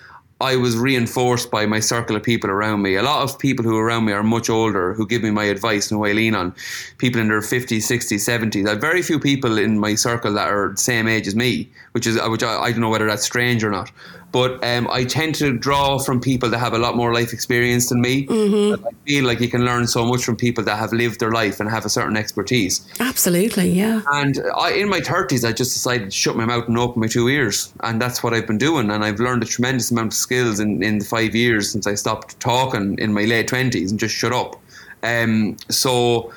I 0.44 0.56
was 0.56 0.76
reinforced 0.76 1.50
by 1.50 1.64
my 1.64 1.80
circle 1.80 2.16
of 2.16 2.22
people 2.22 2.50
around 2.50 2.82
me. 2.82 2.96
A 2.96 3.02
lot 3.02 3.22
of 3.22 3.38
people 3.38 3.64
who 3.64 3.78
are 3.78 3.84
around 3.84 4.04
me 4.04 4.12
are 4.12 4.22
much 4.22 4.50
older, 4.50 4.92
who 4.92 5.06
give 5.06 5.22
me 5.22 5.30
my 5.30 5.44
advice 5.44 5.90
and 5.90 5.98
who 5.98 6.04
I 6.04 6.12
lean 6.12 6.34
on. 6.34 6.54
People 6.98 7.22
in 7.22 7.28
their 7.28 7.40
50s, 7.40 7.78
60s, 7.78 8.20
70s. 8.28 8.66
I 8.66 8.70
have 8.72 8.80
very 8.80 9.00
few 9.00 9.18
people 9.18 9.56
in 9.56 9.78
my 9.78 9.94
circle 9.94 10.34
that 10.34 10.48
are 10.48 10.72
the 10.72 10.76
same 10.76 11.08
age 11.08 11.26
as 11.26 11.34
me, 11.34 11.70
which 11.92 12.06
is 12.06 12.20
which 12.28 12.42
I, 12.42 12.58
I 12.58 12.72
don't 12.72 12.82
know 12.82 12.90
whether 12.90 13.06
that's 13.06 13.24
strange 13.24 13.64
or 13.64 13.70
not. 13.70 13.90
But 14.34 14.64
um, 14.64 14.88
I 14.90 15.04
tend 15.04 15.36
to 15.36 15.56
draw 15.56 16.00
from 16.00 16.20
people 16.20 16.50
that 16.50 16.58
have 16.58 16.72
a 16.72 16.78
lot 16.78 16.96
more 16.96 17.14
life 17.14 17.32
experience 17.32 17.90
than 17.90 18.00
me. 18.00 18.26
Mm-hmm. 18.26 18.84
I 18.84 18.90
feel 19.06 19.24
like 19.24 19.38
you 19.38 19.48
can 19.48 19.64
learn 19.64 19.86
so 19.86 20.04
much 20.04 20.24
from 20.24 20.34
people 20.34 20.64
that 20.64 20.76
have 20.76 20.92
lived 20.92 21.20
their 21.20 21.30
life 21.30 21.60
and 21.60 21.70
have 21.70 21.84
a 21.84 21.88
certain 21.88 22.16
expertise. 22.16 22.84
Absolutely, 22.98 23.68
yeah. 23.68 24.02
And 24.10 24.40
I, 24.56 24.72
in 24.72 24.88
my 24.88 24.98
30s, 24.98 25.48
I 25.48 25.52
just 25.52 25.72
decided 25.72 26.06
to 26.06 26.10
shut 26.10 26.34
my 26.34 26.44
mouth 26.44 26.66
and 26.66 26.76
open 26.76 27.00
my 27.00 27.06
two 27.06 27.28
ears. 27.28 27.72
And 27.84 28.02
that's 28.02 28.24
what 28.24 28.34
I've 28.34 28.48
been 28.48 28.58
doing. 28.58 28.90
And 28.90 29.04
I've 29.04 29.20
learned 29.20 29.44
a 29.44 29.46
tremendous 29.46 29.92
amount 29.92 30.08
of 30.08 30.14
skills 30.14 30.58
in, 30.58 30.82
in 30.82 30.98
the 30.98 31.04
five 31.04 31.36
years 31.36 31.70
since 31.70 31.86
I 31.86 31.94
stopped 31.94 32.40
talking 32.40 32.98
in 32.98 33.14
my 33.14 33.26
late 33.26 33.46
20s 33.46 33.90
and 33.90 34.00
just 34.00 34.16
shut 34.16 34.32
up. 34.32 34.60
Um, 35.04 35.58
so 35.70 36.32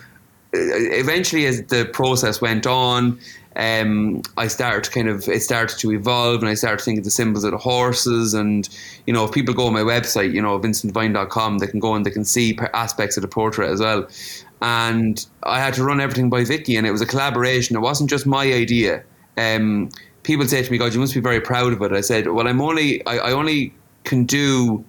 uh, 0.54 0.60
eventually, 1.02 1.48
as 1.48 1.64
the 1.64 1.86
process 1.86 2.42
went 2.42 2.68
on, 2.68 3.20
um, 3.58 4.22
I 4.38 4.48
started 4.48 4.92
kind 4.92 5.10
of 5.10 5.28
it 5.28 5.42
started 5.42 5.80
to 5.80 5.92
evolve, 5.92 6.42
and 6.42 6.50
I 6.50 6.54
started 6.54 6.84
thinking 6.84 7.04
the 7.04 7.10
symbols 7.10 7.44
of 7.44 7.52
the 7.52 7.58
horses, 7.58 8.36
and 8.36 8.70
you 9.08 9.14
know, 9.14 9.26
if 9.26 9.32
people 9.32 9.54
go 9.56 9.66
on 9.66 9.74
my 9.74 9.82
website, 9.82 10.32
you 10.32 10.42
know, 10.42 10.60
vincentdevine.com, 10.60 11.58
they 11.58 11.66
can 11.66 11.80
go 11.80 11.96
and 11.96 12.06
they 12.06 12.12
can 12.12 12.24
see 12.24 12.58
aspects 12.74 13.18
of 13.18 13.22
the 13.22 13.28
portrait 13.28 13.72
as 13.72 13.80
well. 13.80 14.08
And 14.62 15.26
I 15.44 15.60
had 15.60 15.74
to 15.76 15.84
run 15.84 16.00
everything 16.00 16.30
by 16.30 16.44
Vicky, 16.44 16.76
and 16.76 16.86
it 16.86 16.92
was 16.92 17.02
a 17.02 17.08
collaboration. 17.08 17.76
It 17.76 17.80
wasn't 17.80 18.12
just 18.12 18.28
my 18.28 18.44
idea. 18.44 19.04
Um, 19.38 19.90
people 20.22 20.46
say 20.46 20.62
to 20.62 20.72
me, 20.72 20.78
"God, 20.78 20.94
you 20.94 21.00
must 21.00 21.16
be 21.16 21.20
very 21.20 21.42
proud 21.42 21.74
of 21.74 21.82
it." 21.82 21.92
I 21.92 22.02
said, 22.02 22.28
"Well, 22.28 22.48
I'm 22.48 22.62
only 22.62 23.04
I, 23.08 23.18
I 23.18 23.32
only 23.32 23.74
can 24.04 24.26
do." 24.26 24.86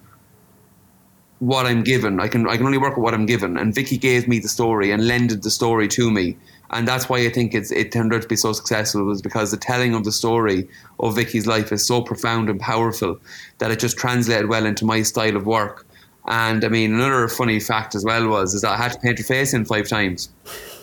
what 1.39 1.65
I'm 1.65 1.85
given. 1.85 2.19
I 2.19 2.27
can 2.27 2.49
I 2.49 2.57
can 2.57 2.65
only 2.65 2.77
work 2.77 2.97
with 2.97 3.03
what 3.05 3.13
I'm 3.13 3.25
given. 3.25 3.55
And 3.55 3.73
Vicky 3.73 3.97
gave 3.97 4.27
me 4.27 4.39
the 4.39 4.49
story 4.49 4.91
and 4.91 5.07
lended 5.07 5.41
the 5.41 5.49
story 5.49 5.87
to 5.87 6.11
me 6.11 6.35
and 6.71 6.87
that's 6.87 7.09
why 7.09 7.17
I 7.17 7.29
think 7.29 7.53
it's 7.53 7.71
it 7.71 7.91
turned 7.91 8.13
out 8.13 8.21
to 8.21 8.27
be 8.27 8.35
so 8.35 8.53
successful 8.53 9.03
was 9.03 9.21
because 9.21 9.51
the 9.51 9.57
telling 9.57 9.93
of 9.95 10.03
the 10.03 10.11
story 10.11 10.67
of 10.99 11.15
Vicky's 11.15 11.47
life 11.47 11.71
is 11.71 11.85
so 11.85 12.01
profound 12.01 12.49
and 12.49 12.59
powerful 12.59 13.19
that 13.57 13.71
it 13.71 13.79
just 13.79 13.97
translated 13.97 14.49
well 14.49 14.65
into 14.65 14.85
my 14.85 15.01
style 15.01 15.35
of 15.35 15.45
work. 15.45 15.85
And 16.27 16.63
I 16.63 16.69
mean, 16.69 16.93
another 16.93 17.27
funny 17.27 17.59
fact 17.59 17.95
as 17.95 18.05
well 18.05 18.27
was 18.27 18.53
is 18.53 18.61
that 18.61 18.71
I 18.71 18.77
had 18.77 18.93
to 18.93 18.99
paint 18.99 19.17
her 19.17 19.23
face 19.23 19.53
in 19.53 19.65
five 19.65 19.87
times. 19.87 20.29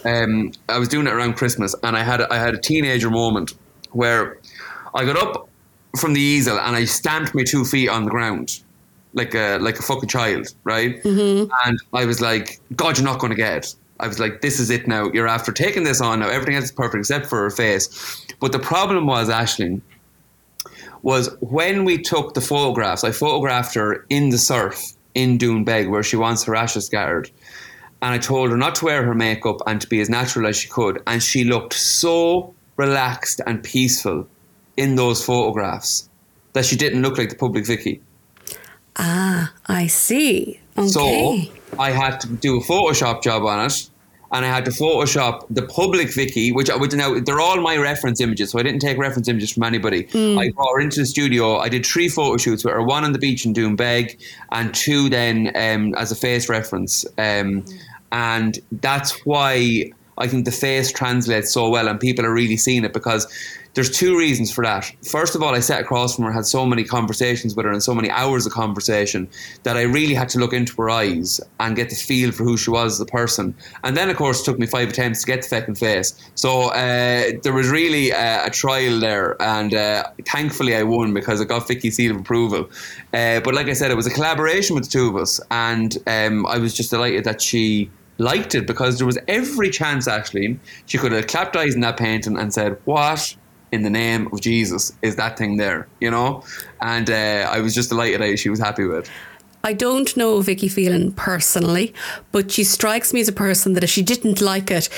Um, 0.04 0.52
I 0.68 0.78
was 0.78 0.88
doing 0.88 1.06
it 1.06 1.12
around 1.12 1.34
Christmas, 1.34 1.74
and 1.82 1.96
I 1.96 2.02
had 2.02 2.20
I 2.22 2.38
had 2.38 2.54
a 2.54 2.58
teenager 2.58 3.10
moment 3.10 3.54
where 3.92 4.38
I 4.94 5.04
got 5.04 5.16
up 5.16 5.48
from 5.98 6.12
the 6.14 6.20
easel 6.20 6.58
and 6.58 6.76
I 6.76 6.84
stamped 6.84 7.34
my 7.34 7.42
two 7.42 7.64
feet 7.64 7.88
on 7.88 8.04
the 8.04 8.10
ground 8.10 8.60
like 9.14 9.34
a 9.34 9.58
like 9.58 9.78
a 9.78 9.82
fucking 9.82 10.08
child, 10.08 10.48
right? 10.64 11.02
Mm-hmm. 11.02 11.50
And 11.64 11.78
I 11.92 12.04
was 12.04 12.20
like, 12.20 12.60
God, 12.76 12.98
you're 12.98 13.04
not 13.04 13.18
going 13.18 13.30
to 13.30 13.36
get 13.36 13.56
it. 13.56 13.74
I 14.00 14.08
was 14.08 14.18
like, 14.18 14.40
this 14.40 14.60
is 14.60 14.70
it 14.70 14.86
now. 14.86 15.10
You're 15.12 15.28
after 15.28 15.52
taking 15.52 15.84
this 15.84 16.00
on 16.00 16.20
now. 16.20 16.28
Everything 16.28 16.54
else 16.54 16.66
is 16.66 16.72
perfect 16.72 17.00
except 17.00 17.26
for 17.26 17.38
her 17.42 17.50
face. 17.50 18.24
But 18.40 18.52
the 18.52 18.58
problem 18.58 19.06
was, 19.06 19.28
Ashleen, 19.28 19.80
was 21.02 21.34
when 21.40 21.84
we 21.84 21.98
took 21.98 22.34
the 22.34 22.40
photographs, 22.40 23.04
I 23.04 23.12
photographed 23.12 23.74
her 23.74 24.04
in 24.10 24.30
the 24.30 24.38
surf 24.38 24.82
in 25.14 25.38
Doonbeg 25.38 25.88
where 25.88 26.02
she 26.02 26.16
wants 26.16 26.44
her 26.44 26.54
ashes 26.54 26.86
scattered. 26.86 27.30
And 28.02 28.12
I 28.14 28.18
told 28.18 28.50
her 28.50 28.56
not 28.56 28.74
to 28.76 28.84
wear 28.84 29.04
her 29.04 29.14
makeup 29.14 29.56
and 29.66 29.80
to 29.80 29.86
be 29.86 30.00
as 30.00 30.10
natural 30.10 30.46
as 30.46 30.56
she 30.56 30.68
could. 30.68 31.02
And 31.06 31.22
she 31.22 31.44
looked 31.44 31.72
so 31.72 32.54
relaxed 32.76 33.40
and 33.46 33.62
peaceful 33.62 34.28
in 34.76 34.96
those 34.96 35.24
photographs 35.24 36.08
that 36.52 36.64
she 36.64 36.76
didn't 36.76 37.02
look 37.02 37.16
like 37.18 37.30
the 37.30 37.36
public 37.36 37.66
Vicky. 37.66 38.02
Ah, 38.96 39.52
I 39.66 39.86
see. 39.86 40.60
Okay. 40.76 40.88
So 40.88 41.38
I 41.78 41.90
had 41.90 42.20
to 42.20 42.28
do 42.28 42.58
a 42.58 42.62
Photoshop 42.62 43.22
job 43.22 43.44
on 43.44 43.66
it. 43.66 43.90
And 44.32 44.44
I 44.44 44.48
had 44.48 44.64
to 44.64 44.72
Photoshop 44.72 45.46
the 45.48 45.62
public 45.62 46.12
Vicky, 46.12 46.50
which, 46.50 46.68
I 46.68 46.74
would 46.74 46.92
now 46.96 47.20
they're 47.20 47.38
all 47.38 47.60
my 47.60 47.76
reference 47.76 48.20
images, 48.20 48.50
so 48.50 48.58
I 48.58 48.64
didn't 48.64 48.80
take 48.80 48.98
reference 48.98 49.28
images 49.28 49.52
from 49.52 49.62
anybody. 49.62 50.02
Mm. 50.04 50.36
I 50.36 50.50
brought 50.50 50.74
her 50.74 50.80
into 50.80 50.98
the 50.98 51.06
studio. 51.06 51.58
I 51.58 51.68
did 51.68 51.86
three 51.86 52.08
photo 52.08 52.36
shoots 52.36 52.64
with 52.64 52.74
her: 52.74 52.82
one 52.82 53.04
on 53.04 53.12
the 53.12 53.20
beach 53.20 53.46
in 53.46 53.54
Doonbeg, 53.54 54.18
and 54.50 54.74
two 54.74 55.08
then 55.08 55.52
um, 55.54 55.94
as 55.94 56.10
a 56.10 56.16
face 56.16 56.48
reference. 56.48 57.04
Um, 57.16 57.62
mm. 57.62 57.80
And 58.10 58.58
that's 58.72 59.24
why 59.24 59.92
I 60.18 60.26
think 60.26 60.44
the 60.44 60.52
face 60.52 60.90
translates 60.90 61.52
so 61.52 61.68
well, 61.68 61.88
and 61.88 62.00
people 62.00 62.26
are 62.26 62.32
really 62.32 62.56
seeing 62.56 62.84
it 62.84 62.92
because 62.92 63.26
there's 63.76 63.90
two 63.90 64.16
reasons 64.16 64.50
for 64.50 64.64
that. 64.64 64.90
First 65.06 65.34
of 65.34 65.42
all, 65.42 65.54
I 65.54 65.60
sat 65.60 65.82
across 65.82 66.16
from 66.16 66.24
her, 66.24 66.32
had 66.32 66.46
so 66.46 66.64
many 66.64 66.82
conversations 66.82 67.54
with 67.54 67.66
her, 67.66 67.72
and 67.72 67.82
so 67.82 67.94
many 67.94 68.10
hours 68.10 68.46
of 68.46 68.52
conversation 68.52 69.28
that 69.64 69.76
I 69.76 69.82
really 69.82 70.14
had 70.14 70.30
to 70.30 70.38
look 70.38 70.54
into 70.54 70.74
her 70.80 70.88
eyes 70.88 71.42
and 71.60 71.76
get 71.76 71.90
the 71.90 71.94
feel 71.94 72.32
for 72.32 72.42
who 72.42 72.56
she 72.56 72.70
was 72.70 72.94
as 72.94 73.00
a 73.00 73.04
person. 73.04 73.54
And 73.84 73.94
then, 73.94 74.08
of 74.08 74.16
course, 74.16 74.40
it 74.40 74.44
took 74.46 74.58
me 74.58 74.66
five 74.66 74.88
attempts 74.88 75.20
to 75.20 75.26
get 75.26 75.42
the 75.42 75.48
second 75.48 75.74
face. 75.74 76.18
So 76.36 76.70
uh, 76.70 77.32
there 77.42 77.52
was 77.52 77.68
really 77.68 78.14
uh, 78.14 78.46
a 78.46 78.50
trial 78.50 78.98
there, 78.98 79.40
and 79.42 79.74
uh, 79.74 80.04
thankfully 80.24 80.74
I 80.74 80.82
won 80.82 81.12
because 81.12 81.42
I 81.42 81.44
got 81.44 81.68
Vicky's 81.68 81.96
seal 81.96 82.12
of 82.12 82.20
approval. 82.22 82.70
Uh, 83.12 83.40
but 83.40 83.52
like 83.52 83.66
I 83.66 83.74
said, 83.74 83.90
it 83.90 83.96
was 83.96 84.06
a 84.06 84.10
collaboration 84.10 84.74
with 84.74 84.84
the 84.84 84.90
two 84.90 85.10
of 85.10 85.16
us, 85.16 85.38
and 85.50 85.98
um, 86.06 86.46
I 86.46 86.56
was 86.56 86.72
just 86.74 86.88
delighted 86.88 87.24
that 87.24 87.42
she 87.42 87.90
liked 88.16 88.54
it 88.54 88.66
because 88.66 88.96
there 88.96 89.06
was 89.06 89.18
every 89.28 89.68
chance, 89.68 90.08
actually, 90.08 90.58
she 90.86 90.96
could 90.96 91.12
have 91.12 91.26
clapped 91.26 91.54
eyes 91.56 91.74
in 91.74 91.82
that 91.82 91.98
painting 91.98 92.38
and 92.38 92.54
said, 92.54 92.78
What 92.86 93.36
in 93.76 93.82
the 93.82 93.90
name 93.90 94.26
of 94.32 94.40
Jesus 94.40 94.92
is 95.02 95.14
that 95.16 95.38
thing 95.38 95.58
there, 95.58 95.86
you 96.00 96.10
know? 96.10 96.42
And 96.80 97.08
uh, 97.10 97.48
I 97.56 97.60
was 97.60 97.74
just 97.74 97.90
delighted 97.90 98.20
that 98.22 98.38
she 98.38 98.48
was 98.48 98.58
happy 98.58 98.84
with. 98.84 99.08
I 99.62 99.72
don't 99.72 100.16
know 100.16 100.40
Vicky 100.40 100.68
Phelan 100.68 101.12
personally, 101.12 101.92
but 102.32 102.50
she 102.50 102.64
strikes 102.64 103.12
me 103.12 103.20
as 103.20 103.28
a 103.28 103.32
person 103.32 103.74
that 103.74 103.84
if 103.84 103.90
she 103.90 104.02
didn't 104.02 104.40
like 104.40 104.70
it, 104.70 104.88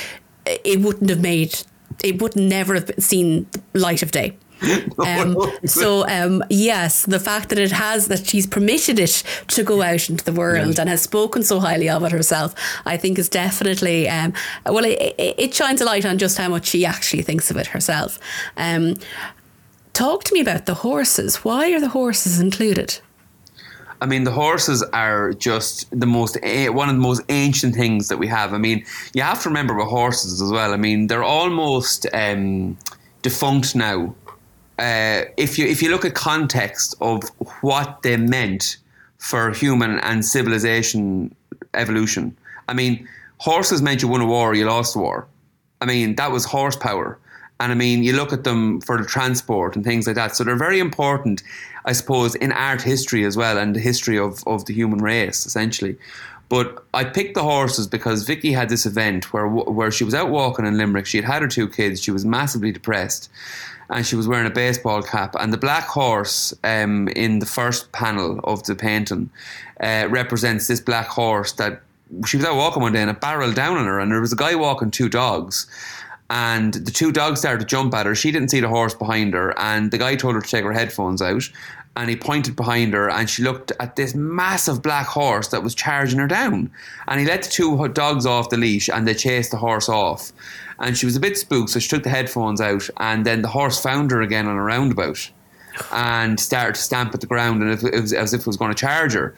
it 0.46 0.80
wouldn't 0.80 1.10
have 1.10 1.20
made, 1.20 1.60
it 2.04 2.22
would 2.22 2.36
never 2.36 2.74
have 2.74 2.90
seen 2.98 3.46
the 3.52 3.80
light 3.80 4.02
of 4.02 4.10
day. 4.10 4.36
Um, 4.98 5.36
so 5.64 6.06
um, 6.08 6.42
yes, 6.50 7.06
the 7.06 7.20
fact 7.20 7.48
that 7.50 7.58
it 7.58 7.70
has 7.70 8.08
that 8.08 8.26
she's 8.26 8.46
permitted 8.46 8.98
it 8.98 9.22
to 9.48 9.62
go 9.62 9.80
out 9.80 10.10
into 10.10 10.24
the 10.24 10.32
world 10.32 10.68
yes. 10.68 10.78
and 10.78 10.88
has 10.88 11.02
spoken 11.02 11.42
so 11.42 11.60
highly 11.60 11.88
of 11.88 12.02
it 12.04 12.12
herself, 12.12 12.54
I 12.84 12.96
think 12.96 13.18
is 13.18 13.28
definitely 13.28 14.08
um, 14.08 14.34
well, 14.66 14.84
it, 14.84 15.14
it, 15.18 15.54
shines 15.54 15.80
a 15.80 15.84
light 15.84 16.04
on 16.04 16.18
just 16.18 16.36
how 16.36 16.48
much 16.48 16.66
she 16.66 16.84
actually 16.84 17.22
thinks 17.22 17.50
of 17.50 17.56
it 17.56 17.68
herself. 17.68 18.18
Um, 18.56 18.96
talk 19.92 20.24
to 20.24 20.34
me 20.34 20.40
about 20.40 20.66
the 20.66 20.74
horses. 20.74 21.36
Why 21.36 21.72
are 21.72 21.80
the 21.80 21.90
horses 21.90 22.40
included? 22.40 23.00
I 24.00 24.06
mean, 24.06 24.24
the 24.24 24.32
horses 24.32 24.82
are 24.92 25.32
just 25.32 25.88
the 25.90 26.06
most 26.06 26.38
one 26.42 26.88
of 26.88 26.94
the 26.94 27.00
most 27.00 27.22
ancient 27.28 27.74
things 27.74 28.08
that 28.08 28.18
we 28.18 28.28
have. 28.28 28.54
I 28.54 28.58
mean, 28.58 28.84
you 29.12 29.22
have 29.22 29.42
to 29.42 29.48
remember 29.48 29.74
with 29.74 29.88
horses 29.88 30.40
as 30.40 30.50
well. 30.50 30.72
I 30.72 30.76
mean, 30.76 31.08
they're 31.08 31.24
almost 31.24 32.06
um, 32.12 32.76
defunct 33.22 33.74
now. 33.74 34.14
Uh, 34.78 35.24
if 35.36 35.58
you 35.58 35.66
if 35.66 35.82
you 35.82 35.90
look 35.90 36.04
at 36.04 36.14
context 36.14 36.94
of 37.00 37.22
what 37.62 38.02
they 38.02 38.16
meant 38.16 38.76
for 39.18 39.50
human 39.52 39.98
and 40.00 40.24
civilization 40.24 41.34
evolution, 41.74 42.36
I 42.68 42.74
mean, 42.74 43.08
horses 43.38 43.82
meant 43.82 44.02
you 44.02 44.08
won 44.08 44.20
a 44.20 44.26
war, 44.26 44.54
you 44.54 44.66
lost 44.66 44.94
a 44.94 44.98
war. 44.98 45.26
I 45.80 45.86
mean, 45.86 46.16
that 46.16 46.30
was 46.30 46.44
horsepower. 46.44 47.18
And 47.60 47.72
I 47.72 47.74
mean, 47.74 48.04
you 48.04 48.12
look 48.12 48.32
at 48.32 48.44
them 48.44 48.80
for 48.82 48.96
the 48.96 49.04
transport 49.04 49.74
and 49.74 49.84
things 49.84 50.06
like 50.06 50.14
that. 50.14 50.36
So 50.36 50.44
they're 50.44 50.56
very 50.56 50.78
important, 50.78 51.42
I 51.84 51.92
suppose, 51.92 52.36
in 52.36 52.52
art 52.52 52.82
history 52.82 53.24
as 53.24 53.36
well 53.36 53.58
and 53.58 53.74
the 53.74 53.80
history 53.80 54.16
of, 54.16 54.46
of 54.46 54.66
the 54.66 54.74
human 54.74 55.00
race, 55.00 55.44
essentially. 55.44 55.96
But 56.48 56.84
I 56.94 57.04
picked 57.04 57.34
the 57.34 57.42
horses 57.42 57.86
because 57.86 58.22
Vicky 58.24 58.52
had 58.52 58.68
this 58.68 58.86
event 58.86 59.32
where 59.32 59.46
where 59.46 59.90
she 59.90 60.04
was 60.04 60.14
out 60.14 60.30
walking 60.30 60.64
in 60.64 60.78
Limerick. 60.78 61.04
She 61.04 61.18
had 61.18 61.26
had 61.26 61.42
her 61.42 61.48
two 61.48 61.68
kids. 61.68 62.00
She 62.00 62.10
was 62.10 62.24
massively 62.24 62.72
depressed, 62.72 63.30
and 63.90 64.06
she 64.06 64.16
was 64.16 64.28
wearing 64.28 64.46
a 64.46 64.50
baseball 64.50 65.02
cap. 65.02 65.34
And 65.38 65.52
the 65.52 65.58
black 65.58 65.84
horse 65.84 66.54
um, 66.64 67.08
in 67.08 67.38
the 67.38 67.46
first 67.46 67.90
panel 67.92 68.40
of 68.44 68.62
the 68.64 68.74
painting 68.74 69.30
uh, 69.80 70.06
represents 70.10 70.66
this 70.66 70.80
black 70.80 71.06
horse 71.06 71.52
that 71.52 71.82
she 72.26 72.36
was 72.36 72.46
out 72.46 72.56
walking 72.56 72.82
one 72.82 72.92
day 72.92 73.02
and 73.02 73.10
it 73.10 73.20
barreled 73.20 73.54
down 73.54 73.76
on 73.76 73.86
her. 73.86 73.98
And 73.98 74.12
there 74.12 74.20
was 74.20 74.32
a 74.32 74.36
guy 74.36 74.54
walking 74.54 74.90
two 74.90 75.08
dogs, 75.08 75.66
and 76.30 76.74
the 76.74 76.90
two 76.90 77.12
dogs 77.12 77.40
started 77.40 77.60
to 77.60 77.66
jump 77.66 77.94
at 77.94 78.06
her. 78.06 78.14
She 78.14 78.30
didn't 78.30 78.50
see 78.50 78.60
the 78.60 78.68
horse 78.68 78.94
behind 78.94 79.34
her, 79.34 79.58
and 79.58 79.90
the 79.90 79.98
guy 79.98 80.16
told 80.16 80.34
her 80.34 80.40
to 80.40 80.48
take 80.48 80.64
her 80.64 80.72
headphones 80.72 81.22
out. 81.22 81.48
And 81.96 82.08
he 82.08 82.14
pointed 82.14 82.54
behind 82.54 82.92
her, 82.92 83.10
and 83.10 83.28
she 83.28 83.42
looked 83.42 83.72
at 83.80 83.96
this 83.96 84.14
massive 84.14 84.82
black 84.82 85.06
horse 85.06 85.48
that 85.48 85.64
was 85.64 85.74
charging 85.74 86.20
her 86.20 86.28
down. 86.28 86.70
And 87.08 87.18
he 87.18 87.26
let 87.26 87.42
the 87.42 87.48
two 87.48 87.88
dogs 87.88 88.24
off 88.24 88.50
the 88.50 88.56
leash, 88.56 88.88
and 88.88 89.08
they 89.08 89.14
chased 89.14 89.50
the 89.50 89.56
horse 89.56 89.88
off. 89.88 90.32
And 90.78 90.96
she 90.96 91.06
was 91.06 91.16
a 91.16 91.20
bit 91.20 91.36
spooked, 91.36 91.70
so 91.70 91.78
she 91.78 91.88
took 91.88 92.04
the 92.04 92.10
headphones 92.10 92.60
out, 92.60 92.88
and 92.98 93.26
then 93.26 93.42
the 93.42 93.48
horse 93.48 93.80
found 93.80 94.10
her 94.10 94.22
again 94.22 94.46
on 94.46 94.56
a 94.56 94.62
roundabout, 94.62 95.30
and 95.92 96.38
started 96.38 96.76
to 96.76 96.80
stamp 96.80 97.14
at 97.14 97.20
the 97.20 97.26
ground, 97.26 97.62
and 97.62 97.82
it 97.82 98.00
was 98.00 98.12
as 98.12 98.32
if 98.32 98.42
it 98.42 98.46
was 98.46 98.56
going 98.56 98.72
to 98.72 98.78
charge 98.78 99.12
her. 99.14 99.34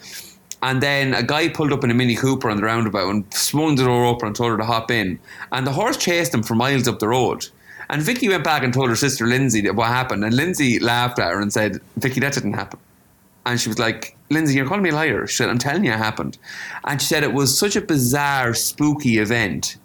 And 0.62 0.82
then 0.82 1.14
a 1.14 1.22
guy 1.22 1.48
pulled 1.48 1.72
up 1.72 1.84
in 1.84 1.90
a 1.90 1.94
Mini 1.94 2.14
Cooper 2.14 2.50
on 2.50 2.58
the 2.58 2.62
roundabout 2.62 3.08
and 3.08 3.32
swung 3.32 3.76
the 3.76 3.84
door 3.84 4.04
open 4.04 4.26
and 4.26 4.36
told 4.36 4.50
her 4.50 4.58
to 4.58 4.64
hop 4.64 4.90
in. 4.90 5.18
And 5.52 5.66
the 5.66 5.72
horse 5.72 5.96
chased 5.96 6.34
him 6.34 6.42
for 6.42 6.54
miles 6.54 6.86
up 6.86 6.98
the 6.98 7.08
road. 7.08 7.48
And 7.88 8.02
Vicky 8.02 8.28
went 8.28 8.44
back 8.44 8.62
and 8.62 8.72
told 8.72 8.90
her 8.90 8.96
sister 8.96 9.26
Lindsay 9.26 9.68
what 9.70 9.88
happened. 9.88 10.22
And 10.22 10.34
Lindsay 10.34 10.78
laughed 10.78 11.18
at 11.18 11.32
her 11.32 11.40
and 11.40 11.52
said, 11.52 11.80
Vicky, 11.96 12.20
that 12.20 12.34
didn't 12.34 12.52
happen. 12.52 12.78
And 13.46 13.58
she 13.58 13.70
was 13.70 13.78
like, 13.78 14.16
Lindsay, 14.28 14.54
you're 14.54 14.66
calling 14.66 14.82
me 14.82 14.90
a 14.90 14.94
liar. 14.94 15.26
She 15.26 15.36
said, 15.36 15.48
I'm 15.48 15.58
telling 15.58 15.84
you 15.84 15.92
it 15.92 15.98
happened. 15.98 16.36
And 16.84 17.00
she 17.00 17.08
said 17.08 17.22
it 17.22 17.32
was 17.32 17.58
such 17.58 17.74
a 17.74 17.80
bizarre, 17.80 18.52
spooky 18.52 19.18
event 19.18 19.76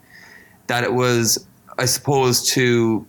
that 0.68 0.84
it 0.84 0.94
was, 0.94 1.48
I 1.78 1.86
suppose, 1.86 2.48
to 2.52 3.06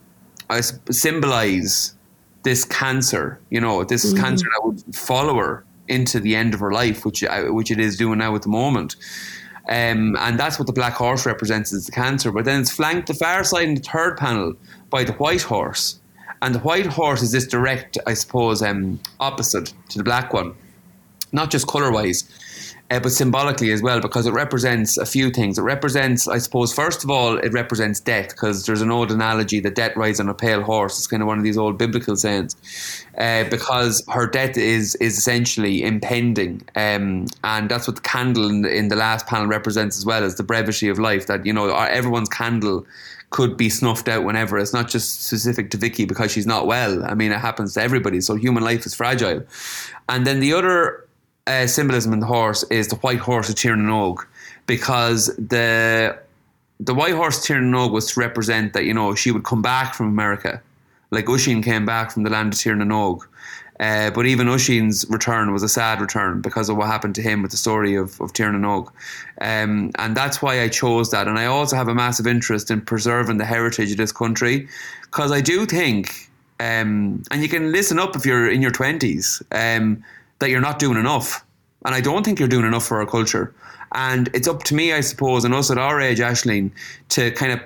I 0.48 0.60
symbolize 0.60 1.94
this 2.42 2.64
cancer, 2.64 3.40
you 3.50 3.60
know, 3.60 3.84
this 3.84 4.06
mm-hmm. 4.06 4.22
cancer 4.22 4.46
that 4.54 4.66
would 4.66 4.94
follow 4.94 5.34
her 5.36 5.64
into 5.88 6.20
the 6.20 6.36
end 6.36 6.54
of 6.54 6.60
her 6.60 6.72
life, 6.72 7.04
which 7.04 7.24
uh, 7.24 7.44
which 7.44 7.70
it 7.70 7.80
is 7.80 7.96
doing 7.96 8.18
now 8.18 8.34
at 8.34 8.42
the 8.42 8.48
moment. 8.48 8.96
Um, 9.68 10.16
and 10.20 10.38
that's 10.38 10.58
what 10.58 10.66
the 10.66 10.72
black 10.72 10.92
horse 10.94 11.26
represents 11.26 11.72
is 11.72 11.86
the 11.86 11.92
cancer. 11.92 12.30
But 12.30 12.44
then 12.44 12.60
it's 12.60 12.70
flanked 12.70 13.08
the 13.08 13.14
far 13.14 13.42
side 13.42 13.68
in 13.68 13.74
the 13.74 13.80
third 13.80 14.16
panel 14.16 14.54
by 14.90 15.02
the 15.02 15.12
white 15.14 15.42
horse. 15.42 16.00
And 16.40 16.54
the 16.54 16.60
white 16.60 16.86
horse 16.86 17.22
is 17.22 17.32
this 17.32 17.46
direct, 17.46 17.98
I 18.06 18.14
suppose, 18.14 18.62
um, 18.62 19.00
opposite 19.18 19.72
to 19.88 19.98
the 19.98 20.04
black 20.04 20.32
one. 20.32 20.54
Not 21.32 21.50
just 21.50 21.66
colour 21.66 21.90
wise, 21.90 22.30
uh, 22.90 23.00
but 23.00 23.10
symbolically 23.10 23.72
as 23.72 23.82
well, 23.82 24.00
because 24.00 24.26
it 24.26 24.32
represents 24.32 24.96
a 24.96 25.06
few 25.06 25.30
things. 25.30 25.58
It 25.58 25.62
represents, 25.62 26.28
I 26.28 26.38
suppose, 26.38 26.72
first 26.72 27.04
of 27.04 27.10
all, 27.10 27.36
it 27.38 27.52
represents 27.52 28.00
death, 28.00 28.28
because 28.28 28.66
there's 28.66 28.80
an 28.80 28.90
old 28.90 29.10
analogy 29.10 29.60
that 29.60 29.74
death 29.74 29.96
rides 29.96 30.20
on 30.20 30.28
a 30.28 30.34
pale 30.34 30.62
horse. 30.62 30.98
It's 30.98 31.06
kind 31.06 31.22
of 31.22 31.26
one 31.26 31.38
of 31.38 31.44
these 31.44 31.58
old 31.58 31.78
biblical 31.78 32.16
sayings, 32.16 32.54
uh, 33.18 33.44
because 33.44 34.04
her 34.08 34.26
death 34.26 34.56
is 34.56 34.94
is 34.96 35.18
essentially 35.18 35.82
impending, 35.82 36.62
um, 36.76 37.26
and 37.42 37.68
that's 37.68 37.86
what 37.88 37.96
the 37.96 38.02
candle 38.02 38.48
in 38.48 38.62
the, 38.62 38.74
in 38.74 38.88
the 38.88 38.96
last 38.96 39.26
panel 39.26 39.46
represents 39.46 39.98
as 39.98 40.06
well 40.06 40.22
as 40.22 40.36
the 40.36 40.44
brevity 40.44 40.88
of 40.88 40.98
life. 40.98 41.26
That 41.26 41.44
you 41.44 41.52
know, 41.52 41.74
everyone's 41.74 42.28
candle 42.28 42.86
could 43.30 43.56
be 43.56 43.68
snuffed 43.68 44.08
out 44.08 44.24
whenever. 44.24 44.56
It's 44.58 44.72
not 44.72 44.88
just 44.88 45.24
specific 45.24 45.70
to 45.70 45.76
Vicky 45.76 46.04
because 46.04 46.30
she's 46.30 46.46
not 46.46 46.66
well. 46.66 47.04
I 47.04 47.14
mean, 47.14 47.32
it 47.32 47.40
happens 47.40 47.74
to 47.74 47.82
everybody. 47.82 48.20
So 48.20 48.36
human 48.36 48.62
life 48.62 48.86
is 48.86 48.94
fragile. 48.94 49.42
And 50.08 50.26
then 50.26 50.38
the 50.38 50.52
other 50.52 51.05
uh, 51.46 51.66
symbolism 51.66 52.12
in 52.12 52.20
the 52.20 52.26
horse 52.26 52.64
is 52.70 52.88
the 52.88 52.96
white 52.96 53.18
horse 53.18 53.48
of 53.48 53.54
Tir 53.56 53.76
because 54.66 55.26
the 55.36 56.18
the 56.78 56.94
white 56.94 57.14
horse 57.14 57.38
of 57.38 57.44
Tir 57.44 57.88
was 57.88 58.12
to 58.12 58.20
represent 58.20 58.72
that 58.72 58.84
you 58.84 58.94
know 58.94 59.14
she 59.14 59.30
would 59.30 59.44
come 59.44 59.62
back 59.62 59.94
from 59.94 60.08
America, 60.08 60.60
like 61.10 61.28
Oisin 61.28 61.62
came 61.62 61.86
back 61.86 62.10
from 62.10 62.22
the 62.22 62.30
land 62.30 62.52
of 62.52 62.58
Tir 62.58 62.76
uh, 63.78 64.10
but 64.10 64.24
even 64.24 64.48
Oisin's 64.48 65.04
return 65.10 65.52
was 65.52 65.62
a 65.62 65.68
sad 65.68 66.00
return 66.00 66.40
because 66.40 66.70
of 66.70 66.76
what 66.76 66.86
happened 66.86 67.14
to 67.14 67.22
him 67.22 67.42
with 67.42 67.50
the 67.50 67.56
story 67.58 67.94
of, 67.94 68.18
of 68.20 68.32
Tir 68.32 68.48
um, 68.54 68.94
and 69.40 70.16
that's 70.16 70.40
why 70.40 70.62
I 70.62 70.68
chose 70.68 71.10
that. 71.10 71.28
And 71.28 71.38
I 71.38 71.44
also 71.44 71.76
have 71.76 71.88
a 71.88 71.94
massive 71.94 72.26
interest 72.26 72.70
in 72.70 72.80
preserving 72.80 73.36
the 73.36 73.44
heritage 73.44 73.90
of 73.90 73.98
this 73.98 74.12
country 74.12 74.66
because 75.02 75.30
I 75.30 75.42
do 75.42 75.66
think, 75.66 76.30
um, 76.58 77.22
and 77.30 77.42
you 77.42 77.48
can 77.48 77.70
listen 77.70 77.98
up 77.98 78.16
if 78.16 78.24
you're 78.24 78.50
in 78.50 78.62
your 78.62 78.70
20s, 78.70 79.42
um, 79.52 80.02
that 80.38 80.50
you're 80.50 80.60
not 80.60 80.78
doing 80.78 80.98
enough. 80.98 81.44
And 81.84 81.94
I 81.94 82.00
don't 82.00 82.24
think 82.24 82.38
you're 82.38 82.48
doing 82.48 82.66
enough 82.66 82.86
for 82.86 82.98
our 83.00 83.06
culture. 83.06 83.54
And 83.94 84.28
it's 84.34 84.48
up 84.48 84.64
to 84.64 84.74
me, 84.74 84.92
I 84.92 85.00
suppose, 85.00 85.44
and 85.44 85.54
us 85.54 85.70
at 85.70 85.78
our 85.78 86.00
age, 86.00 86.18
Ashling, 86.18 86.72
to 87.10 87.30
kind 87.32 87.52
of 87.52 87.60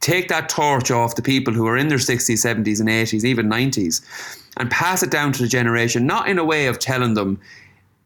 take 0.00 0.28
that 0.28 0.48
torch 0.48 0.90
off 0.90 1.14
the 1.14 1.22
people 1.22 1.54
who 1.54 1.66
are 1.66 1.76
in 1.76 1.88
their 1.88 1.98
60s, 1.98 2.44
70s, 2.44 2.80
and 2.80 2.88
80s, 2.88 3.24
even 3.24 3.48
90s, 3.48 4.02
and 4.58 4.70
pass 4.70 5.02
it 5.02 5.10
down 5.10 5.32
to 5.32 5.42
the 5.42 5.48
generation, 5.48 6.06
not 6.06 6.28
in 6.28 6.38
a 6.38 6.44
way 6.44 6.66
of 6.66 6.78
telling 6.78 7.14
them 7.14 7.40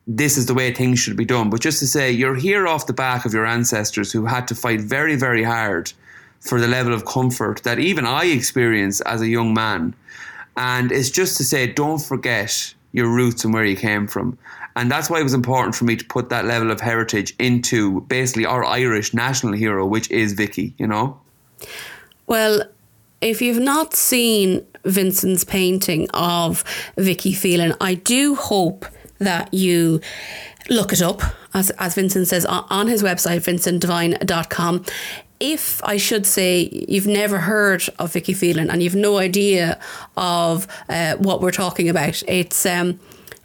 this 0.07 0.37
is 0.37 0.46
the 0.46 0.55
way 0.55 0.72
things 0.72 1.00
should 1.00 1.16
be 1.16 1.24
done, 1.24 1.50
but 1.50 1.61
just 1.61 1.81
to 1.81 1.87
say 1.87 2.12
you're 2.12 2.37
here 2.37 2.68
off 2.68 2.87
the 2.87 2.92
back 2.92 3.24
of 3.24 3.35
your 3.35 3.44
ancestors 3.44 4.12
who 4.12 4.24
had 4.24 4.46
to 4.46 4.55
fight 4.55 4.81
very, 4.81 5.16
very 5.16 5.42
hard 5.42 5.92
for 6.38 6.61
the 6.61 6.68
level 6.68 6.94
of 6.94 7.05
comfort 7.05 7.62
that 7.64 7.81
even 7.81 8.07
I 8.07 8.26
experienced 8.26 9.02
as 9.05 9.20
a 9.20 9.26
young 9.26 9.52
man. 9.52 9.94
And 10.57 10.92
it's 10.92 11.11
just 11.11 11.37
to 11.38 11.44
say, 11.44 11.66
don't 11.66 11.98
forget 11.98 12.72
your 12.96 13.09
roots 13.09 13.44
and 13.44 13.52
where 13.52 13.64
you 13.64 13.76
came 13.76 14.09
from. 14.09 14.38
And 14.74 14.90
that's 14.90 15.11
why 15.11 15.20
it 15.20 15.22
was 15.22 15.35
important 15.35 15.74
for 15.74 15.85
me 15.85 15.96
to 15.96 16.04
put 16.06 16.30
that 16.30 16.46
level 16.46 16.70
of 16.70 16.80
heritage 16.80 17.35
into 17.38 18.00
basically 18.02 18.46
our 18.46 18.64
Irish 18.64 19.12
national 19.12 19.52
hero, 19.52 19.87
which 19.87 20.11
is 20.11 20.32
Vicky, 20.32 20.74
you 20.78 20.87
know? 20.87 21.20
Well, 22.26 22.64
if 23.20 23.42
you've 23.42 23.61
not 23.61 23.94
seen 23.94 24.66
Vincent's 24.85 25.44
painting 25.44 26.09
of 26.14 26.64
Vicky 26.96 27.35
Phelan, 27.35 27.74
I 27.80 27.94
do 27.94 28.35
hope 28.35 28.87
that 29.18 29.52
you 29.52 30.00
look 30.70 30.92
it 30.92 31.02
up, 31.02 31.22
as, 31.52 31.70
as 31.78 31.94
Vincent 31.94 32.28
says 32.28 32.46
on 32.46 32.87
his 32.87 33.02
website, 33.02 33.40
vincentdevine.com 33.40 34.85
if 35.40 35.83
I 35.85 35.96
should 35.96 36.27
say 36.27 36.87
you've 36.88 37.07
never 37.07 37.38
heard 37.38 37.85
of 37.99 38.12
Vicky 38.12 38.33
Phelan 38.33 38.70
and 38.70 38.83
you've 38.83 38.94
no 38.94 39.18
idea 39.18 39.79
of 40.16 40.66
uh, 40.88 41.16
what 41.16 41.40
we're 41.40 41.51
talking 41.51 41.88
about, 41.88 42.22
it's 42.27 42.64
um, 42.64 42.99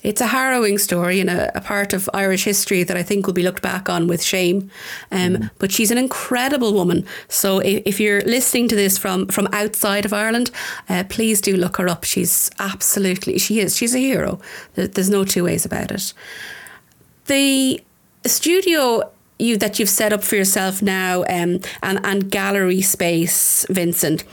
it's 0.03 0.21
a 0.21 0.27
harrowing 0.27 0.77
story 0.77 1.19
and 1.19 1.29
a, 1.29 1.55
a, 1.55 1.61
part 1.61 1.93
of 1.93 2.09
Irish 2.13 2.43
history 2.43 2.83
that 2.83 2.97
I 2.97 3.03
think 3.03 3.27
will 3.27 3.33
be 3.33 3.43
looked 3.43 3.61
back 3.61 3.87
on 3.87 4.07
with 4.07 4.23
shame. 4.23 4.71
Um, 5.11 5.35
mm. 5.35 5.51
But 5.59 5.71
she's 5.71 5.91
an 5.91 5.97
incredible 5.97 6.73
woman. 6.73 7.05
So 7.27 7.59
if, 7.59 7.83
if, 7.85 7.99
you're 7.99 8.21
listening 8.21 8.67
to 8.69 8.75
this 8.75 8.97
from 8.97 9.27
from 9.27 9.47
outside 9.51 10.05
of 10.05 10.13
Ireland, 10.13 10.49
uh, 10.89 11.03
please 11.09 11.39
do 11.39 11.55
look 11.55 11.77
her 11.77 11.87
up. 11.87 12.03
She's 12.03 12.49
absolutely 12.59 13.37
she 13.37 13.59
is 13.59 13.77
she's 13.77 13.93
a 13.93 13.99
hero. 13.99 14.39
There's 14.73 15.09
no 15.09 15.23
two 15.23 15.43
ways 15.43 15.65
about 15.65 15.91
it. 15.91 16.13
The 17.27 17.83
studio 18.25 19.11
you 19.41 19.57
that 19.57 19.79
you've 19.79 19.89
set 19.89 20.13
up 20.13 20.23
for 20.23 20.35
yourself 20.35 20.81
now 20.81 21.23
um, 21.23 21.59
and 21.81 21.99
and 22.03 22.29
gallery 22.31 22.81
space, 22.81 23.65
Vincent. 23.69 24.23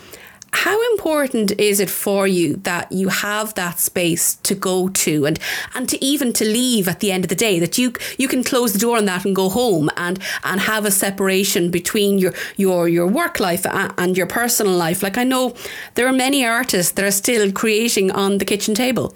How 0.53 0.81
important 0.93 1.53
is 1.61 1.79
it 1.79 1.91
for 1.91 2.27
you 2.27 2.57
that 2.65 2.91
you 2.91 3.09
have 3.09 3.55
that 3.55 3.79
space 3.79 4.37
to 4.37 4.55
go 4.55 4.89
to 4.89 5.27
and 5.27 5.39
and 5.75 5.87
to 5.91 6.03
even 6.03 6.33
to 6.35 6.45
leave 6.45 6.89
at 6.89 7.01
the 7.01 7.13
end 7.13 7.25
of 7.25 7.29
the 7.29 7.35
day? 7.35 7.59
That 7.59 7.77
you 7.77 7.93
you 8.19 8.29
can 8.29 8.43
close 8.43 8.73
the 8.73 8.79
door 8.79 8.97
on 8.97 9.05
that 9.05 9.27
and 9.27 9.37
go 9.37 9.51
home 9.51 9.91
and 9.97 10.19
and 10.45 10.61
have 10.61 10.87
a 10.87 10.91
separation 10.91 11.71
between 11.71 12.19
your 12.19 12.33
your 12.57 12.89
your 12.89 13.07
work 13.07 13.41
life 13.41 13.67
and 13.67 14.17
your 14.17 14.27
personal 14.27 14.73
life. 14.73 15.03
Like 15.03 15.19
I 15.19 15.25
know 15.25 15.55
there 15.95 16.07
are 16.07 16.13
many 16.13 16.47
artists 16.47 16.93
that 16.93 17.05
are 17.05 17.11
still 17.11 17.53
creating 17.53 18.11
on 18.11 18.39
the 18.39 18.45
kitchen 18.47 18.75
table 18.75 19.15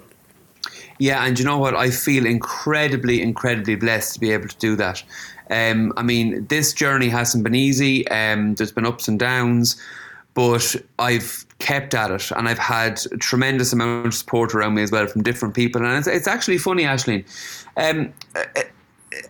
yeah 0.99 1.25
and 1.25 1.39
you 1.39 1.45
know 1.45 1.57
what 1.57 1.75
I 1.75 1.89
feel 1.89 2.25
incredibly 2.25 3.21
incredibly 3.21 3.75
blessed 3.75 4.15
to 4.15 4.19
be 4.19 4.31
able 4.31 4.47
to 4.47 4.57
do 4.57 4.75
that 4.77 5.03
um, 5.49 5.93
I 5.97 6.03
mean, 6.03 6.45
this 6.47 6.73
journey 6.73 7.09
hasn't 7.09 7.43
been 7.43 7.55
easy. 7.55 8.07
Um, 8.07 8.55
there's 8.55 8.71
been 8.71 8.85
ups 8.85 9.07
and 9.07 9.19
downs, 9.19 9.79
but 10.33 10.75
I've 10.99 11.45
kept 11.59 11.93
at 11.93 12.11
it 12.11 12.31
and 12.31 12.49
I've 12.49 12.59
had 12.59 12.99
a 13.11 13.17
tremendous 13.17 13.71
amount 13.73 14.07
of 14.07 14.13
support 14.13 14.55
around 14.55 14.73
me 14.75 14.83
as 14.83 14.91
well 14.91 15.05
from 15.07 15.23
different 15.23 15.53
people. 15.53 15.85
And 15.85 15.95
it's, 15.97 16.07
it's 16.07 16.27
actually 16.27 16.57
funny, 16.57 16.83
Ashling. 16.83 17.25
Um, 17.77 18.13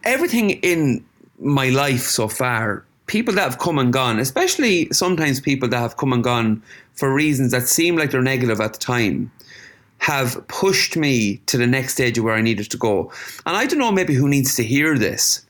everything 0.04 0.52
in 0.52 1.04
my 1.40 1.70
life 1.70 2.02
so 2.02 2.28
far, 2.28 2.86
people 3.08 3.34
that 3.34 3.44
have 3.44 3.60
come 3.60 3.78
and 3.78 3.92
gone, 3.92 4.20
especially 4.20 4.88
sometimes 4.92 5.40
people 5.40 5.68
that 5.70 5.80
have 5.80 5.98
come 5.98 6.14
and 6.14 6.24
gone 6.24 6.64
for 6.94 7.14
reasons 7.14 7.52
that 7.52 7.68
seem 7.68 7.98
like 7.98 8.12
they're 8.12 8.22
negative 8.22 8.62
at 8.62 8.74
the 8.74 8.80
time, 8.80 9.32
have 10.04 10.46
pushed 10.50 10.98
me 10.98 11.38
to 11.46 11.58
the 11.58 11.66
next 11.66 11.94
stage 11.94 12.18
of 12.18 12.26
where 12.26 12.36
I 12.36 12.42
needed 12.42 12.70
to 12.72 12.78
go. 12.78 13.10
And 13.46 13.56
I 13.56 13.66
don't 13.66 13.80
know 13.80 13.90
maybe 13.90 14.14
who 14.14 14.28
needs 14.28 14.54
to 14.56 14.64
hear 14.64 14.98
this, 14.98 15.46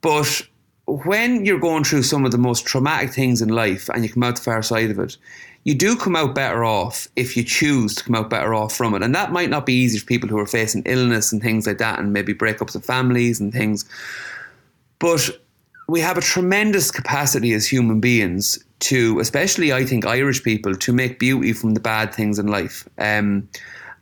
but 0.00 0.40
when 0.86 1.44
you're 1.44 1.60
going 1.60 1.84
through 1.84 2.04
some 2.04 2.24
of 2.24 2.32
the 2.32 2.38
most 2.38 2.64
traumatic 2.64 3.10
things 3.10 3.42
in 3.42 3.50
life 3.50 3.90
and 3.90 4.02
you 4.02 4.10
come 4.10 4.22
out 4.22 4.36
the 4.36 4.40
far 4.40 4.62
side 4.62 4.90
of 4.90 4.98
it, 4.98 5.18
you 5.64 5.74
do 5.74 5.96
come 5.96 6.16
out 6.16 6.34
better 6.34 6.64
off 6.64 7.08
if 7.14 7.36
you 7.36 7.44
choose 7.44 7.94
to 7.94 8.04
come 8.04 8.14
out 8.14 8.30
better 8.30 8.54
off 8.54 8.74
from 8.74 8.94
it. 8.94 9.02
And 9.02 9.14
that 9.14 9.32
might 9.32 9.50
not 9.50 9.66
be 9.66 9.74
easy 9.74 9.98
for 9.98 10.06
people 10.06 10.30
who 10.30 10.38
are 10.38 10.46
facing 10.46 10.82
illness 10.86 11.30
and 11.30 11.42
things 11.42 11.66
like 11.66 11.76
that 11.76 11.98
and 11.98 12.10
maybe 12.10 12.32
breakups 12.32 12.74
of 12.74 12.82
families 12.82 13.38
and 13.38 13.52
things. 13.52 13.84
But 14.98 15.28
we 15.88 16.00
have 16.00 16.16
a 16.16 16.22
tremendous 16.22 16.90
capacity 16.90 17.52
as 17.52 17.66
human 17.66 18.00
beings 18.00 18.64
to, 18.78 19.20
especially 19.20 19.74
I 19.74 19.84
think 19.84 20.06
Irish 20.06 20.42
people, 20.42 20.74
to 20.74 20.92
make 20.94 21.18
beauty 21.18 21.52
from 21.52 21.74
the 21.74 21.80
bad 21.80 22.14
things 22.14 22.38
in 22.38 22.46
life. 22.46 22.88
Um, 22.96 23.46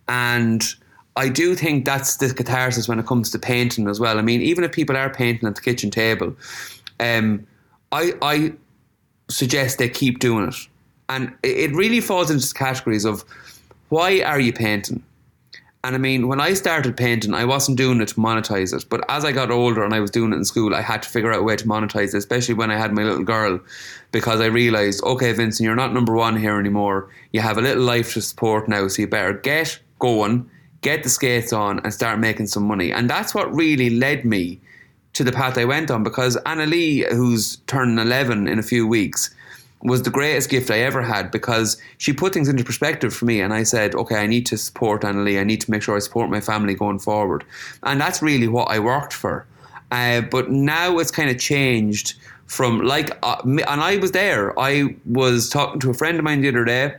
and 0.08 0.74
I 1.16 1.28
do 1.28 1.56
think 1.56 1.84
that's 1.84 2.16
the 2.16 2.32
catharsis 2.32 2.88
when 2.88 3.00
it 3.00 3.06
comes 3.06 3.30
to 3.30 3.38
painting 3.38 3.88
as 3.88 3.98
well. 3.98 4.18
I 4.18 4.22
mean, 4.22 4.40
even 4.40 4.62
if 4.62 4.70
people 4.70 4.96
are 4.96 5.10
painting 5.10 5.48
at 5.48 5.56
the 5.56 5.60
kitchen 5.60 5.90
table, 5.90 6.36
um, 7.00 7.44
I, 7.90 8.12
I 8.22 8.52
suggest 9.28 9.78
they 9.78 9.88
keep 9.88 10.20
doing 10.20 10.48
it. 10.48 10.54
And 11.08 11.32
it 11.42 11.72
really 11.72 12.00
falls 12.00 12.30
into 12.30 12.54
categories 12.54 13.04
of 13.04 13.24
why 13.88 14.20
are 14.20 14.38
you 14.38 14.52
painting? 14.52 15.02
And 15.82 15.94
I 15.94 15.98
mean, 15.98 16.28
when 16.28 16.40
I 16.40 16.54
started 16.54 16.96
painting, 16.96 17.34
I 17.34 17.44
wasn't 17.44 17.78
doing 17.78 18.00
it 18.00 18.08
to 18.08 18.14
monetize 18.16 18.76
it. 18.76 18.84
But 18.88 19.04
as 19.08 19.24
I 19.24 19.32
got 19.32 19.50
older 19.50 19.82
and 19.84 19.94
I 19.94 20.00
was 20.00 20.10
doing 20.10 20.32
it 20.32 20.36
in 20.36 20.44
school, 20.44 20.74
I 20.74 20.82
had 20.82 21.02
to 21.02 21.08
figure 21.08 21.32
out 21.32 21.40
a 21.40 21.42
way 21.42 21.56
to 21.56 21.64
monetize 21.64 22.14
it, 22.14 22.18
especially 22.18 22.54
when 22.54 22.70
I 22.70 22.76
had 22.76 22.92
my 22.92 23.02
little 23.02 23.24
girl, 23.24 23.58
because 24.12 24.40
I 24.40 24.46
realized, 24.46 25.02
okay, 25.02 25.32
Vincent, 25.32 25.64
you're 25.64 25.76
not 25.76 25.94
number 25.94 26.14
one 26.14 26.36
here 26.36 26.60
anymore. 26.60 27.08
You 27.32 27.40
have 27.40 27.58
a 27.58 27.62
little 27.62 27.84
life 27.84 28.12
to 28.14 28.22
support 28.22 28.68
now, 28.68 28.86
so 28.88 29.02
you 29.02 29.08
better 29.08 29.32
get 29.32 29.80
going, 29.98 30.48
get 30.80 31.02
the 31.02 31.08
skates 31.08 31.52
on, 31.52 31.80
and 31.80 31.92
start 31.92 32.18
making 32.18 32.46
some 32.46 32.64
money. 32.64 32.92
And 32.92 33.08
that's 33.08 33.34
what 33.34 33.52
really 33.54 33.90
led 33.90 34.24
me 34.24 34.60
to 35.14 35.24
the 35.24 35.32
path 35.32 35.58
I 35.58 35.64
went 35.64 35.90
on 35.90 36.02
because 36.02 36.36
Anna 36.46 36.66
Lee, 36.66 37.04
who's 37.10 37.56
turning 37.66 37.98
11 37.98 38.46
in 38.46 38.58
a 38.58 38.62
few 38.62 38.86
weeks, 38.86 39.34
was 39.82 40.02
the 40.02 40.10
greatest 40.10 40.50
gift 40.50 40.70
I 40.70 40.80
ever 40.80 41.02
had 41.02 41.30
because 41.30 41.80
she 41.98 42.12
put 42.12 42.34
things 42.34 42.48
into 42.48 42.64
perspective 42.64 43.14
for 43.14 43.24
me. 43.24 43.40
And 43.40 43.54
I 43.54 43.62
said, 43.62 43.94
okay, 43.94 44.16
I 44.16 44.26
need 44.26 44.46
to 44.46 44.58
support 44.58 45.04
Anna 45.04 45.22
Lee. 45.22 45.38
I 45.38 45.44
need 45.44 45.60
to 45.62 45.70
make 45.70 45.82
sure 45.82 45.96
I 45.96 46.00
support 46.00 46.30
my 46.30 46.40
family 46.40 46.74
going 46.74 46.98
forward. 46.98 47.44
And 47.84 48.00
that's 48.00 48.20
really 48.20 48.48
what 48.48 48.70
I 48.70 48.80
worked 48.80 49.12
for. 49.12 49.46
Uh, 49.90 50.20
but 50.22 50.50
now 50.50 50.98
it's 50.98 51.10
kind 51.10 51.30
of 51.30 51.38
changed 51.38 52.14
from 52.46 52.80
like, 52.80 53.16
uh, 53.22 53.36
and 53.44 53.62
I 53.66 53.96
was 53.98 54.12
there. 54.12 54.58
I 54.58 54.96
was 55.06 55.48
talking 55.48 55.80
to 55.80 55.90
a 55.90 55.94
friend 55.94 56.18
of 56.18 56.24
mine 56.24 56.40
the 56.40 56.48
other 56.48 56.64
day, 56.64 56.96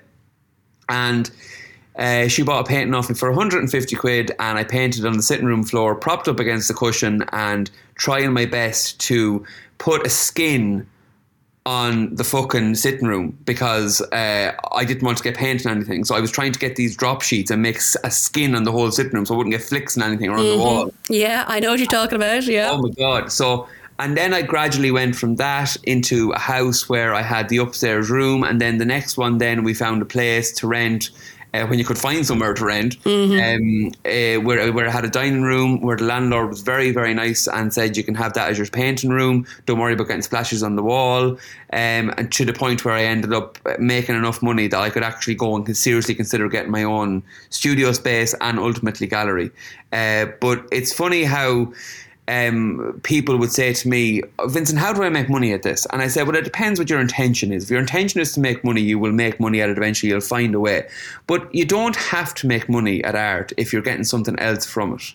and 0.88 1.30
uh, 2.00 2.28
she 2.28 2.44
bought 2.44 2.62
a 2.62 2.64
painting 2.64 2.94
off 2.94 3.10
me 3.10 3.16
for 3.16 3.30
150 3.30 3.96
quid, 3.96 4.32
and 4.40 4.58
I 4.58 4.64
painted 4.64 5.06
on 5.06 5.18
the 5.18 5.24
sitting 5.24 5.46
room 5.46 5.64
floor, 5.64 5.96
propped 5.96 6.28
up 6.28 6.40
against 6.40 6.68
the 6.68 6.74
cushion, 6.74 7.26
and 7.34 7.70
trying 7.96 8.32
my 8.32 8.46
best 8.46 9.00
to 9.02 9.46
put 9.78 10.06
a 10.06 10.10
skin 10.10 10.88
on 11.66 12.16
the 12.16 12.24
fucking 12.24 12.74
sitting 12.74 13.08
room 13.08 13.38
because 13.46 14.02
uh, 14.14 14.54
I 14.72 14.86
didn't 14.86 15.04
want 15.04 15.18
to 15.18 15.24
get 15.24 15.36
paint 15.36 15.66
on 15.66 15.74
anything. 15.74 16.06
So 16.06 16.16
I 16.16 16.20
was 16.20 16.32
trying 16.32 16.54
to 16.54 16.60
get 16.60 16.78
these 16.78 16.96
drop 16.96 17.22
sheets 17.22 17.52
and 17.52 17.62
make 17.62 17.78
a 18.04 18.10
skin 18.10 18.56
on 18.56 18.64
the 18.64 18.72
whole 18.72 18.90
sitting 18.92 19.12
room 19.12 19.26
so 19.26 19.36
I 19.36 19.38
wouldn't 19.38 19.54
get 19.54 19.62
flicks 19.62 19.96
and 19.96 20.04
anything 20.04 20.30
around 20.30 20.46
mm-hmm. 20.46 20.58
the 20.58 20.64
wall. 20.64 20.94
Yeah, 21.10 21.44
I 21.48 21.60
know 21.60 21.72
what 21.72 21.80
you're 21.80 21.88
talking 21.88 22.16
about. 22.16 22.46
Yeah. 22.46 22.72
Oh 22.72 22.82
my 22.82 22.90
god. 22.90 23.32
So 23.32 23.68
and 24.00 24.16
then 24.16 24.34
I 24.34 24.42
gradually 24.42 24.92
went 24.92 25.18
from 25.18 25.36
that 25.36 25.76
into 25.84 26.32
a 26.32 26.40
house 26.40 26.88
where 26.88 27.14
I 27.14 27.22
had 27.22 27.50
the 27.50 27.58
upstairs 27.58 28.10
room, 28.10 28.44
and 28.46 28.62
then 28.62 28.78
the 28.78 28.86
next 28.86 29.18
one, 29.18 29.40
then 29.40 29.66
we 29.66 29.74
found 29.74 30.02
a 30.02 30.06
place 30.06 30.54
to 30.54 30.68
rent 30.68 31.10
uh, 31.54 31.66
when 31.66 31.80
you 31.80 31.86
could 31.86 31.98
find 31.98 32.26
somewhere 32.26 32.54
to 32.54 32.66
rent, 32.66 33.02
mm-hmm. 33.04 33.40
um, 33.40 33.92
uh, 34.06 34.42
where, 34.46 34.72
where 34.72 34.86
it 34.86 34.92
had 34.92 35.06
a 35.06 35.10
dining 35.10 35.42
room, 35.42 35.82
where 35.82 35.98
the 35.98 36.04
landlord 36.04 36.50
was 36.50 36.62
very, 36.62 36.92
very 36.92 37.14
nice 37.14 37.48
and 37.48 37.74
said 37.74 37.98
you 37.98 38.04
can 38.04 38.16
have 38.16 38.34
that 38.34 38.50
as 38.50 38.58
your 38.58 38.68
painting 38.68 39.10
room. 39.10 39.46
Don't 39.66 39.80
worry 39.80 39.94
about 39.94 40.08
getting 40.08 40.22
splashes 40.22 40.62
on 40.62 40.76
the 40.76 40.84
wall. 40.84 41.32
Um, 41.72 42.14
and 42.18 42.32
to 42.34 42.46
the 42.46 42.54
point 42.54 42.86
where 42.86 42.94
I 42.94 43.04
ended 43.04 43.34
up 43.34 43.58
making 43.80 44.16
enough 44.16 44.42
money 44.42 44.68
that 44.68 44.80
I 44.80 44.90
could 44.90 45.04
actually 45.04 45.36
go 45.36 45.56
and 45.56 45.76
seriously 45.76 46.16
consider 46.16 46.48
getting 46.50 46.72
my 46.72 46.84
own 46.84 47.24
studio 47.50 47.92
space 47.92 48.36
and 48.42 48.60
ultimately 48.60 49.08
gallery. 49.08 49.52
Uh, 49.92 50.28
but 50.40 50.66
it's 50.72 50.94
funny 50.94 51.24
how 51.24 51.74
um, 52.30 53.02
people 53.04 53.38
would 53.38 53.52
say 53.52 53.74
to 53.74 53.90
me, 53.90 54.22
Vincent, 54.46 54.78
how 54.78 54.94
do 54.94 55.02
I 55.04 55.10
make 55.10 55.30
money 55.30 55.52
at 55.52 55.64
this? 55.64 55.88
And 55.88 56.02
I 56.02 56.08
said, 56.08 56.28
well, 56.28 56.36
it 56.36 56.44
depends 56.44 56.80
what 56.80 56.90
your 56.90 57.00
intention 57.00 57.52
is. 57.52 57.64
If 57.64 57.72
your 57.72 57.80
intention 57.80 58.22
is 58.22 58.34
to 58.34 58.40
make 58.40 58.64
money, 58.64 58.82
you 58.82 59.00
will 59.00 59.12
make 59.12 59.40
money 59.40 59.62
at 59.62 59.70
it 59.70 59.78
eventually. 59.78 60.12
You'll 60.12 60.22
find 60.22 60.54
a 60.54 60.60
way. 60.60 60.88
But 61.26 61.54
you 61.54 61.66
don't 61.66 61.96
have 61.96 62.36
to 62.36 62.48
make 62.48 62.70
money 62.70 63.04
at 63.04 63.16
art 63.16 63.52
if 63.58 63.74
you're 63.74 63.82
getting 63.82 64.04
something 64.04 64.38
else 64.38 64.66
from 64.66 64.94
it. 64.94 65.14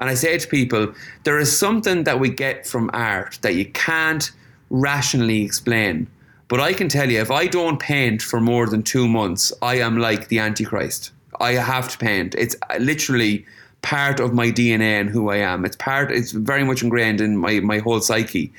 And 0.00 0.10
I 0.10 0.14
say 0.14 0.36
to 0.36 0.48
people, 0.48 0.92
there 1.22 1.38
is 1.38 1.56
something 1.56 2.04
that 2.04 2.18
we 2.18 2.30
get 2.30 2.66
from 2.66 2.90
art 2.92 3.38
that 3.42 3.54
you 3.54 3.66
can't 3.66 4.30
rationally 4.68 5.42
explain. 5.42 6.08
But 6.48 6.60
I 6.60 6.72
can 6.72 6.88
tell 6.88 7.10
you, 7.10 7.20
if 7.20 7.30
I 7.30 7.46
don't 7.46 7.78
paint 7.78 8.22
for 8.22 8.40
more 8.40 8.66
than 8.66 8.82
two 8.82 9.06
months, 9.06 9.52
I 9.62 9.76
am 9.76 9.98
like 9.98 10.28
the 10.28 10.40
Antichrist. 10.40 11.12
I 11.40 11.52
have 11.52 11.88
to 11.90 11.98
paint. 11.98 12.34
It's 12.36 12.56
literally 12.78 13.46
part 13.86 14.18
of 14.18 14.34
my 14.34 14.48
DNA 14.48 15.00
and 15.00 15.08
who 15.08 15.30
I 15.30 15.36
am. 15.36 15.64
It's 15.64 15.76
part. 15.76 16.10
It's 16.10 16.32
very 16.32 16.64
much 16.64 16.82
ingrained 16.82 17.20
in 17.20 17.36
my 17.36 17.60
my 17.60 17.78
whole 17.78 18.00
psyche. 18.00 18.52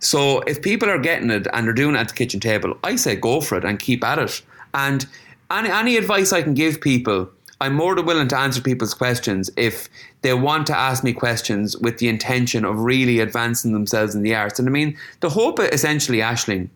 So 0.00 0.40
if 0.40 0.60
people 0.60 0.90
are 0.90 0.98
getting 0.98 1.30
it 1.30 1.46
and 1.52 1.66
they're 1.66 1.80
doing 1.82 1.94
it 1.94 2.00
at 2.00 2.08
the 2.08 2.14
kitchen 2.14 2.40
table, 2.40 2.76
I 2.82 2.96
say 2.96 3.14
go 3.14 3.40
for 3.40 3.56
it 3.56 3.64
and 3.64 3.78
keep 3.78 4.02
at 4.02 4.18
it. 4.18 4.42
And 4.74 5.06
any 5.52 5.70
any 5.70 5.96
advice 5.96 6.32
I 6.32 6.42
can 6.42 6.54
give 6.54 6.80
people. 6.80 7.30
I'm 7.60 7.74
more 7.74 7.94
than 7.94 8.06
willing 8.06 8.26
to 8.26 8.36
answer 8.36 8.60
people's 8.60 8.92
questions 8.92 9.48
if 9.56 9.88
they 10.22 10.34
want 10.34 10.66
to 10.66 10.76
ask 10.76 11.04
me 11.04 11.12
questions 11.12 11.76
with 11.76 11.98
the 11.98 12.08
intention 12.08 12.64
of 12.64 12.80
really 12.80 13.20
advancing 13.20 13.72
themselves 13.72 14.16
in 14.16 14.22
the 14.22 14.34
arts. 14.34 14.58
And 14.58 14.66
I 14.68 14.72
mean, 14.72 14.98
the 15.20 15.30
hope 15.30 15.60
essentially, 15.60 16.18
Ashling, 16.18 16.70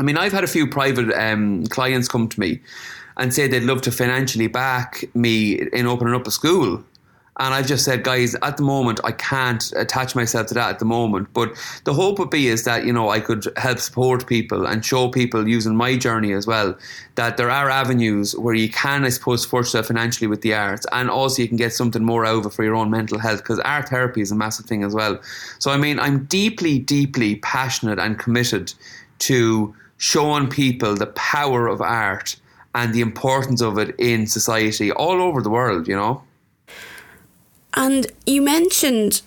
I 0.00 0.02
mean, 0.02 0.16
I've 0.16 0.32
had 0.32 0.42
a 0.42 0.48
few 0.48 0.66
private 0.66 1.12
um, 1.14 1.64
clients 1.66 2.08
come 2.08 2.28
to 2.28 2.40
me 2.40 2.58
and 3.18 3.32
say 3.32 3.46
they'd 3.46 3.62
love 3.62 3.82
to 3.82 3.92
financially 3.92 4.48
back 4.48 5.04
me 5.14 5.60
in 5.72 5.86
opening 5.86 6.14
up 6.14 6.26
a 6.26 6.32
school. 6.32 6.82
And 7.38 7.54
I've 7.54 7.66
just 7.66 7.84
said, 7.84 8.02
guys, 8.02 8.34
at 8.42 8.56
the 8.56 8.62
moment, 8.62 9.00
I 9.02 9.12
can't 9.12 9.72
attach 9.76 10.14
myself 10.14 10.48
to 10.48 10.54
that 10.54 10.70
at 10.70 10.78
the 10.78 10.84
moment. 10.84 11.32
But 11.32 11.56
the 11.84 11.94
hope 11.94 12.18
would 12.18 12.28
be 12.28 12.48
is 12.48 12.64
that, 12.64 12.84
you 12.84 12.92
know, 12.92 13.08
I 13.08 13.20
could 13.20 13.46
help 13.56 13.78
support 13.78 14.26
people 14.26 14.66
and 14.66 14.84
show 14.84 15.08
people 15.08 15.48
using 15.48 15.74
my 15.74 15.96
journey 15.96 16.32
as 16.32 16.46
well 16.46 16.76
that 17.14 17.36
there 17.36 17.50
are 17.50 17.70
avenues 17.70 18.36
where 18.36 18.54
you 18.54 18.68
can, 18.68 19.04
I 19.04 19.08
suppose, 19.08 19.42
support 19.42 19.66
yourself 19.66 19.86
financially 19.86 20.26
with 20.26 20.42
the 20.42 20.54
arts. 20.54 20.86
And 20.92 21.08
also 21.08 21.40
you 21.40 21.48
can 21.48 21.56
get 21.56 21.72
something 21.72 22.04
more 22.04 22.26
it 22.26 22.50
for 22.50 22.64
your 22.64 22.74
own 22.74 22.90
mental 22.90 23.18
health 23.18 23.38
because 23.38 23.58
art 23.60 23.88
therapy 23.88 24.20
is 24.20 24.32
a 24.32 24.36
massive 24.36 24.66
thing 24.66 24.82
as 24.82 24.94
well. 24.94 25.18
So, 25.60 25.70
I 25.70 25.76
mean, 25.76 25.98
I'm 25.98 26.24
deeply, 26.24 26.78
deeply 26.78 27.36
passionate 27.36 27.98
and 27.98 28.18
committed 28.18 28.74
to 29.20 29.74
showing 29.96 30.48
people 30.48 30.94
the 30.94 31.06
power 31.08 31.68
of 31.68 31.80
art 31.80 32.36
and 32.74 32.94
the 32.94 33.00
importance 33.00 33.60
of 33.60 33.78
it 33.78 33.94
in 33.98 34.26
society 34.26 34.92
all 34.92 35.22
over 35.22 35.42
the 35.42 35.50
world, 35.50 35.88
you 35.88 35.96
know? 35.96 36.22
And 37.74 38.06
you 38.26 38.42
mentioned 38.42 39.22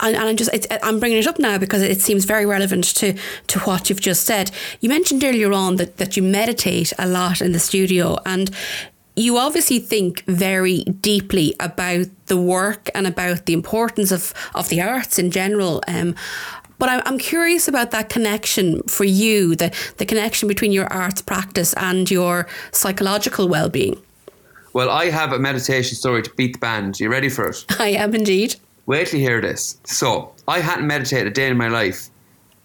and, 0.00 0.16
and 0.16 0.28
I'm 0.28 0.36
just 0.36 0.50
I'm 0.82 1.00
bringing 1.00 1.18
it 1.18 1.26
up 1.26 1.38
now 1.38 1.58
because 1.58 1.82
it 1.82 2.00
seems 2.00 2.24
very 2.24 2.46
relevant 2.46 2.84
to 2.96 3.14
to 3.48 3.58
what 3.60 3.88
you've 3.88 4.00
just 4.00 4.24
said. 4.24 4.50
You 4.80 4.88
mentioned 4.88 5.24
earlier 5.24 5.52
on 5.52 5.76
that 5.76 5.96
that 5.96 6.16
you 6.16 6.22
meditate 6.22 6.92
a 6.98 7.06
lot 7.06 7.40
in 7.40 7.52
the 7.52 7.58
studio 7.58 8.18
and 8.24 8.50
you 9.16 9.36
obviously 9.36 9.80
think 9.80 10.22
very 10.26 10.84
deeply 10.84 11.54
about 11.58 12.06
the 12.26 12.36
work 12.36 12.88
and 12.94 13.06
about 13.06 13.46
the 13.46 13.52
importance 13.52 14.12
of 14.12 14.32
of 14.54 14.68
the 14.68 14.80
arts 14.80 15.18
in 15.18 15.30
general. 15.30 15.82
Um, 15.88 16.14
but 16.78 17.02
I'm 17.04 17.18
curious 17.18 17.66
about 17.66 17.90
that 17.90 18.08
connection 18.08 18.82
for 18.84 19.04
you, 19.04 19.56
the 19.56 19.74
the 19.96 20.06
connection 20.06 20.46
between 20.46 20.70
your 20.70 20.86
arts 20.92 21.20
practice 21.20 21.74
and 21.74 22.08
your 22.08 22.46
psychological 22.70 23.48
well 23.48 23.68
being. 23.68 24.00
Well, 24.78 24.90
I 24.90 25.10
have 25.10 25.32
a 25.32 25.40
meditation 25.40 25.96
story 25.96 26.22
to 26.22 26.30
beat 26.36 26.52
the 26.52 26.60
band. 26.60 27.00
You 27.00 27.08
ready 27.08 27.28
for 27.28 27.48
it? 27.48 27.64
I 27.80 27.88
am 27.88 28.14
indeed. 28.14 28.54
Wait 28.86 29.08
till 29.08 29.18
you 29.18 29.26
hear 29.26 29.40
this. 29.40 29.76
So, 29.82 30.32
I 30.46 30.60
hadn't 30.60 30.86
meditated 30.86 31.26
a 31.26 31.30
day 31.32 31.48
in 31.48 31.56
my 31.56 31.66
life 31.66 32.10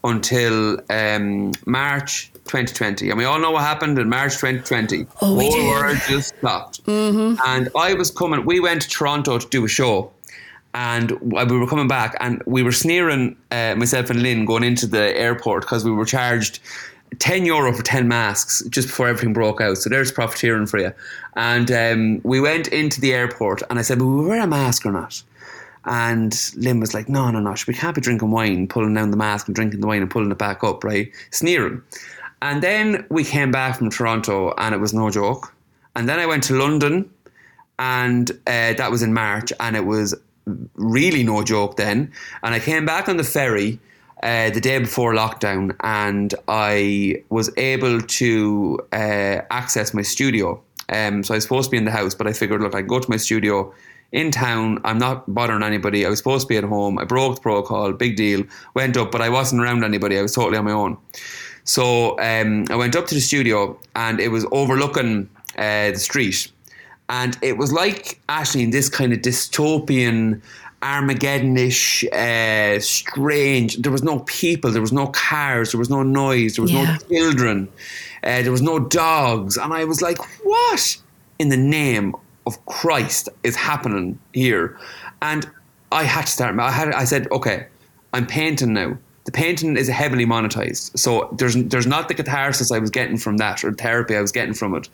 until 0.04 0.80
um, 0.92 1.54
March 1.66 2.32
2020. 2.46 3.10
And 3.10 3.18
we 3.18 3.26
all 3.26 3.40
know 3.40 3.50
what 3.50 3.64
happened 3.64 3.98
in 3.98 4.10
March 4.10 4.34
2020. 4.34 5.08
Oh, 5.24 5.36
we 5.36 5.50
Whole 5.50 5.68
world 5.72 5.98
just 6.08 6.36
stopped. 6.38 6.86
Mm-hmm. 6.86 7.42
And 7.48 7.70
I 7.76 7.96
was 7.96 8.12
coming, 8.12 8.46
we 8.46 8.60
went 8.60 8.84
to 8.84 8.90
Toronto 8.90 9.40
to 9.40 9.48
do 9.50 9.66
a 9.66 9.68
show. 9.68 10.12
And 10.76 11.20
we 11.20 11.58
were 11.58 11.68
coming 11.68 11.88
back, 11.88 12.16
and 12.20 12.44
we 12.46 12.62
were 12.62 12.72
sneering 12.72 13.38
uh, 13.50 13.74
myself 13.76 14.12
and 14.12 14.22
Lynn 14.22 14.46
going 14.46 14.64
into 14.64 14.86
the 14.86 15.18
airport 15.18 15.64
because 15.64 15.84
we 15.84 15.92
were 15.92 16.06
charged 16.06 16.60
10 17.20 17.46
euro 17.46 17.74
for 17.74 17.84
10 17.84 18.08
masks 18.08 18.64
just 18.70 18.88
before 18.88 19.08
everything 19.08 19.34
broke 19.34 19.62
out. 19.62 19.78
So 19.78 19.90
there's 19.90 20.12
profiteering 20.12 20.66
for 20.66 20.80
you. 20.80 20.94
And 21.36 21.72
um, 21.72 22.22
we 22.24 22.40
went 22.40 22.68
into 22.70 23.02
the 23.02 23.14
airport 23.14 23.62
and 23.70 23.80
I 23.80 23.82
said, 23.82 24.02
Will 24.02 24.18
we 24.18 24.26
wear 24.28 24.42
a 24.42 24.48
mask 24.48 24.86
or 24.86 24.92
not? 24.92 25.22
And 25.86 26.34
Lynn 26.56 26.80
was 26.80 26.94
like, 26.94 27.10
No, 27.10 27.30
no, 27.32 27.40
no. 27.40 27.56
We 27.68 27.74
can't 27.74 27.96
be 27.96 28.02
drinking 28.02 28.32
wine, 28.32 28.68
pulling 28.68 28.94
down 28.94 29.12
the 29.12 29.18
mask 29.18 29.48
and 29.48 29.56
drinking 29.56 29.82
the 29.82 29.88
wine 29.88 30.02
and 30.02 30.12
pulling 30.12 30.32
it 30.32 30.38
back 30.38 30.64
up, 30.64 30.84
right? 30.84 31.12
Sneering. 31.32 31.82
And 32.42 32.62
then 32.62 33.06
we 33.10 33.24
came 33.24 33.52
back 33.52 33.78
from 33.78 33.90
Toronto 33.90 34.54
and 34.58 34.76
it 34.76 34.80
was 34.80 34.94
no 34.94 35.10
joke. 35.10 35.54
And 35.96 36.10
then 36.10 36.20
I 36.20 36.26
went 36.26 36.44
to 36.44 36.56
London 36.56 37.10
and 37.80 38.32
uh, 38.48 38.74
that 38.74 38.92
was 38.92 39.02
in 39.02 39.14
March 39.14 39.54
and 39.60 39.76
it 39.76 39.86
was 39.86 40.16
really 40.76 41.24
no 41.24 41.44
joke 41.44 41.78
then. 41.78 42.12
And 42.44 42.54
I 42.54 42.60
came 42.60 42.86
back 42.86 43.08
on 43.08 43.18
the 43.18 43.24
ferry 43.24 43.80
uh, 44.24 44.50
the 44.50 44.62
day 44.62 44.80
before 44.80 45.14
lockdown, 45.14 45.76
and 45.82 46.34
I 46.48 47.24
was 47.30 47.52
able 47.58 48.02
to 48.02 48.80
uh, 48.94 49.42
access 49.52 49.94
my 49.94 50.02
studio. 50.02 50.62
Um, 50.90 51.24
so 51.24 51.34
I 51.34 51.38
was 51.38 51.44
supposed 51.44 51.68
to 51.68 51.72
be 51.72 51.78
in 51.78 51.86
the 51.86 51.92
house, 51.92 52.16
but 52.16 52.26
I 52.26 52.34
figured, 52.34 52.62
look, 52.62 52.74
I 52.74 52.82
go 52.82 53.00
to 53.00 53.10
my 53.10 53.18
studio 53.18 53.74
in 54.14 54.32
town. 54.32 54.80
I'm 54.86 54.98
not 54.98 55.32
bothering 55.34 55.62
anybody. 55.62 56.06
I 56.06 56.10
was 56.10 56.20
supposed 56.20 56.48
to 56.48 56.48
be 56.48 56.58
at 56.58 56.64
home. 56.64 56.98
I 57.00 57.04
broke 57.04 57.36
the 57.36 57.42
protocol. 57.42 57.92
Big 57.92 58.16
deal. 58.16 58.44
Went 58.76 58.96
up, 58.96 59.12
but 59.12 59.22
I 59.22 59.28
wasn't 59.28 59.62
around 59.62 59.84
anybody. 59.84 60.18
I 60.18 60.22
was 60.22 60.34
totally 60.34 60.58
on 60.58 60.66
my 60.66 60.72
own. 60.72 60.98
So 61.66 62.18
um, 62.20 62.66
I 62.70 62.76
went 62.76 62.96
up 62.96 63.08
to 63.08 63.16
the 63.16 63.22
studio, 63.22 63.78
and 63.96 64.22
it 64.22 64.30
was 64.30 64.46
overlooking 64.52 65.30
uh, 65.58 65.92
the 65.92 66.00
street. 66.00 66.50
And 67.10 67.38
it 67.42 67.58
was 67.58 67.74
like 67.74 68.20
actually 68.30 68.64
in 68.64 68.70
this 68.70 68.88
kind 68.88 69.12
of 69.12 69.20
dystopian 69.20 70.42
Armageddonish, 70.84 72.04
uh, 72.12 72.80
strange. 72.80 73.78
There 73.78 73.92
was 73.92 74.04
no 74.04 74.20
people, 74.20 74.70
there 74.72 74.82
was 74.82 74.92
no 74.92 75.08
cars, 75.08 75.72
there 75.72 75.80
was 75.80 75.90
no 75.90 76.04
noise, 76.04 76.56
there 76.56 76.64
was 76.64 76.72
Yeah. 76.72 76.98
no 77.10 77.16
children, 77.16 77.70
uh, 78.24 78.42
there 78.42 78.52
was 78.52 78.62
no 78.62 78.80
dogs, 78.80 79.58
and 79.58 79.74
I 79.74 79.86
was 79.86 80.02
like, 80.02 80.18
"What 80.44 80.98
in 81.40 81.50
the 81.50 81.58
name 81.58 82.16
of 82.46 82.64
Christ 82.66 83.30
is 83.44 83.56
happening 83.56 84.20
here?" 84.34 84.78
And 85.22 85.50
I 85.92 86.04
had 86.04 86.26
to 86.26 86.32
start. 86.32 86.60
I 86.60 86.72
had. 86.72 86.90
I 86.94 87.06
said, 87.06 87.28
"Okay, 87.32 87.66
I'm 88.14 88.28
painting 88.28 88.74
now." 88.74 88.98
The 89.26 89.32
painting 89.32 89.78
is 89.78 89.88
heavily 89.88 90.26
monetized, 90.26 90.98
so 91.00 91.30
there's 91.38 91.56
there's 91.56 91.88
not 91.88 92.08
the 92.10 92.14
catharsis 92.14 92.72
I 92.74 92.80
was 92.80 92.90
getting 92.90 93.18
from 93.18 93.38
that 93.38 93.64
or 93.64 93.72
therapy 93.74 94.18
I 94.18 94.22
was 94.22 94.34
getting 94.34 94.54
from 94.54 94.76
it. 94.76 94.90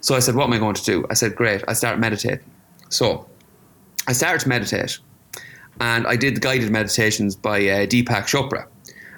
So 0.00 0.14
I 0.14 0.18
said, 0.20 0.34
"What 0.34 0.44
am 0.44 0.52
I 0.52 0.58
going 0.58 0.74
to 0.74 0.84
do?" 0.84 1.06
I 1.08 1.14
said, 1.14 1.34
"Great." 1.36 1.62
I 1.68 1.72
start 1.72 1.98
meditating. 1.98 2.40
So 2.90 3.24
I 4.06 4.12
started 4.12 4.40
to 4.42 4.48
meditate, 4.48 4.98
and 5.80 6.06
I 6.06 6.16
did 6.16 6.36
the 6.36 6.40
guided 6.40 6.70
meditations 6.70 7.36
by 7.36 7.58
uh, 7.58 7.86
Deepak 7.86 8.26
Chopra, 8.26 8.66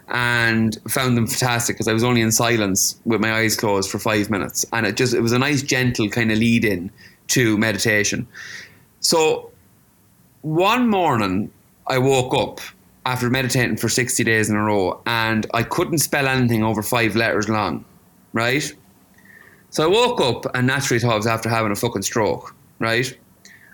and 0.08 0.78
found 0.88 1.16
them 1.16 1.26
fantastic 1.26 1.76
because 1.76 1.88
I 1.88 1.92
was 1.92 2.04
only 2.04 2.20
in 2.20 2.30
silence 2.30 3.00
with 3.04 3.20
my 3.20 3.32
eyes 3.32 3.56
closed 3.56 3.90
for 3.90 3.98
five 3.98 4.30
minutes, 4.30 4.64
and 4.72 4.86
it 4.86 4.96
just 4.96 5.14
it 5.14 5.20
was 5.20 5.32
a 5.32 5.38
nice, 5.38 5.62
gentle 5.62 6.08
kind 6.08 6.30
of 6.30 6.38
lead 6.38 6.64
in 6.64 6.90
to 7.28 7.56
meditation. 7.58 8.26
So 9.00 9.50
one 10.42 10.88
morning, 10.88 11.50
I 11.86 11.98
woke 11.98 12.34
up 12.34 12.60
after 13.06 13.30
meditating 13.30 13.76
for 13.76 13.88
sixty 13.88 14.24
days 14.24 14.48
in 14.50 14.56
a 14.56 14.62
row, 14.62 15.00
and 15.06 15.46
I 15.54 15.62
couldn't 15.62 15.98
spell 15.98 16.26
anything 16.26 16.62
over 16.62 16.82
five 16.82 17.16
letters 17.16 17.48
long, 17.48 17.84
right? 18.32 18.72
So 19.70 19.82
I 19.82 19.86
woke 19.86 20.20
up 20.20 20.54
and 20.54 20.66
naturally 20.66 21.00
thought 21.00 21.14
I 21.14 21.16
was 21.16 21.26
after 21.26 21.48
having 21.48 21.72
a 21.72 21.74
fucking 21.74 22.02
stroke, 22.02 22.54
right? 22.78 23.12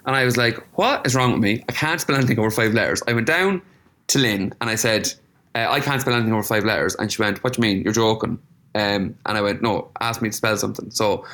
And 0.06 0.16
I 0.16 0.24
was 0.24 0.36
like, 0.36 0.56
what 0.76 1.06
is 1.06 1.14
wrong 1.14 1.32
with 1.32 1.40
me? 1.40 1.64
I 1.68 1.72
can't 1.72 2.00
spell 2.00 2.16
anything 2.16 2.38
over 2.38 2.50
five 2.50 2.72
letters. 2.72 3.02
I 3.06 3.12
went 3.12 3.26
down 3.26 3.62
to 4.08 4.18
Lynn 4.18 4.54
and 4.60 4.70
I 4.70 4.74
said, 4.74 5.12
uh, 5.54 5.66
I 5.68 5.80
can't 5.80 6.00
spell 6.00 6.14
anything 6.14 6.32
over 6.32 6.42
five 6.42 6.64
letters. 6.64 6.94
And 6.96 7.12
she 7.12 7.22
went, 7.22 7.42
what 7.44 7.54
do 7.54 7.58
you 7.58 7.62
mean? 7.62 7.82
You're 7.82 7.92
joking. 7.92 8.38
Um, 8.74 9.16
and 9.26 9.38
I 9.38 9.40
went, 9.40 9.62
no, 9.62 9.90
ask 10.00 10.22
me 10.22 10.30
to 10.30 10.36
spell 10.36 10.56
something. 10.56 10.90
So 10.90 11.26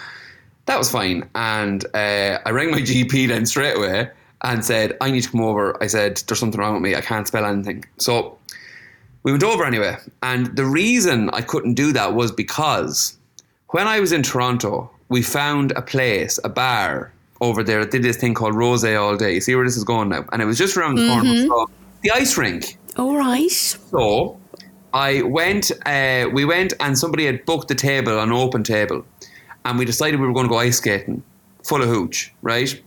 that 0.67 0.79
was 0.79 0.91
fine. 0.91 1.29
And 1.35 1.85
uh, 1.95 2.39
I 2.45 2.51
rang 2.51 2.71
my 2.71 2.81
GP 2.81 3.29
then 3.29 3.47
straight 3.47 3.77
away 3.77 4.11
and 4.43 4.65
said, 4.65 4.97
I 5.01 5.11
need 5.11 5.23
to 5.23 5.31
come 5.31 5.43
over. 5.43 5.83
I 5.83 5.87
said, 5.87 6.17
there's 6.27 6.39
something 6.39 6.61
wrong 6.61 6.75
with 6.75 6.83
me. 6.83 6.95
I 6.95 7.01
can't 7.01 7.27
spell 7.27 7.45
anything. 7.45 7.85
So 7.99 8.39
we 9.23 9.33
went 9.33 9.45
over 9.45 9.65
anyway. 9.65 9.97
And 10.23 10.55
the 10.57 10.65
reason 10.65 11.31
I 11.31 11.41
couldn't 11.41 11.75
do 11.75 11.93
that 11.93 12.15
was 12.15 12.33
because 12.33 13.17
when 13.69 13.87
I 13.87 14.01
was 14.01 14.13
in 14.13 14.23
Toronto, 14.23 14.91
we 15.09 15.23
found 15.23 15.73
a 15.73 15.83
place, 15.83 16.39
a 16.45 16.49
bar 16.49 17.13
over 17.41 17.63
there 17.63 17.81
that 17.81 17.91
did 17.91 18.03
this 18.03 18.17
thing 18.17 18.35
called 18.35 18.55
Rose 18.55 18.85
All 18.85 19.17
Day. 19.17 19.41
See 19.41 19.55
where 19.55 19.65
this 19.65 19.77
is 19.77 19.85
going 19.85 20.09
now? 20.09 20.25
And 20.33 20.43
it 20.43 20.47
was 20.47 20.59
just 20.59 20.77
around 20.77 20.97
the 20.97 21.09
corner 21.09 21.47
from 21.47 21.67
the 22.03 22.11
ice 22.11 22.37
rink. 22.37 22.79
All 22.97 23.17
right. 23.17 23.51
So 23.51 24.39
I 24.95 25.23
went, 25.23 25.71
uh, 25.85 26.29
we 26.33 26.45
went 26.45 26.73
and 26.81 26.99
somebody 26.99 27.27
had 27.27 27.45
booked 27.45 27.69
the 27.69 27.75
table, 27.75 28.19
an 28.21 28.33
open 28.33 28.63
table. 28.63 29.05
And 29.65 29.79
we 29.79 29.85
decided 29.85 30.21
we 30.21 30.27
were 30.27 30.33
going 30.33 30.47
to 30.47 30.51
go 30.51 30.59
ice 30.59 30.79
skating, 30.79 31.23
full 31.65 31.83
of 31.83 31.89
hooch, 31.89 32.33
right? 32.43 32.81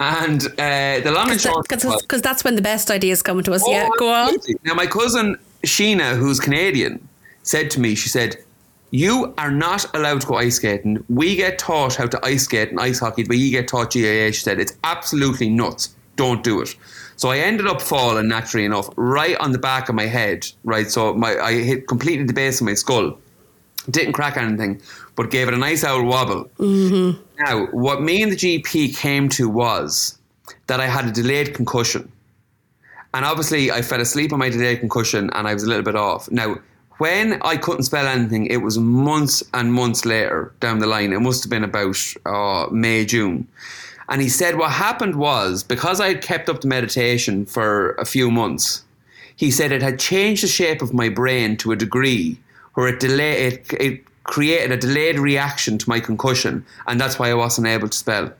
And 0.00 0.44
uh, 0.58 1.00
the 1.00 1.10
long 1.12 1.30
and 1.30 1.40
short 1.40 1.66
Because 1.68 2.22
that's 2.22 2.44
when 2.44 2.54
the 2.54 2.62
best 2.62 2.90
ideas 2.90 3.22
come 3.22 3.42
to 3.42 3.52
us. 3.52 3.64
yeah, 3.66 3.88
Oh, 3.90 3.96
go 3.98 4.12
on. 4.12 4.36
Now, 4.64 4.74
my 4.74 4.86
cousin 4.86 5.36
Sheena, 5.64 6.16
who's 6.16 6.38
Canadian, 6.38 7.08
said 7.42 7.70
to 7.72 7.80
me, 7.80 7.94
she 7.96 8.08
said, 8.08 8.36
You 8.90 9.34
are 9.36 9.50
not 9.50 9.84
allowed 9.94 10.22
to 10.22 10.26
go 10.26 10.36
ice 10.36 10.56
skating. 10.56 11.04
We 11.08 11.36
get 11.36 11.58
taught 11.58 11.96
how 11.96 12.06
to 12.06 12.24
ice 12.24 12.44
skate 12.44 12.70
and 12.70 12.80
ice 12.80 12.98
hockey, 12.98 13.24
but 13.24 13.36
you 13.36 13.50
get 13.50 13.68
taught 13.68 13.92
GAA. 13.92 14.30
She 14.30 14.40
said, 14.40 14.58
It's 14.58 14.76
absolutely 14.84 15.50
nuts. 15.50 15.94
Don't 16.16 16.42
do 16.42 16.60
it. 16.62 16.74
So 17.16 17.30
I 17.30 17.38
ended 17.38 17.66
up 17.66 17.82
falling 17.82 18.28
naturally 18.28 18.64
enough 18.64 18.88
right 18.96 19.36
on 19.38 19.52
the 19.52 19.58
back 19.58 19.88
of 19.88 19.94
my 19.94 20.06
head, 20.06 20.46
right? 20.64 20.90
So 20.90 21.14
my 21.14 21.38
I 21.38 21.62
hit 21.62 21.88
completely 21.88 22.24
the 22.24 22.32
base 22.32 22.60
of 22.60 22.66
my 22.66 22.74
skull. 22.74 23.18
Didn't 23.90 24.12
crack 24.12 24.36
anything, 24.36 24.80
but 25.16 25.30
gave 25.30 25.48
it 25.48 25.54
a 25.54 25.56
nice 25.56 25.82
old 25.82 26.06
wobble. 26.06 26.44
Mm-hmm. 26.58 27.20
Now, 27.40 27.66
what 27.72 28.02
me 28.02 28.22
and 28.22 28.32
the 28.32 28.36
GP 28.36 28.96
came 28.96 29.28
to 29.30 29.48
was 29.48 30.18
that 30.68 30.80
I 30.80 30.86
had 30.86 31.06
a 31.06 31.10
delayed 31.10 31.54
concussion. 31.54 32.10
And 33.14 33.24
obviously, 33.24 33.70
I 33.70 33.82
fell 33.82 34.00
asleep 34.00 34.32
on 34.32 34.38
my 34.38 34.50
delayed 34.50 34.80
concussion 34.80 35.30
and 35.32 35.48
I 35.48 35.54
was 35.54 35.62
a 35.62 35.68
little 35.68 35.82
bit 35.82 35.96
off. 35.96 36.30
Now, 36.30 36.56
when 36.98 37.40
I 37.42 37.56
couldn't 37.56 37.84
spell 37.84 38.06
anything, 38.06 38.46
it 38.46 38.58
was 38.58 38.78
months 38.78 39.42
and 39.54 39.72
months 39.72 40.04
later 40.04 40.52
down 40.60 40.80
the 40.80 40.86
line. 40.86 41.12
It 41.12 41.20
must 41.20 41.42
have 41.44 41.50
been 41.50 41.64
about 41.64 41.96
uh, 42.26 42.66
May, 42.70 43.04
June. 43.04 43.46
And 44.08 44.20
he 44.20 44.28
said 44.28 44.56
what 44.56 44.72
happened 44.72 45.16
was 45.16 45.62
because 45.62 46.00
I 46.00 46.08
had 46.08 46.22
kept 46.22 46.48
up 46.48 46.60
the 46.60 46.68
meditation 46.68 47.46
for 47.46 47.92
a 47.92 48.04
few 48.04 48.30
months, 48.30 48.84
he 49.36 49.50
said 49.50 49.70
it 49.70 49.82
had 49.82 50.00
changed 50.00 50.42
the 50.42 50.48
shape 50.48 50.82
of 50.82 50.92
my 50.92 51.08
brain 51.08 51.56
to 51.58 51.72
a 51.72 51.76
degree 51.76 52.38
where 52.74 52.88
it 52.88 53.02
it, 53.04 53.72
it 53.74 54.24
created 54.24 54.72
a 54.72 54.76
delayed 54.76 55.18
reaction 55.18 55.78
to 55.78 55.88
my 55.88 56.00
concussion, 56.00 56.64
and 56.86 57.00
that's 57.00 57.18
why 57.18 57.30
I 57.30 57.34
wasn't 57.34 57.66
able 57.66 57.88
to 57.88 57.96
spell. 57.96 58.32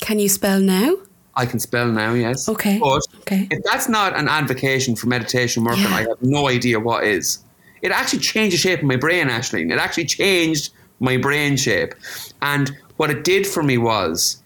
Can 0.00 0.18
you 0.18 0.28
spell 0.28 0.60
now? 0.60 0.96
I 1.36 1.46
can 1.46 1.58
spell 1.58 1.88
now, 1.88 2.14
yes. 2.14 2.48
Okay, 2.48 2.78
But 2.78 3.02
okay. 3.20 3.48
if 3.50 3.62
that's 3.64 3.88
not 3.88 4.16
an 4.16 4.28
advocation 4.28 4.94
for 4.94 5.08
meditation 5.08 5.64
working, 5.64 5.82
Yeah. 5.84 5.94
I 5.96 6.00
have 6.02 6.22
no 6.22 6.48
idea 6.48 6.78
what 6.78 7.04
is. 7.04 7.38
It 7.82 7.90
actually 7.90 8.20
changed 8.20 8.54
the 8.54 8.58
shape 8.58 8.80
of 8.80 8.84
my 8.86 8.96
brain, 8.96 9.28
Ashling. 9.28 9.72
It 9.72 9.78
actually 9.78 10.06
changed 10.06 10.70
my 11.00 11.16
brain 11.16 11.56
shape. 11.56 11.94
And 12.40 12.70
what 12.96 13.10
it 13.10 13.24
did 13.24 13.46
for 13.46 13.62
me 13.62 13.78
was 13.78 14.42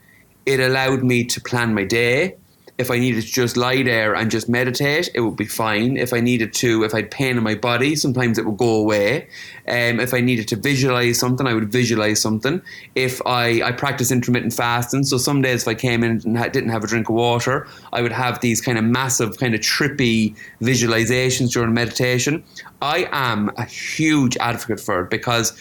it 0.47 0.61
allowed 0.61 1.03
me 1.05 1.25
to 1.25 1.41
plan 1.41 1.75
my 1.75 1.85
day. 1.85 2.37
If 2.79 2.93
I 2.93 2.99
needed 2.99 3.23
to 3.23 3.27
just 3.27 3.57
lie 3.57 3.83
there 3.83 4.15
and 4.15 4.31
just 4.31 4.49
meditate, 4.49 5.11
it 5.13 5.21
would 5.21 5.37
be 5.37 5.47
fine. 5.47 5.97
If 5.97 6.13
I 6.13 6.21
needed 6.21 6.55
to, 6.55 6.85
if 6.85 6.95
I 6.95 6.99
had 6.99 7.11
pain 7.11 7.37
in 7.37 7.43
my 7.43 7.57
body, 7.57 7.97
sometimes 7.97 8.39
it 8.39 8.47
would 8.47 8.57
go 8.57 8.77
away. 8.77 9.29
Um, 9.67 9.99
if 9.99 10.15
I 10.15 10.21
needed 10.21 10.47
to 10.49 10.57
visualize 10.57 11.19
something, 11.19 11.47
I 11.47 11.55
would 11.55 11.73
visualize 11.73 12.21
something. 12.21 12.63
If 12.95 13.21
I, 13.27 13.63
I 13.63 13.73
practice 13.73 14.13
intermittent 14.13 14.55
fasting, 14.55 15.03
so 15.03 15.19
some 15.19 15.43
days 15.43 15.63
if 15.63 15.69
I 15.69 15.75
came 15.75 16.05
in 16.05 16.23
and 16.25 16.53
didn't 16.53 16.71
have 16.71 16.85
a 16.85 16.87
drink 16.87 17.09
of 17.09 17.17
water, 17.17 17.67
I 17.93 18.01
would 18.01 18.13
have 18.13 18.41
these 18.41 18.61
kind 18.61 18.79
of 18.79 18.85
massive, 18.85 19.39
kind 19.39 19.57
of 19.57 19.61
trippy 19.61 20.37
visualizations 20.63 21.53
during 21.53 21.75
meditation. 21.75 22.45
I 22.81 23.09
am 23.11 23.51
a 23.57 23.65
huge 23.65 24.37
advocate 24.37 24.81
for 24.81 25.01
it 25.03 25.11
because 25.11 25.53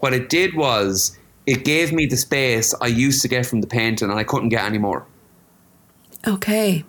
what 0.00 0.12
it 0.12 0.28
did 0.28 0.54
was 0.54 1.16
it 1.46 1.64
gave 1.64 1.92
me 1.92 2.06
the 2.06 2.16
space 2.16 2.74
I 2.80 2.88
used 2.88 3.22
to 3.22 3.28
get 3.28 3.46
from 3.46 3.60
the 3.60 3.68
painting 3.68 4.10
and 4.10 4.18
I 4.18 4.24
couldn't 4.24 4.48
get 4.48 4.64
any 4.64 4.78
more. 4.78 5.06
Okay. 6.26 6.84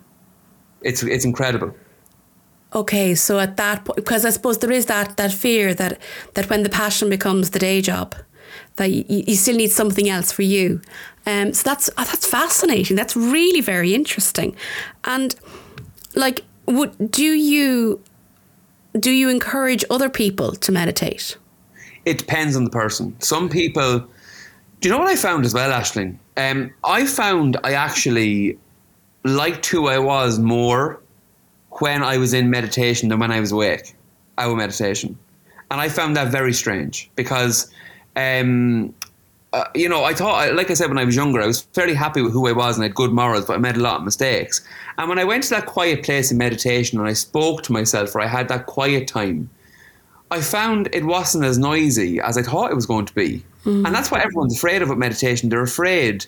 It's 0.82 1.02
it's 1.02 1.24
incredible. 1.24 1.74
Okay, 2.74 3.14
so 3.14 3.38
at 3.38 3.56
that 3.56 3.84
point, 3.84 3.96
because 3.96 4.24
I 4.26 4.30
suppose 4.30 4.58
there 4.58 4.72
is 4.72 4.86
that 4.86 5.16
that 5.16 5.32
fear 5.32 5.74
that 5.74 5.98
that 6.34 6.50
when 6.50 6.62
the 6.62 6.68
passion 6.68 7.08
becomes 7.08 7.50
the 7.50 7.58
day 7.58 7.80
job, 7.80 8.14
that 8.76 8.90
you, 8.90 9.04
you 9.08 9.34
still 9.36 9.56
need 9.56 9.70
something 9.70 10.08
else 10.08 10.30
for 10.32 10.42
you. 10.42 10.80
Um, 11.26 11.52
so 11.54 11.62
that's 11.64 11.88
oh, 11.96 12.04
that's 12.04 12.26
fascinating. 12.26 12.96
That's 12.96 13.16
really 13.16 13.60
very 13.60 13.94
interesting. 13.94 14.54
And 15.04 15.34
like, 16.14 16.44
would 16.66 17.10
do 17.10 17.24
you 17.24 18.02
do 18.98 19.10
you 19.10 19.28
encourage 19.28 19.84
other 19.90 20.10
people 20.10 20.52
to 20.52 20.72
meditate? 20.72 21.36
It 22.04 22.18
depends 22.18 22.56
on 22.56 22.64
the 22.64 22.70
person. 22.70 23.16
Some 23.20 23.48
people. 23.48 24.06
Do 24.80 24.88
you 24.88 24.94
know 24.94 25.00
what 25.00 25.08
I 25.08 25.16
found 25.16 25.44
as 25.44 25.52
well, 25.52 25.72
Ashling? 25.72 26.18
Um, 26.36 26.72
I 26.84 27.04
found 27.04 27.56
I 27.64 27.72
actually 27.72 28.56
liked 29.28 29.66
who 29.66 29.88
I 29.88 29.98
was 29.98 30.38
more 30.38 31.00
when 31.70 32.02
I 32.02 32.18
was 32.18 32.32
in 32.34 32.50
meditation 32.50 33.08
than 33.08 33.18
when 33.18 33.30
I 33.30 33.40
was 33.40 33.52
awake. 33.52 33.94
Our 34.36 34.54
meditation. 34.54 35.18
and 35.70 35.80
I 35.80 35.88
found 35.88 36.16
that 36.16 36.28
very 36.28 36.52
strange 36.52 37.10
because. 37.14 37.70
Um, 38.16 38.94
uh, 39.54 39.64
you 39.74 39.88
know, 39.88 40.04
I 40.04 40.12
thought, 40.12 40.52
like 40.54 40.70
I 40.70 40.74
said, 40.74 40.88
when 40.88 40.98
I 40.98 41.04
was 41.04 41.16
younger, 41.16 41.40
I 41.40 41.46
was 41.46 41.62
fairly 41.72 41.94
happy 41.94 42.20
with 42.20 42.34
who 42.34 42.46
I 42.48 42.52
was 42.52 42.76
and 42.76 42.84
I 42.84 42.88
had 42.88 42.94
good 42.94 43.12
morals, 43.12 43.46
but 43.46 43.54
I 43.54 43.58
made 43.58 43.76
a 43.76 43.80
lot 43.80 43.96
of 43.96 44.04
mistakes. 44.04 44.62
And 44.98 45.08
when 45.08 45.18
I 45.18 45.24
went 45.24 45.44
to 45.44 45.50
that 45.50 45.64
quiet 45.64 46.04
place 46.04 46.30
in 46.30 46.36
meditation 46.36 46.98
and 46.98 47.08
I 47.08 47.14
spoke 47.14 47.62
to 47.62 47.72
myself, 47.72 48.14
or 48.14 48.20
I 48.20 48.26
had 48.26 48.48
that 48.48 48.66
quiet 48.66 49.08
time, 49.08 49.48
I 50.30 50.42
found 50.42 50.90
it 50.92 51.04
wasn't 51.06 51.44
as 51.44 51.56
noisy 51.56 52.20
as 52.20 52.36
I 52.36 52.42
thought 52.42 52.70
it 52.70 52.74
was 52.74 52.84
going 52.84 53.06
to 53.06 53.14
be. 53.14 53.42
Mm. 53.64 53.86
And 53.86 53.94
that's 53.94 54.10
what 54.10 54.20
everyone's 54.20 54.56
afraid 54.56 54.82
of 54.82 54.90
with 54.90 54.98
meditation. 54.98 55.48
They're 55.48 55.62
afraid 55.62 56.26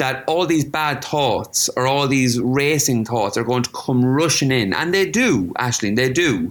that 0.00 0.24
all 0.26 0.46
these 0.46 0.64
bad 0.64 1.04
thoughts 1.04 1.68
or 1.76 1.86
all 1.86 2.08
these 2.08 2.40
racing 2.40 3.04
thoughts 3.04 3.36
are 3.36 3.44
going 3.44 3.62
to 3.62 3.70
come 3.70 4.02
rushing 4.02 4.50
in. 4.50 4.72
And 4.72 4.94
they 4.94 5.08
do, 5.08 5.48
Ashling, 5.58 5.94
they 5.94 6.10
do. 6.10 6.50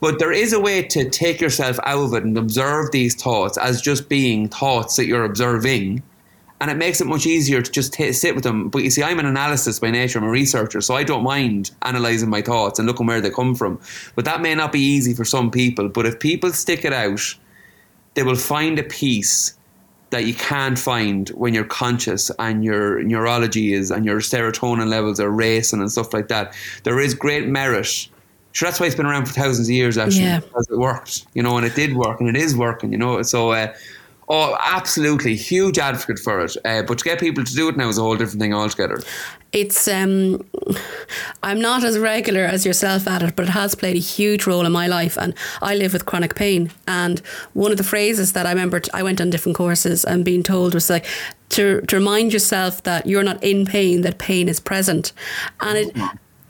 But 0.00 0.18
there 0.18 0.32
is 0.32 0.54
a 0.54 0.60
way 0.60 0.82
to 0.82 1.10
take 1.10 1.38
yourself 1.38 1.78
out 1.82 2.02
of 2.02 2.14
it 2.14 2.24
and 2.24 2.38
observe 2.38 2.90
these 2.90 3.14
thoughts 3.14 3.58
as 3.58 3.82
just 3.82 4.08
being 4.08 4.48
thoughts 4.48 4.96
that 4.96 5.04
you're 5.04 5.26
observing. 5.26 6.02
And 6.62 6.70
it 6.70 6.78
makes 6.78 7.02
it 7.02 7.06
much 7.06 7.26
easier 7.26 7.60
to 7.60 7.70
just 7.70 7.92
t- 7.92 8.10
sit 8.12 8.34
with 8.34 8.42
them. 8.42 8.70
But 8.70 8.84
you 8.84 8.90
see, 8.90 9.02
I'm 9.02 9.18
an 9.18 9.26
analyst 9.26 9.80
by 9.82 9.90
nature, 9.90 10.18
I'm 10.18 10.24
a 10.24 10.30
researcher, 10.30 10.80
so 10.80 10.94
I 10.94 11.04
don't 11.04 11.22
mind 11.22 11.72
analysing 11.82 12.30
my 12.30 12.40
thoughts 12.40 12.78
and 12.78 12.88
looking 12.88 13.06
where 13.06 13.20
they 13.20 13.30
come 13.30 13.54
from. 13.54 13.78
But 14.14 14.24
that 14.24 14.40
may 14.40 14.54
not 14.54 14.72
be 14.72 14.80
easy 14.80 15.12
for 15.12 15.26
some 15.26 15.50
people. 15.50 15.90
But 15.90 16.06
if 16.06 16.18
people 16.20 16.52
stick 16.52 16.86
it 16.86 16.94
out, 16.94 17.34
they 18.14 18.22
will 18.22 18.34
find 18.34 18.78
a 18.78 18.82
peace 18.82 19.57
that 20.10 20.24
you 20.24 20.34
can't 20.34 20.78
find 20.78 21.28
when 21.30 21.52
you're 21.52 21.64
conscious 21.64 22.30
and 22.38 22.64
your 22.64 23.02
neurology 23.02 23.74
is 23.74 23.90
and 23.90 24.04
your 24.04 24.20
serotonin 24.20 24.88
levels 24.88 25.20
are 25.20 25.30
racing 25.30 25.80
and 25.80 25.92
stuff 25.92 26.14
like 26.14 26.28
that. 26.28 26.54
There 26.84 26.98
is 26.98 27.14
great 27.14 27.46
merit 27.46 28.08
Sure, 28.52 28.66
that's 28.66 28.80
why 28.80 28.86
it's 28.86 28.96
been 28.96 29.06
around 29.06 29.26
for 29.26 29.34
thousands 29.34 29.68
of 29.68 29.72
years, 29.72 29.98
actually, 29.98 30.22
yeah. 30.22 30.40
because 30.40 30.66
it 30.68 30.78
worked, 30.78 31.26
you 31.34 31.42
know, 31.42 31.56
and 31.56 31.66
it 31.66 31.74
did 31.74 31.94
work, 31.94 32.18
and 32.18 32.28
it 32.28 32.36
is 32.36 32.56
working, 32.56 32.90
you 32.90 32.98
know. 32.98 33.22
So, 33.22 33.52
uh, 33.52 33.72
oh, 34.28 34.56
absolutely, 34.60 35.36
huge 35.36 35.78
advocate 35.78 36.18
for 36.18 36.40
it. 36.40 36.56
Uh, 36.64 36.82
but 36.82 36.98
to 36.98 37.04
get 37.04 37.20
people 37.20 37.44
to 37.44 37.54
do 37.54 37.68
it 37.68 37.76
now 37.76 37.88
is 37.88 37.98
a 37.98 38.02
whole 38.02 38.16
different 38.16 38.40
thing 38.40 38.54
altogether. 38.54 39.00
It's 39.52 39.88
um, 39.88 40.44
I'm 41.42 41.60
not 41.60 41.82
as 41.82 41.98
regular 41.98 42.42
as 42.42 42.66
yourself 42.66 43.08
at 43.08 43.22
it, 43.22 43.34
but 43.34 43.46
it 43.46 43.52
has 43.52 43.74
played 43.74 43.96
a 43.96 44.00
huge 44.00 44.46
role 44.46 44.66
in 44.66 44.72
my 44.72 44.86
life, 44.86 45.16
and 45.16 45.34
I 45.62 45.74
live 45.74 45.92
with 45.94 46.04
chronic 46.04 46.34
pain. 46.34 46.70
And 46.86 47.20
one 47.54 47.70
of 47.70 47.78
the 47.78 47.84
phrases 47.84 48.32
that 48.34 48.46
I 48.46 48.50
remember 48.50 48.80
I 48.92 49.02
went 49.02 49.20
on 49.20 49.30
different 49.30 49.56
courses 49.56 50.04
and 50.04 50.24
being 50.24 50.42
told 50.42 50.74
was 50.74 50.90
like 50.90 51.06
to 51.50 51.80
to 51.82 51.96
remind 51.96 52.32
yourself 52.32 52.82
that 52.82 53.06
you're 53.06 53.22
not 53.22 53.42
in 53.42 53.64
pain, 53.64 54.02
that 54.02 54.18
pain 54.18 54.48
is 54.48 54.60
present, 54.60 55.12
and 55.60 55.78
it 55.78 55.96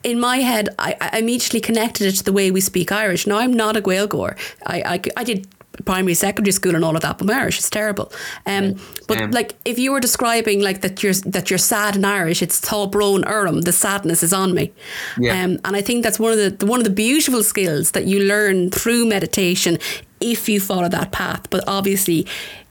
in 0.04 0.20
my 0.20 0.38
head, 0.38 0.68
I, 0.78 0.96
I 1.00 1.18
immediately 1.18 1.60
connected 1.60 2.06
it 2.06 2.16
to 2.16 2.24
the 2.24 2.32
way 2.32 2.50
we 2.50 2.60
speak 2.60 2.92
Irish. 2.92 3.26
Now, 3.26 3.38
I'm 3.38 3.52
not 3.52 3.76
a 3.76 3.82
Gaeilgeoir. 3.82 4.36
I, 4.64 4.82
I, 4.82 5.00
I 5.16 5.24
did 5.24 5.46
primary, 5.84 6.14
secondary 6.14 6.52
school, 6.52 6.74
and 6.74 6.84
all 6.84 6.96
of 6.96 7.02
that, 7.02 7.18
but 7.18 7.26
my 7.26 7.34
Irish 7.34 7.58
is 7.58 7.70
terrible. 7.70 8.12
Um, 8.46 8.76
but 9.06 9.30
like, 9.32 9.54
if 9.64 9.78
you 9.78 9.92
were 9.92 10.00
describing 10.00 10.60
like 10.60 10.80
that, 10.82 11.02
you're 11.02 11.14
that 11.14 11.50
you're 11.50 11.58
sad 11.58 11.96
in 11.96 12.04
Irish, 12.04 12.42
it's 12.42 12.60
Tall 12.60 12.88
Thalbrone 12.88 13.28
Urim. 13.28 13.62
The 13.62 13.72
sadness 13.72 14.22
is 14.22 14.32
on 14.32 14.54
me. 14.54 14.72
Yeah. 15.18 15.42
Um, 15.42 15.58
and 15.64 15.76
I 15.76 15.82
think 15.82 16.02
that's 16.02 16.18
one 16.18 16.32
of 16.32 16.58
the 16.58 16.66
one 16.66 16.80
of 16.80 16.84
the 16.84 16.90
beautiful 16.90 17.42
skills 17.42 17.92
that 17.92 18.06
you 18.06 18.20
learn 18.20 18.70
through 18.70 19.06
meditation 19.06 19.78
if 20.20 20.48
you 20.48 20.60
follow 20.60 20.88
that 20.88 21.12
path. 21.12 21.48
But 21.50 21.64
obviously, 21.66 22.26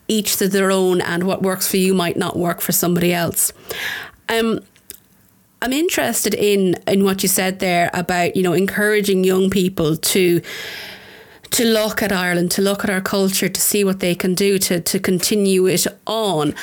each 0.07 0.37
to 0.37 0.47
their 0.47 0.71
own, 0.71 1.01
and 1.01 1.23
what 1.23 1.41
works 1.41 1.67
for 1.67 1.77
you 1.77 1.93
might 1.93 2.17
not 2.17 2.37
work 2.37 2.61
for 2.61 2.71
somebody 2.71 3.13
else. 3.13 3.53
Um, 4.29 4.59
I'm 5.61 5.73
interested 5.73 6.33
in 6.33 6.75
in 6.87 7.03
what 7.03 7.23
you 7.23 7.29
said 7.29 7.59
there 7.59 7.89
about 7.93 8.35
you 8.35 8.43
know 8.43 8.53
encouraging 8.53 9.23
young 9.23 9.49
people 9.49 9.97
to 9.97 10.41
to 11.51 11.65
look 11.65 12.01
at 12.01 12.11
Ireland, 12.11 12.51
to 12.51 12.61
look 12.61 12.83
at 12.83 12.89
our 12.89 13.01
culture, 13.01 13.49
to 13.49 13.61
see 13.61 13.83
what 13.83 13.99
they 13.99 14.15
can 14.15 14.35
do 14.35 14.57
to 14.59 14.79
to 14.79 14.99
continue 14.99 15.67
it 15.67 15.87
on. 16.05 16.53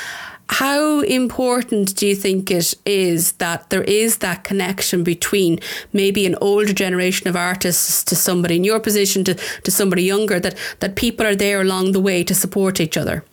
How 0.47 1.01
important 1.01 1.95
do 1.95 2.05
you 2.07 2.15
think 2.15 2.51
it 2.51 2.75
is 2.85 3.31
that 3.33 3.69
there 3.71 3.83
is 3.83 4.17
that 4.17 4.43
connection 4.43 5.03
between 5.03 5.59
maybe 5.91 6.25
an 6.25 6.35
older 6.39 6.73
generation 6.73 7.27
of 7.27 7.35
artists 7.35 8.03
to 8.03 8.15
somebody 8.15 8.55
in 8.55 8.63
your 8.63 8.79
position 8.79 9.23
to, 9.23 9.33
to 9.33 9.71
somebody 9.71 10.03
younger 10.03 10.39
that, 10.39 10.55
that 10.81 10.95
people 10.95 11.25
are 11.25 11.35
there 11.35 11.61
along 11.61 11.93
the 11.93 11.99
way 11.99 12.23
to 12.23 12.35
support 12.35 12.79
each 12.79 12.95
other? 12.95 13.23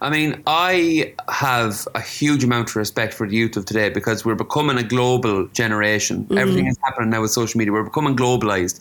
I 0.00 0.10
mean, 0.10 0.40
I 0.46 1.12
have 1.28 1.88
a 1.96 2.00
huge 2.00 2.44
amount 2.44 2.70
of 2.70 2.76
respect 2.76 3.14
for 3.14 3.28
the 3.28 3.34
youth 3.34 3.56
of 3.56 3.64
today 3.64 3.88
because 3.90 4.24
we're 4.24 4.36
becoming 4.36 4.78
a 4.78 4.84
global 4.84 5.48
generation. 5.48 6.24
Mm-hmm. 6.24 6.38
Everything 6.38 6.66
is 6.66 6.78
happening 6.84 7.10
now 7.10 7.22
with 7.22 7.32
social 7.32 7.58
media. 7.58 7.72
We're 7.72 7.82
becoming 7.82 8.16
globalized. 8.16 8.78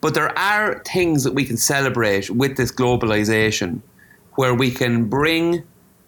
But 0.00 0.14
there 0.14 0.36
are 0.38 0.80
things 0.84 1.24
that 1.24 1.34
we 1.34 1.44
can 1.44 1.56
celebrate 1.56 2.30
with 2.30 2.56
this 2.56 2.70
globalization 2.70 3.80
where 4.36 4.54
we 4.54 4.70
can 4.70 5.08
bring 5.08 5.64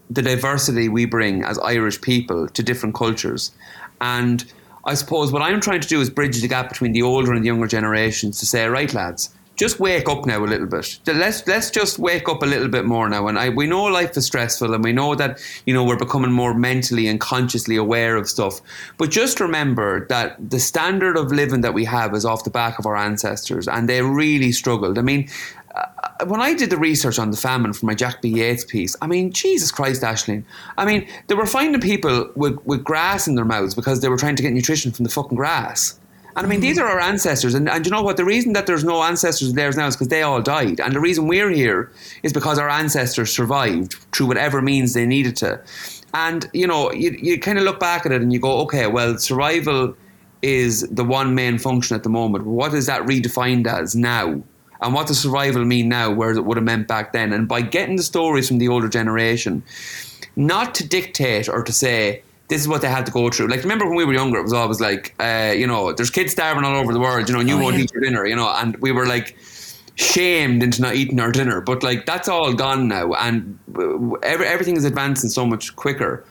the 0.09 0.22
diversity 0.22 0.88
we 0.88 1.05
bring 1.05 1.45
as 1.45 1.59
Irish 1.59 2.01
people 2.01 2.49
to 2.49 2.62
different 2.62 2.95
cultures. 2.95 3.53
And 4.01 4.45
I 4.84 4.95
suppose 4.95 5.32
what 5.32 5.43
I'm 5.43 5.61
trying 5.61 5.80
to 5.80 5.88
do 5.88 6.01
is 6.01 6.11
bridge 6.11 6.41
the 6.41 6.49
gap 6.49 6.68
between 6.68 6.93
the 6.93 7.03
older 7.03 7.32
and 7.32 7.43
the 7.43 7.47
younger 7.47 7.66
generations 7.66 8.38
to 8.41 8.47
say, 8.47 8.66
right, 8.66 8.93
lads, 8.95 9.34
just 9.61 9.78
wake 9.78 10.08
up 10.08 10.24
now 10.24 10.42
a 10.42 10.46
little 10.46 10.66
bit. 10.66 10.98
Let's 11.06 11.46
let's 11.46 11.70
just 11.70 11.98
wake 11.98 12.30
up 12.30 12.42
a 12.42 12.46
little 12.46 12.68
bit 12.68 12.86
more 12.86 13.11
now. 13.11 13.28
And 13.28 13.38
I 13.38 13.50
we 13.50 13.66
know 13.66 13.84
life 13.84 14.16
is 14.16 14.24
stressful, 14.24 14.72
and 14.72 14.82
we 14.82 14.94
know 14.94 15.14
that 15.14 15.38
you 15.66 15.74
know 15.74 15.84
we're 15.84 15.98
becoming 15.98 16.32
more 16.32 16.54
mentally 16.54 17.06
and 17.06 17.20
consciously 17.20 17.76
aware 17.76 18.16
of 18.16 18.26
stuff. 18.26 18.62
But 18.96 19.11
just 19.11 19.38
remember 19.38 20.06
that 20.06 20.50
the 20.50 20.58
standard 20.58 21.18
of 21.18 21.30
living 21.30 21.61
that 21.61 21.74
we 21.74 21.84
have 21.84 22.14
is 22.14 22.24
off 22.24 22.44
the 22.44 22.50
back 22.50 22.78
of 22.78 22.86
our 22.86 22.96
ancestors, 22.96 23.68
and 23.68 23.86
they 23.86 24.00
really 24.02 24.50
struggled. 24.50 24.98
I 24.98 25.02
mean. 25.02 25.28
Uh, 25.72 26.24
when 26.26 26.40
I 26.40 26.52
did 26.52 26.68
the 26.70 26.76
research 26.76 27.16
on 27.20 27.30
the 27.30 27.36
famine 27.36 27.72
for 27.72 27.86
my 27.86 27.94
Jack 27.94 28.20
B. 28.20 28.28
Yeats 28.28 28.64
piece, 28.64 28.96
I 29.00 29.06
mean, 29.06 29.30
Jesus 29.30 29.70
Christ, 29.70 30.02
Ashling. 30.02 30.42
I 30.76 30.84
mean, 30.84 31.06
they 31.28 31.36
were 31.36 31.46
finding 31.46 31.80
people 31.80 32.28
with, 32.34 32.58
with 32.66 32.82
grass 32.82 33.28
in 33.28 33.36
their 33.36 33.44
mouths 33.44 33.76
because 33.76 34.00
they 34.00 34.08
were 34.08 34.16
trying 34.16 34.34
to 34.34 34.42
get 34.42 34.52
nutrition 34.52 34.90
from 34.90 35.04
the 35.04 35.11
fucking 35.11 35.36
grass. 35.36 36.00
And 36.37 36.47
I 36.47 36.49
mean, 36.49 36.61
these 36.61 36.78
mm. 36.78 36.83
are 36.83 36.87
our 36.87 37.01
ancestors. 37.01 37.55
And, 37.55 37.68
and 37.68 37.85
you 37.85 37.93
know 37.93 38.03
what? 38.03 38.16
The 38.16 38.24
reason 38.24 38.53
that 38.53 38.66
there's 38.66 38.85
no 38.85 39.03
ancestors 39.03 39.53
theirs 39.53 39.76
now 39.76 39.87
is 39.87 39.97
because 39.97 40.09
they 40.09 40.22
all 40.22 40.41
died. 40.41 40.81
And 40.81 40.95
the 40.95 41.01
reason 41.01 41.26
we're 41.26 41.51
here 41.51 41.91
is 42.22 42.33
because 42.33 42.59
our 42.59 42.68
ancestors 42.68 43.33
survived 43.33 43.95
through 44.12 44.26
whatever 44.26 44.62
means 44.62 44.95
they 44.95 45.07
needed 45.07 45.37
to. 45.37 45.61
And, 46.14 46.49
you 46.53 46.66
know, 46.66 46.93
you, 46.93 47.16
you 47.20 47.39
kind 47.39 47.59
of 47.59 47.64
look 47.64 47.81
back 47.81 48.07
at 48.07 48.12
it 48.12 48.22
and 48.22 48.33
you 48.33 48.41
go, 48.41 48.61
okay, 48.62 48.87
well, 48.87 49.18
survival 49.18 49.95
is 50.43 50.89
the 50.89 51.05
one 51.05 51.35
main 51.35 51.59
function 51.59 51.95
at 51.95 52.03
the 52.03 52.09
moment. 52.09 52.47
What 52.47 52.74
is 52.74 52.87
that 52.87 53.03
redefined 53.03 53.66
as 53.66 53.95
now? 53.95 54.43
And 54.83 54.95
what 54.95 55.07
does 55.07 55.20
survival 55.20 55.64
mean 55.64 55.89
now, 55.89 56.11
whereas 56.11 56.39
it 56.39 56.45
would 56.47 56.57
have 56.57 56.64
meant 56.64 56.89
back 56.89 57.12
then? 57.12 57.33
And 57.33 57.47
by 57.47 57.61
getting 57.61 57.97
the 57.97 58.03
stories 58.03 58.49
from 58.49 58.59
the 58.59 58.68
older 58.68 58.89
generation, 58.89 59.62
not 60.37 60.74
to 60.76 60.89
dictate 60.89 61.49
or 61.49 61.62
to 61.62 61.72
say, 61.72 62.22
this 62.51 62.61
is 62.61 62.68
what 62.68 62.82
they 62.82 62.88
had 62.88 63.07
to 63.07 63.12
go 63.12 63.30
through. 63.30 63.46
Like, 63.46 63.62
remember 63.62 63.86
when 63.86 63.94
we 63.94 64.05
were 64.05 64.12
younger, 64.12 64.38
it 64.40 64.42
was 64.42 64.53
always 64.53 64.80
like, 64.80 65.14
uh, 65.20 65.55
you 65.57 65.68
know, 65.68 65.92
there's 65.92 66.11
kids 66.11 66.32
starving 66.32 66.64
all 66.64 66.74
over 66.74 66.92
the 66.92 66.98
world, 66.98 67.28
you 67.28 67.32
know, 67.32 67.40
and 67.40 67.48
you 67.48 67.57
oh, 67.57 67.62
won't 67.62 67.76
yeah. 67.76 67.84
eat 67.84 67.92
your 67.94 68.03
dinner, 68.03 68.26
you 68.26 68.34
know, 68.34 68.48
and 68.48 68.76
we 68.78 68.90
were 68.90 69.07
like 69.07 69.36
shamed 69.94 70.62
into 70.62 70.82
not 70.82 70.96
eating 70.96 71.20
our 71.20 71.30
dinner. 71.30 71.61
But 71.61 71.84
like, 71.84 72.07
that's 72.07 72.28
all 72.28 72.53
gone 72.53 72.88
now, 72.88 73.12
and 73.12 73.57
every, 74.24 74.46
everything 74.46 74.76
is 74.76 74.84
advancing 74.84 75.30
so 75.30 75.46
much 75.46 75.76
quicker. 75.76 76.24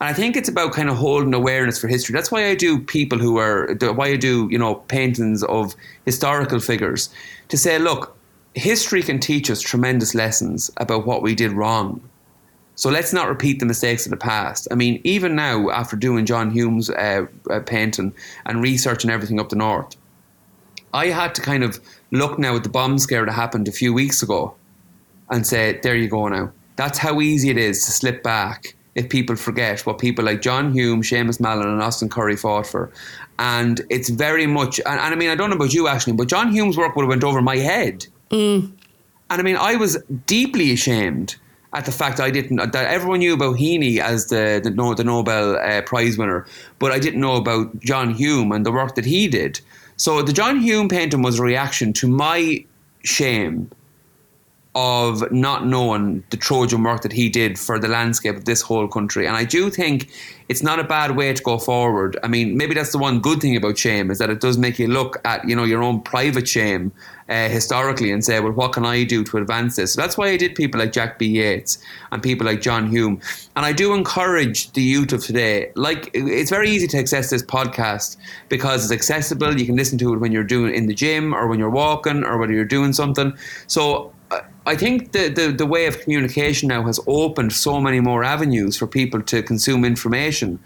And 0.00 0.08
I 0.08 0.12
think 0.12 0.36
it's 0.36 0.48
about 0.48 0.72
kind 0.72 0.88
of 0.88 0.96
holding 0.96 1.34
awareness 1.34 1.80
for 1.80 1.88
history. 1.88 2.12
That's 2.12 2.30
why 2.30 2.46
I 2.46 2.54
do 2.54 2.78
people 2.78 3.18
who 3.18 3.38
are, 3.38 3.74
why 3.80 4.06
I 4.06 4.16
do, 4.16 4.48
you 4.52 4.58
know, 4.58 4.76
paintings 4.76 5.42
of 5.42 5.74
historical 6.04 6.60
figures 6.60 7.10
to 7.48 7.56
say, 7.56 7.80
look, 7.80 8.16
history 8.54 9.02
can 9.02 9.18
teach 9.18 9.50
us 9.50 9.60
tremendous 9.60 10.14
lessons 10.14 10.70
about 10.76 11.04
what 11.04 11.20
we 11.20 11.34
did 11.34 11.50
wrong 11.50 12.00
so 12.76 12.90
let's 12.90 13.12
not 13.12 13.28
repeat 13.28 13.60
the 13.60 13.66
mistakes 13.66 14.04
of 14.06 14.10
the 14.10 14.16
past. 14.16 14.66
I 14.70 14.74
mean, 14.74 15.00
even 15.04 15.34
now, 15.36 15.70
after 15.70 15.96
doing 15.96 16.26
John 16.26 16.50
Hume's 16.50 16.90
uh, 16.90 17.26
uh, 17.50 17.60
painting 17.60 18.12
and 18.46 18.62
researching 18.62 19.10
everything 19.10 19.38
up 19.38 19.48
the 19.48 19.56
north, 19.56 19.96
I 20.92 21.06
had 21.06 21.34
to 21.36 21.42
kind 21.42 21.62
of 21.62 21.80
look 22.10 22.38
now 22.38 22.56
at 22.56 22.62
the 22.62 22.68
bomb 22.68 22.98
scare 22.98 23.24
that 23.24 23.32
happened 23.32 23.68
a 23.68 23.72
few 23.72 23.92
weeks 23.92 24.22
ago 24.22 24.54
and 25.30 25.46
say, 25.46 25.78
there 25.82 25.96
you 25.96 26.08
go 26.08 26.28
now. 26.28 26.52
That's 26.76 26.98
how 26.98 27.20
easy 27.20 27.50
it 27.50 27.58
is 27.58 27.84
to 27.84 27.92
slip 27.92 28.22
back 28.22 28.74
if 28.94 29.08
people 29.08 29.36
forget 29.36 29.84
what 29.86 29.98
people 29.98 30.24
like 30.24 30.40
John 30.40 30.72
Hume, 30.72 31.02
Seamus 31.02 31.40
Mallon, 31.40 31.68
and 31.68 31.82
Austin 31.82 32.08
Currie 32.08 32.36
fought 32.36 32.66
for. 32.66 32.92
And 33.38 33.80
it's 33.90 34.08
very 34.08 34.46
much, 34.46 34.78
and, 34.80 35.00
and 35.00 35.14
I 35.14 35.16
mean, 35.16 35.30
I 35.30 35.34
don't 35.34 35.50
know 35.50 35.56
about 35.56 35.74
you, 35.74 35.84
Ashling, 35.84 36.16
but 36.16 36.28
John 36.28 36.52
Hume's 36.52 36.76
work 36.76 36.94
would 36.94 37.02
have 37.02 37.08
went 37.08 37.24
over 37.24 37.42
my 37.42 37.56
head. 37.56 38.06
Mm. 38.30 38.72
And 39.30 39.40
I 39.40 39.42
mean, 39.42 39.56
I 39.56 39.76
was 39.76 39.96
deeply 40.26 40.72
ashamed 40.72 41.36
at 41.74 41.84
the 41.84 41.92
fact 41.92 42.20
I 42.20 42.30
didn't 42.30 42.56
that 42.56 42.86
everyone 42.86 43.18
knew 43.18 43.34
about 43.34 43.56
Heaney 43.56 43.98
as 43.98 44.26
the 44.26 44.60
the, 44.62 44.70
the 44.70 45.04
Nobel 45.04 45.56
uh, 45.56 45.82
Prize 45.82 46.16
winner, 46.16 46.46
but 46.78 46.92
I 46.92 46.98
didn't 46.98 47.20
know 47.20 47.36
about 47.36 47.78
John 47.80 48.14
Hume 48.14 48.52
and 48.52 48.64
the 48.64 48.72
work 48.72 48.94
that 48.94 49.04
he 49.04 49.28
did. 49.28 49.60
So 49.96 50.22
the 50.22 50.32
John 50.32 50.60
Hume 50.60 50.88
painting 50.88 51.22
was 51.22 51.38
a 51.38 51.42
reaction 51.42 51.92
to 51.94 52.08
my 52.08 52.64
shame 53.02 53.70
of 54.74 55.30
not 55.30 55.66
knowing 55.66 56.24
the 56.30 56.36
Trojan 56.36 56.82
work 56.82 57.02
that 57.02 57.12
he 57.12 57.28
did 57.28 57.58
for 57.58 57.78
the 57.78 57.88
landscape 57.88 58.36
of 58.36 58.44
this 58.44 58.60
whole 58.60 58.88
country. 58.88 59.26
And 59.26 59.36
I 59.36 59.44
do 59.44 59.70
think 59.70 60.10
it's 60.48 60.62
not 60.62 60.80
a 60.80 60.84
bad 60.84 61.16
way 61.16 61.32
to 61.32 61.42
go 61.42 61.58
forward. 61.58 62.18
I 62.22 62.28
mean, 62.28 62.56
maybe 62.56 62.74
that's 62.74 62.92
the 62.92 62.98
one 62.98 63.20
good 63.20 63.40
thing 63.40 63.56
about 63.56 63.78
shame 63.78 64.10
is 64.10 64.18
that 64.18 64.30
it 64.30 64.40
does 64.40 64.58
make 64.58 64.78
you 64.78 64.88
look 64.88 65.20
at 65.24 65.48
you 65.48 65.54
know 65.54 65.64
your 65.64 65.82
own 65.82 66.00
private 66.02 66.48
shame 66.48 66.92
uh, 67.28 67.48
historically 67.48 68.10
and 68.10 68.24
say, 68.24 68.40
well, 68.40 68.52
what 68.52 68.72
can 68.72 68.84
I 68.84 69.04
do 69.04 69.24
to 69.24 69.38
advance 69.38 69.76
this? 69.76 69.94
So 69.94 70.00
that's 70.00 70.18
why 70.18 70.28
I 70.28 70.36
did 70.36 70.54
people 70.54 70.80
like 70.80 70.92
Jack 70.92 71.18
B. 71.18 71.26
Yeats 71.26 71.78
and 72.12 72.22
people 72.22 72.46
like 72.46 72.60
John 72.60 72.88
Hume. 72.88 73.20
And 73.56 73.64
I 73.64 73.72
do 73.72 73.94
encourage 73.94 74.70
the 74.72 74.82
youth 74.82 75.12
of 75.12 75.24
today. 75.24 75.72
Like, 75.74 76.10
it's 76.12 76.50
very 76.50 76.68
easy 76.70 76.86
to 76.88 76.98
access 76.98 77.30
this 77.30 77.42
podcast 77.42 78.16
because 78.48 78.84
it's 78.84 78.92
accessible. 78.92 79.58
You 79.58 79.66
can 79.66 79.76
listen 79.76 79.98
to 79.98 80.12
it 80.14 80.18
when 80.18 80.32
you're 80.32 80.44
doing 80.44 80.74
in 80.74 80.86
the 80.86 80.94
gym 80.94 81.34
or 81.34 81.46
when 81.46 81.58
you're 81.58 81.70
walking 81.70 82.24
or 82.24 82.38
whether 82.38 82.52
you're 82.52 82.64
doing 82.64 82.92
something. 82.92 83.32
So 83.66 84.13
I 84.66 84.76
think 84.76 85.12
the, 85.12 85.28
the, 85.28 85.52
the 85.52 85.66
way 85.66 85.86
of 85.86 86.00
communication 86.00 86.68
now 86.68 86.82
has 86.84 86.98
opened 87.06 87.52
so 87.52 87.80
many 87.80 88.00
more 88.00 88.24
avenues 88.24 88.76
for 88.76 88.86
people 88.86 89.20
to 89.22 89.42
consume 89.42 89.84
information. 89.84 90.58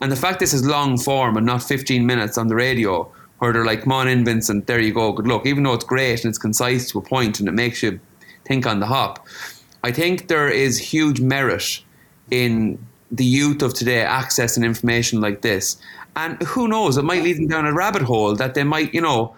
And 0.00 0.12
the 0.12 0.16
fact 0.16 0.40
this 0.40 0.52
is 0.52 0.66
long 0.66 0.98
form 0.98 1.36
and 1.36 1.46
not 1.46 1.62
15 1.62 2.04
minutes 2.04 2.36
on 2.36 2.48
the 2.48 2.54
radio, 2.54 3.10
where 3.38 3.52
they're 3.52 3.64
like, 3.64 3.82
come 3.82 3.92
on 3.92 4.08
in, 4.08 4.24
Vincent, 4.24 4.66
there 4.66 4.80
you 4.80 4.92
go, 4.92 5.12
good 5.12 5.26
luck. 5.26 5.46
Even 5.46 5.62
though 5.62 5.74
it's 5.74 5.84
great 5.84 6.22
and 6.22 6.30
it's 6.30 6.38
concise 6.38 6.90
to 6.90 6.98
a 6.98 7.02
point 7.02 7.40
and 7.40 7.48
it 7.48 7.52
makes 7.52 7.82
you 7.82 7.98
think 8.44 8.66
on 8.66 8.80
the 8.80 8.86
hop, 8.86 9.26
I 9.82 9.90
think 9.90 10.28
there 10.28 10.48
is 10.48 10.78
huge 10.78 11.20
merit 11.20 11.80
in 12.30 12.78
the 13.10 13.24
youth 13.24 13.62
of 13.62 13.72
today 13.72 14.04
accessing 14.06 14.64
information 14.64 15.20
like 15.20 15.42
this. 15.42 15.76
And 16.16 16.40
who 16.42 16.66
knows, 16.68 16.96
it 16.96 17.04
might 17.04 17.22
lead 17.22 17.36
them 17.36 17.46
down 17.46 17.66
a 17.66 17.72
rabbit 17.72 18.02
hole 18.02 18.34
that 18.36 18.54
they 18.54 18.64
might, 18.64 18.92
you 18.92 19.00
know, 19.00 19.34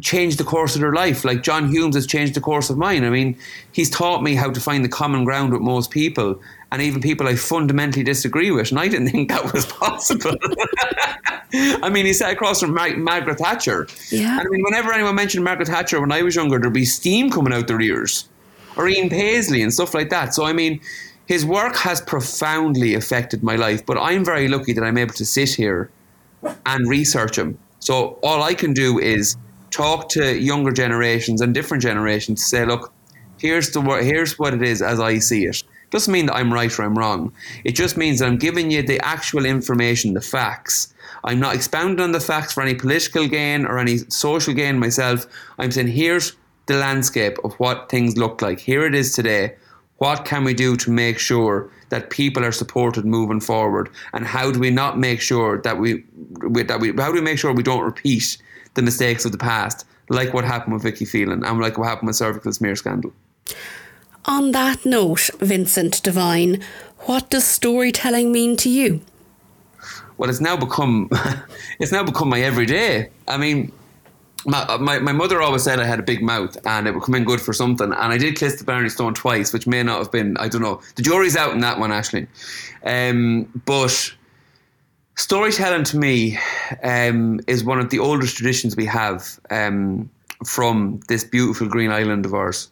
changed 0.00 0.38
the 0.38 0.44
course 0.44 0.74
of 0.74 0.80
their 0.80 0.92
life. 0.92 1.24
Like 1.24 1.42
John 1.42 1.68
Humes 1.68 1.94
has 1.94 2.06
changed 2.06 2.34
the 2.34 2.40
course 2.40 2.70
of 2.70 2.76
mine. 2.76 3.04
I 3.04 3.10
mean, 3.10 3.38
he's 3.72 3.90
taught 3.90 4.22
me 4.22 4.34
how 4.34 4.50
to 4.50 4.60
find 4.60 4.84
the 4.84 4.88
common 4.88 5.24
ground 5.24 5.52
with 5.52 5.62
most 5.62 5.90
people 5.90 6.40
and 6.72 6.82
even 6.82 7.00
people 7.00 7.26
I 7.26 7.36
fundamentally 7.36 8.04
disagree 8.04 8.50
with. 8.50 8.70
And 8.70 8.78
I 8.78 8.88
didn't 8.88 9.08
think 9.08 9.28
that 9.30 9.52
was 9.52 9.66
possible. 9.72 10.34
I 11.82 11.88
mean, 11.88 12.06
he 12.06 12.12
sat 12.12 12.32
across 12.32 12.60
from 12.60 12.74
Mar- 12.74 12.96
Margaret 12.96 13.38
Thatcher. 13.38 13.86
Yeah. 14.10 14.38
And 14.38 14.46
I 14.46 14.50
mean, 14.50 14.62
whenever 14.62 14.92
anyone 14.92 15.14
mentioned 15.14 15.44
Margaret 15.44 15.68
Thatcher 15.68 16.00
when 16.00 16.12
I 16.12 16.22
was 16.22 16.34
younger, 16.34 16.58
there'd 16.58 16.72
be 16.72 16.84
steam 16.84 17.30
coming 17.30 17.52
out 17.52 17.66
their 17.66 17.80
ears. 17.80 18.28
Or 18.76 18.86
Ian 18.86 19.08
Paisley 19.08 19.62
and 19.62 19.72
stuff 19.72 19.94
like 19.94 20.10
that. 20.10 20.34
So, 20.34 20.44
I 20.44 20.52
mean, 20.52 20.80
his 21.26 21.46
work 21.46 21.76
has 21.76 22.00
profoundly 22.00 22.94
affected 22.94 23.42
my 23.42 23.56
life, 23.56 23.86
but 23.86 23.96
I'm 23.96 24.24
very 24.24 24.48
lucky 24.48 24.72
that 24.74 24.84
I'm 24.84 24.98
able 24.98 25.14
to 25.14 25.24
sit 25.24 25.54
here 25.54 25.90
and 26.66 26.88
research 26.88 27.38
him. 27.38 27.58
So 27.80 28.18
all 28.22 28.42
I 28.42 28.54
can 28.54 28.72
do 28.72 28.98
is 28.98 29.36
talk 29.76 30.08
to 30.08 30.38
younger 30.40 30.72
generations 30.72 31.42
and 31.42 31.52
different 31.52 31.82
generations 31.82 32.40
to 32.40 32.46
say, 32.46 32.64
look, 32.64 32.92
here's 33.36 33.70
the 33.70 33.80
here's 34.02 34.38
what 34.38 34.54
it 34.54 34.62
is 34.62 34.80
as 34.80 34.98
I 34.98 35.18
see 35.18 35.44
it. 35.44 35.62
Doesn't 35.90 36.12
mean 36.12 36.26
that 36.26 36.36
I'm 36.36 36.52
right 36.52 36.76
or 36.78 36.82
I'm 36.82 36.98
wrong. 36.98 37.32
It 37.62 37.72
just 37.72 37.96
means 37.96 38.18
that 38.18 38.26
I'm 38.26 38.38
giving 38.38 38.70
you 38.70 38.82
the 38.82 38.98
actual 39.04 39.44
information, 39.44 40.14
the 40.14 40.20
facts. 40.20 40.94
I'm 41.24 41.38
not 41.38 41.54
expounding 41.54 42.00
on 42.00 42.12
the 42.12 42.20
facts 42.20 42.54
for 42.54 42.62
any 42.62 42.74
political 42.74 43.28
gain 43.28 43.66
or 43.66 43.78
any 43.78 43.98
social 44.08 44.54
gain 44.54 44.78
myself. 44.78 45.26
I'm 45.58 45.70
saying 45.70 45.88
here's 45.88 46.34
the 46.66 46.76
landscape 46.76 47.36
of 47.44 47.54
what 47.54 47.88
things 47.90 48.16
look 48.16 48.40
like. 48.40 48.58
Here 48.58 48.84
it 48.86 48.94
is 48.94 49.12
today. 49.12 49.56
What 49.98 50.24
can 50.24 50.42
we 50.42 50.54
do 50.54 50.76
to 50.76 50.90
make 50.90 51.18
sure 51.18 51.70
that 51.90 52.10
people 52.10 52.44
are 52.44 52.52
supported 52.52 53.04
moving 53.04 53.40
forward? 53.40 53.90
And 54.12 54.26
how 54.26 54.50
do 54.50 54.58
we 54.58 54.70
not 54.70 54.98
make 54.98 55.20
sure 55.20 55.60
that 55.62 55.78
we, 55.78 56.04
that 56.64 56.80
we 56.80 56.92
how 56.92 57.08
do 57.08 57.14
we 57.14 57.20
make 57.20 57.38
sure 57.38 57.52
we 57.52 57.62
don't 57.62 57.84
repeat 57.84 58.38
the 58.76 58.82
mistakes 58.82 59.24
of 59.24 59.32
the 59.32 59.38
past, 59.38 59.84
like 60.08 60.32
what 60.32 60.44
happened 60.44 60.74
with 60.74 60.82
Vicky 60.82 61.04
Phelan 61.04 61.44
and 61.44 61.60
like 61.60 61.78
what 61.78 61.88
happened 61.88 62.06
with 62.06 62.16
cervical 62.16 62.52
smear 62.52 62.76
scandal. 62.76 63.12
On 64.26 64.52
that 64.52 64.86
note, 64.86 65.30
Vincent 65.38 66.02
Devine, 66.02 66.62
what 67.00 67.30
does 67.30 67.44
storytelling 67.44 68.32
mean 68.32 68.56
to 68.58 68.68
you? 68.68 69.00
Well, 70.18 70.30
it's 70.30 70.40
now 70.40 70.56
become 70.56 71.10
it's 71.78 71.92
now 71.92 72.02
become 72.02 72.28
my 72.28 72.40
everyday. 72.40 73.10
I 73.28 73.36
mean, 73.36 73.72
my, 74.46 74.76
my, 74.76 74.98
my 75.00 75.12
mother 75.12 75.42
always 75.42 75.64
said 75.64 75.80
I 75.80 75.84
had 75.84 75.98
a 75.98 76.04
big 76.04 76.22
mouth 76.22 76.56
and 76.64 76.86
it 76.86 76.94
would 76.94 77.02
come 77.02 77.16
in 77.16 77.24
good 77.24 77.40
for 77.40 77.52
something. 77.52 77.86
And 77.86 77.94
I 77.94 78.16
did 78.16 78.36
kiss 78.36 78.58
the 78.58 78.64
Blarney 78.64 78.88
Stone 78.88 79.14
twice, 79.14 79.52
which 79.52 79.66
may 79.66 79.82
not 79.82 79.98
have 79.98 80.12
been, 80.12 80.36
I 80.36 80.48
don't 80.48 80.62
know. 80.62 80.80
The 80.94 81.02
jury's 81.02 81.36
out 81.36 81.52
in 81.52 81.60
that 81.60 81.78
one, 81.80 81.90
Ashling. 81.90 82.28
Um, 82.84 83.62
but 83.66 84.14
storytelling 85.16 85.84
to 85.84 85.98
me 85.98 86.38
um, 86.82 87.40
is 87.46 87.64
one 87.64 87.80
of 87.80 87.90
the 87.90 87.98
oldest 87.98 88.36
traditions 88.36 88.76
we 88.76 88.86
have 88.86 89.40
um, 89.50 90.08
from 90.44 91.00
this 91.08 91.24
beautiful 91.24 91.66
green 91.66 91.90
island 91.90 92.24
of 92.26 92.34
ours. 92.34 92.70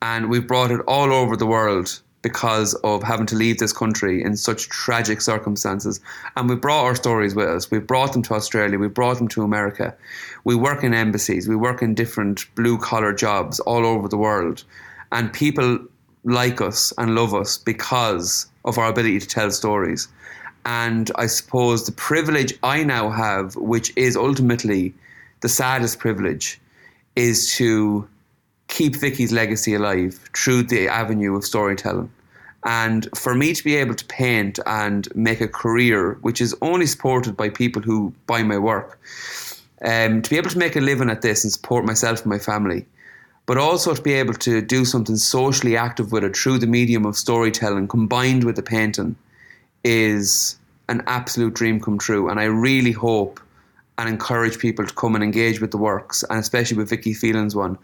And 0.00 0.28
we've 0.28 0.46
brought 0.46 0.70
it 0.70 0.80
all 0.88 1.12
over 1.12 1.36
the 1.36 1.46
world 1.46 2.00
because 2.22 2.74
of 2.84 3.02
having 3.02 3.26
to 3.26 3.34
leave 3.34 3.58
this 3.58 3.72
country 3.72 4.22
in 4.22 4.36
such 4.36 4.68
tragic 4.68 5.20
circumstances. 5.20 6.00
And 6.36 6.48
we 6.48 6.56
brought 6.56 6.84
our 6.84 6.94
stories 6.94 7.34
with 7.34 7.48
us. 7.48 7.70
We've 7.70 7.86
brought 7.86 8.12
them 8.12 8.22
to 8.22 8.34
Australia. 8.34 8.78
We 8.78 8.88
brought 8.88 9.18
them 9.18 9.28
to 9.28 9.42
America. 9.42 9.94
We 10.44 10.54
work 10.54 10.84
in 10.84 10.94
embassies. 10.94 11.48
We 11.48 11.56
work 11.56 11.82
in 11.82 11.94
different 11.94 12.52
blue 12.54 12.78
collar 12.78 13.12
jobs 13.12 13.60
all 13.60 13.84
over 13.84 14.08
the 14.08 14.16
world. 14.16 14.64
And 15.10 15.32
people 15.32 15.80
like 16.24 16.60
us 16.60 16.92
and 16.96 17.14
love 17.14 17.34
us 17.34 17.58
because 17.58 18.46
of 18.64 18.78
our 18.78 18.88
ability 18.88 19.18
to 19.20 19.26
tell 19.26 19.50
stories. 19.50 20.08
And 20.64 21.10
I 21.16 21.26
suppose 21.26 21.86
the 21.86 21.92
privilege 21.92 22.54
I 22.62 22.84
now 22.84 23.10
have, 23.10 23.56
which 23.56 23.92
is 23.96 24.16
ultimately 24.16 24.94
the 25.40 25.48
saddest 25.48 25.98
privilege, 25.98 26.60
is 27.16 27.52
to 27.56 28.08
keep 28.68 28.96
Vicky's 28.96 29.32
legacy 29.32 29.74
alive 29.74 30.18
through 30.34 30.62
the 30.64 30.88
avenue 30.88 31.36
of 31.36 31.44
storytelling. 31.44 32.10
And 32.64 33.08
for 33.16 33.34
me 33.34 33.54
to 33.54 33.64
be 33.64 33.74
able 33.76 33.94
to 33.94 34.04
paint 34.04 34.60
and 34.66 35.08
make 35.16 35.40
a 35.40 35.48
career, 35.48 36.16
which 36.22 36.40
is 36.40 36.54
only 36.62 36.86
supported 36.86 37.36
by 37.36 37.48
people 37.48 37.82
who 37.82 38.14
buy 38.26 38.44
my 38.44 38.56
work, 38.56 39.00
um, 39.84 40.22
to 40.22 40.30
be 40.30 40.36
able 40.36 40.50
to 40.50 40.58
make 40.58 40.76
a 40.76 40.80
living 40.80 41.10
at 41.10 41.22
this 41.22 41.42
and 41.42 41.52
support 41.52 41.84
myself 41.84 42.20
and 42.20 42.30
my 42.30 42.38
family, 42.38 42.86
but 43.46 43.58
also 43.58 43.94
to 43.94 44.02
be 44.02 44.12
able 44.12 44.34
to 44.34 44.62
do 44.62 44.84
something 44.84 45.16
socially 45.16 45.76
active 45.76 46.12
with 46.12 46.22
it 46.22 46.36
through 46.36 46.58
the 46.58 46.68
medium 46.68 47.04
of 47.04 47.16
storytelling 47.16 47.88
combined 47.88 48.44
with 48.44 48.54
the 48.54 48.62
painting 48.62 49.16
is 49.84 50.58
an 50.88 51.02
absolute 51.06 51.54
dream 51.54 51.80
come 51.80 51.98
true. 51.98 52.28
And 52.28 52.38
I 52.38 52.44
really 52.44 52.92
hope 52.92 53.40
and 53.98 54.08
encourage 54.08 54.58
people 54.58 54.86
to 54.86 54.94
come 54.94 55.14
and 55.14 55.22
engage 55.22 55.60
with 55.60 55.70
the 55.70 55.78
works, 55.78 56.24
and 56.28 56.38
especially 56.38 56.76
with 56.76 56.90
Vicky 56.90 57.14
Phelan's 57.14 57.54
one, 57.54 57.78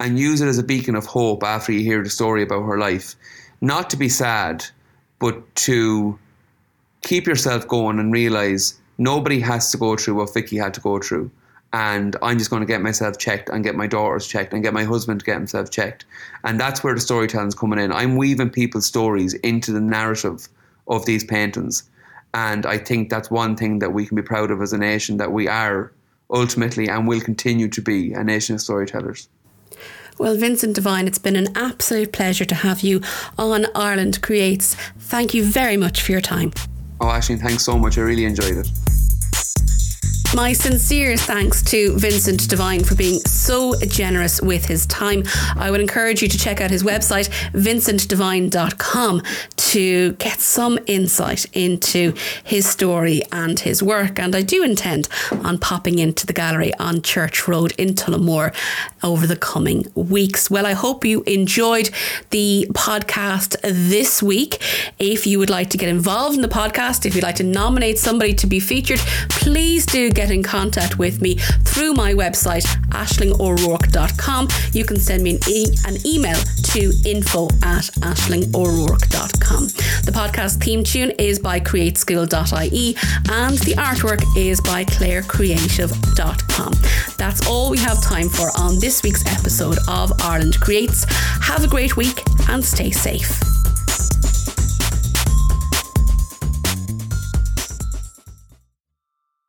and 0.00 0.18
use 0.18 0.40
it 0.40 0.48
as 0.48 0.58
a 0.58 0.62
beacon 0.62 0.94
of 0.94 1.06
hope 1.06 1.42
after 1.44 1.72
you 1.72 1.80
hear 1.80 2.02
the 2.02 2.10
story 2.10 2.42
about 2.42 2.62
her 2.62 2.78
life. 2.78 3.14
Not 3.60 3.90
to 3.90 3.96
be 3.96 4.08
sad, 4.08 4.64
but 5.18 5.54
to 5.54 6.18
keep 7.02 7.26
yourself 7.26 7.66
going 7.68 7.98
and 7.98 8.12
realize 8.12 8.78
nobody 8.98 9.40
has 9.40 9.70
to 9.70 9.76
go 9.76 9.96
through 9.96 10.14
what 10.14 10.34
Vicky 10.34 10.56
had 10.56 10.74
to 10.74 10.80
go 10.80 10.98
through. 10.98 11.30
And 11.72 12.16
I'm 12.22 12.38
just 12.38 12.50
going 12.50 12.60
to 12.60 12.66
get 12.66 12.82
myself 12.82 13.16
checked 13.18 13.48
and 13.48 13.64
get 13.64 13.74
my 13.74 13.86
daughters 13.86 14.26
checked 14.26 14.52
and 14.52 14.62
get 14.62 14.74
my 14.74 14.84
husband 14.84 15.20
to 15.20 15.26
get 15.26 15.36
himself 15.36 15.70
checked. 15.70 16.04
And 16.44 16.60
that's 16.60 16.84
where 16.84 16.92
the 16.92 17.00
storytelling's 17.00 17.54
coming 17.54 17.78
in. 17.78 17.92
I'm 17.92 18.16
weaving 18.16 18.50
people's 18.50 18.84
stories 18.84 19.32
into 19.34 19.72
the 19.72 19.80
narrative 19.80 20.48
of 20.92 21.06
these 21.06 21.24
paintings. 21.24 21.84
And 22.34 22.64
I 22.64 22.78
think 22.78 23.10
that's 23.10 23.30
one 23.30 23.56
thing 23.56 23.80
that 23.80 23.90
we 23.90 24.06
can 24.06 24.16
be 24.16 24.22
proud 24.22 24.50
of 24.50 24.62
as 24.62 24.72
a 24.72 24.78
nation 24.78 25.16
that 25.18 25.32
we 25.32 25.48
are 25.48 25.92
ultimately 26.30 26.88
and 26.88 27.06
will 27.06 27.20
continue 27.20 27.68
to 27.68 27.82
be 27.82 28.12
a 28.12 28.24
nation 28.24 28.54
of 28.54 28.60
storytellers. 28.60 29.28
Well, 30.18 30.36
Vincent 30.36 30.74
Devine, 30.74 31.06
it's 31.06 31.18
been 31.18 31.36
an 31.36 31.48
absolute 31.56 32.12
pleasure 32.12 32.44
to 32.44 32.54
have 32.54 32.80
you 32.80 33.00
on 33.38 33.66
Ireland 33.74 34.22
Creates. 34.22 34.74
Thank 34.98 35.34
you 35.34 35.44
very 35.44 35.76
much 35.76 36.02
for 36.02 36.12
your 36.12 36.20
time. 36.20 36.52
Oh, 37.00 37.06
Ashling, 37.06 37.40
thanks 37.40 37.64
so 37.64 37.78
much. 37.78 37.98
I 37.98 38.02
really 38.02 38.24
enjoyed 38.24 38.56
it. 38.56 38.68
My 40.34 40.54
sincere 40.54 41.14
thanks 41.18 41.62
to 41.64 41.94
Vincent 41.98 42.48
Devine 42.48 42.84
for 42.84 42.94
being 42.94 43.18
so 43.20 43.74
generous 43.80 44.40
with 44.40 44.64
his 44.64 44.86
time. 44.86 45.24
I 45.56 45.70
would 45.70 45.80
encourage 45.80 46.22
you 46.22 46.28
to 46.28 46.38
check 46.38 46.62
out 46.62 46.70
his 46.70 46.82
website, 46.82 47.28
vincentdevine.com, 47.52 49.22
to 49.72 50.12
get 50.12 50.38
some 50.38 50.78
insight 50.86 51.46
into 51.54 52.12
his 52.44 52.66
story 52.66 53.22
and 53.32 53.58
his 53.60 53.82
work. 53.82 54.18
And 54.18 54.36
I 54.36 54.42
do 54.42 54.62
intend 54.62 55.08
on 55.30 55.58
popping 55.58 55.98
into 55.98 56.26
the 56.26 56.34
gallery 56.34 56.74
on 56.74 57.00
Church 57.00 57.48
Road 57.48 57.72
in 57.78 57.94
Tullamore 57.94 58.54
over 59.02 59.26
the 59.26 59.36
coming 59.36 59.86
weeks. 59.94 60.50
Well, 60.50 60.66
I 60.66 60.72
hope 60.74 61.06
you 61.06 61.22
enjoyed 61.22 61.88
the 62.28 62.66
podcast 62.72 63.56
this 63.62 64.22
week. 64.22 64.62
If 64.98 65.26
you 65.26 65.38
would 65.38 65.48
like 65.48 65.70
to 65.70 65.78
get 65.78 65.88
involved 65.88 66.36
in 66.36 66.42
the 66.42 66.48
podcast, 66.48 67.06
if 67.06 67.14
you'd 67.14 67.24
like 67.24 67.36
to 67.36 67.44
nominate 67.44 67.98
somebody 67.98 68.34
to 68.34 68.46
be 68.46 68.60
featured, 68.60 69.00
please 69.30 69.86
do 69.86 70.10
get 70.10 70.30
in 70.30 70.42
contact 70.42 70.98
with 70.98 71.22
me 71.22 71.36
through 71.64 71.94
my 71.94 72.12
website, 72.12 72.66
ashlingo'rourke.com. 72.90 74.48
You 74.72 74.84
can 74.84 74.98
send 74.98 75.22
me 75.22 75.36
an, 75.36 75.40
e- 75.48 75.74
an 75.86 75.96
email 76.06 76.36
to 76.72 76.92
info 77.06 77.46
at 77.62 77.84
ashlingo'rourke.com. 78.04 79.61
The 79.66 80.12
podcast 80.12 80.62
theme 80.62 80.84
tune 80.84 81.10
is 81.18 81.38
by 81.38 81.60
createschool.ie 81.60 82.96
and 83.30 83.58
the 83.58 83.74
artwork 83.74 84.22
is 84.36 84.60
by 84.60 84.84
clairecreative.com. 84.84 86.72
That's 87.16 87.46
all 87.46 87.70
we 87.70 87.78
have 87.78 88.02
time 88.02 88.28
for 88.28 88.50
on 88.58 88.78
this 88.78 89.02
week's 89.02 89.24
episode 89.26 89.78
of 89.88 90.12
Ireland 90.22 90.60
Creates. 90.60 91.04
Have 91.42 91.64
a 91.64 91.68
great 91.68 91.96
week 91.96 92.22
and 92.48 92.64
stay 92.64 92.90
safe. 92.90 93.61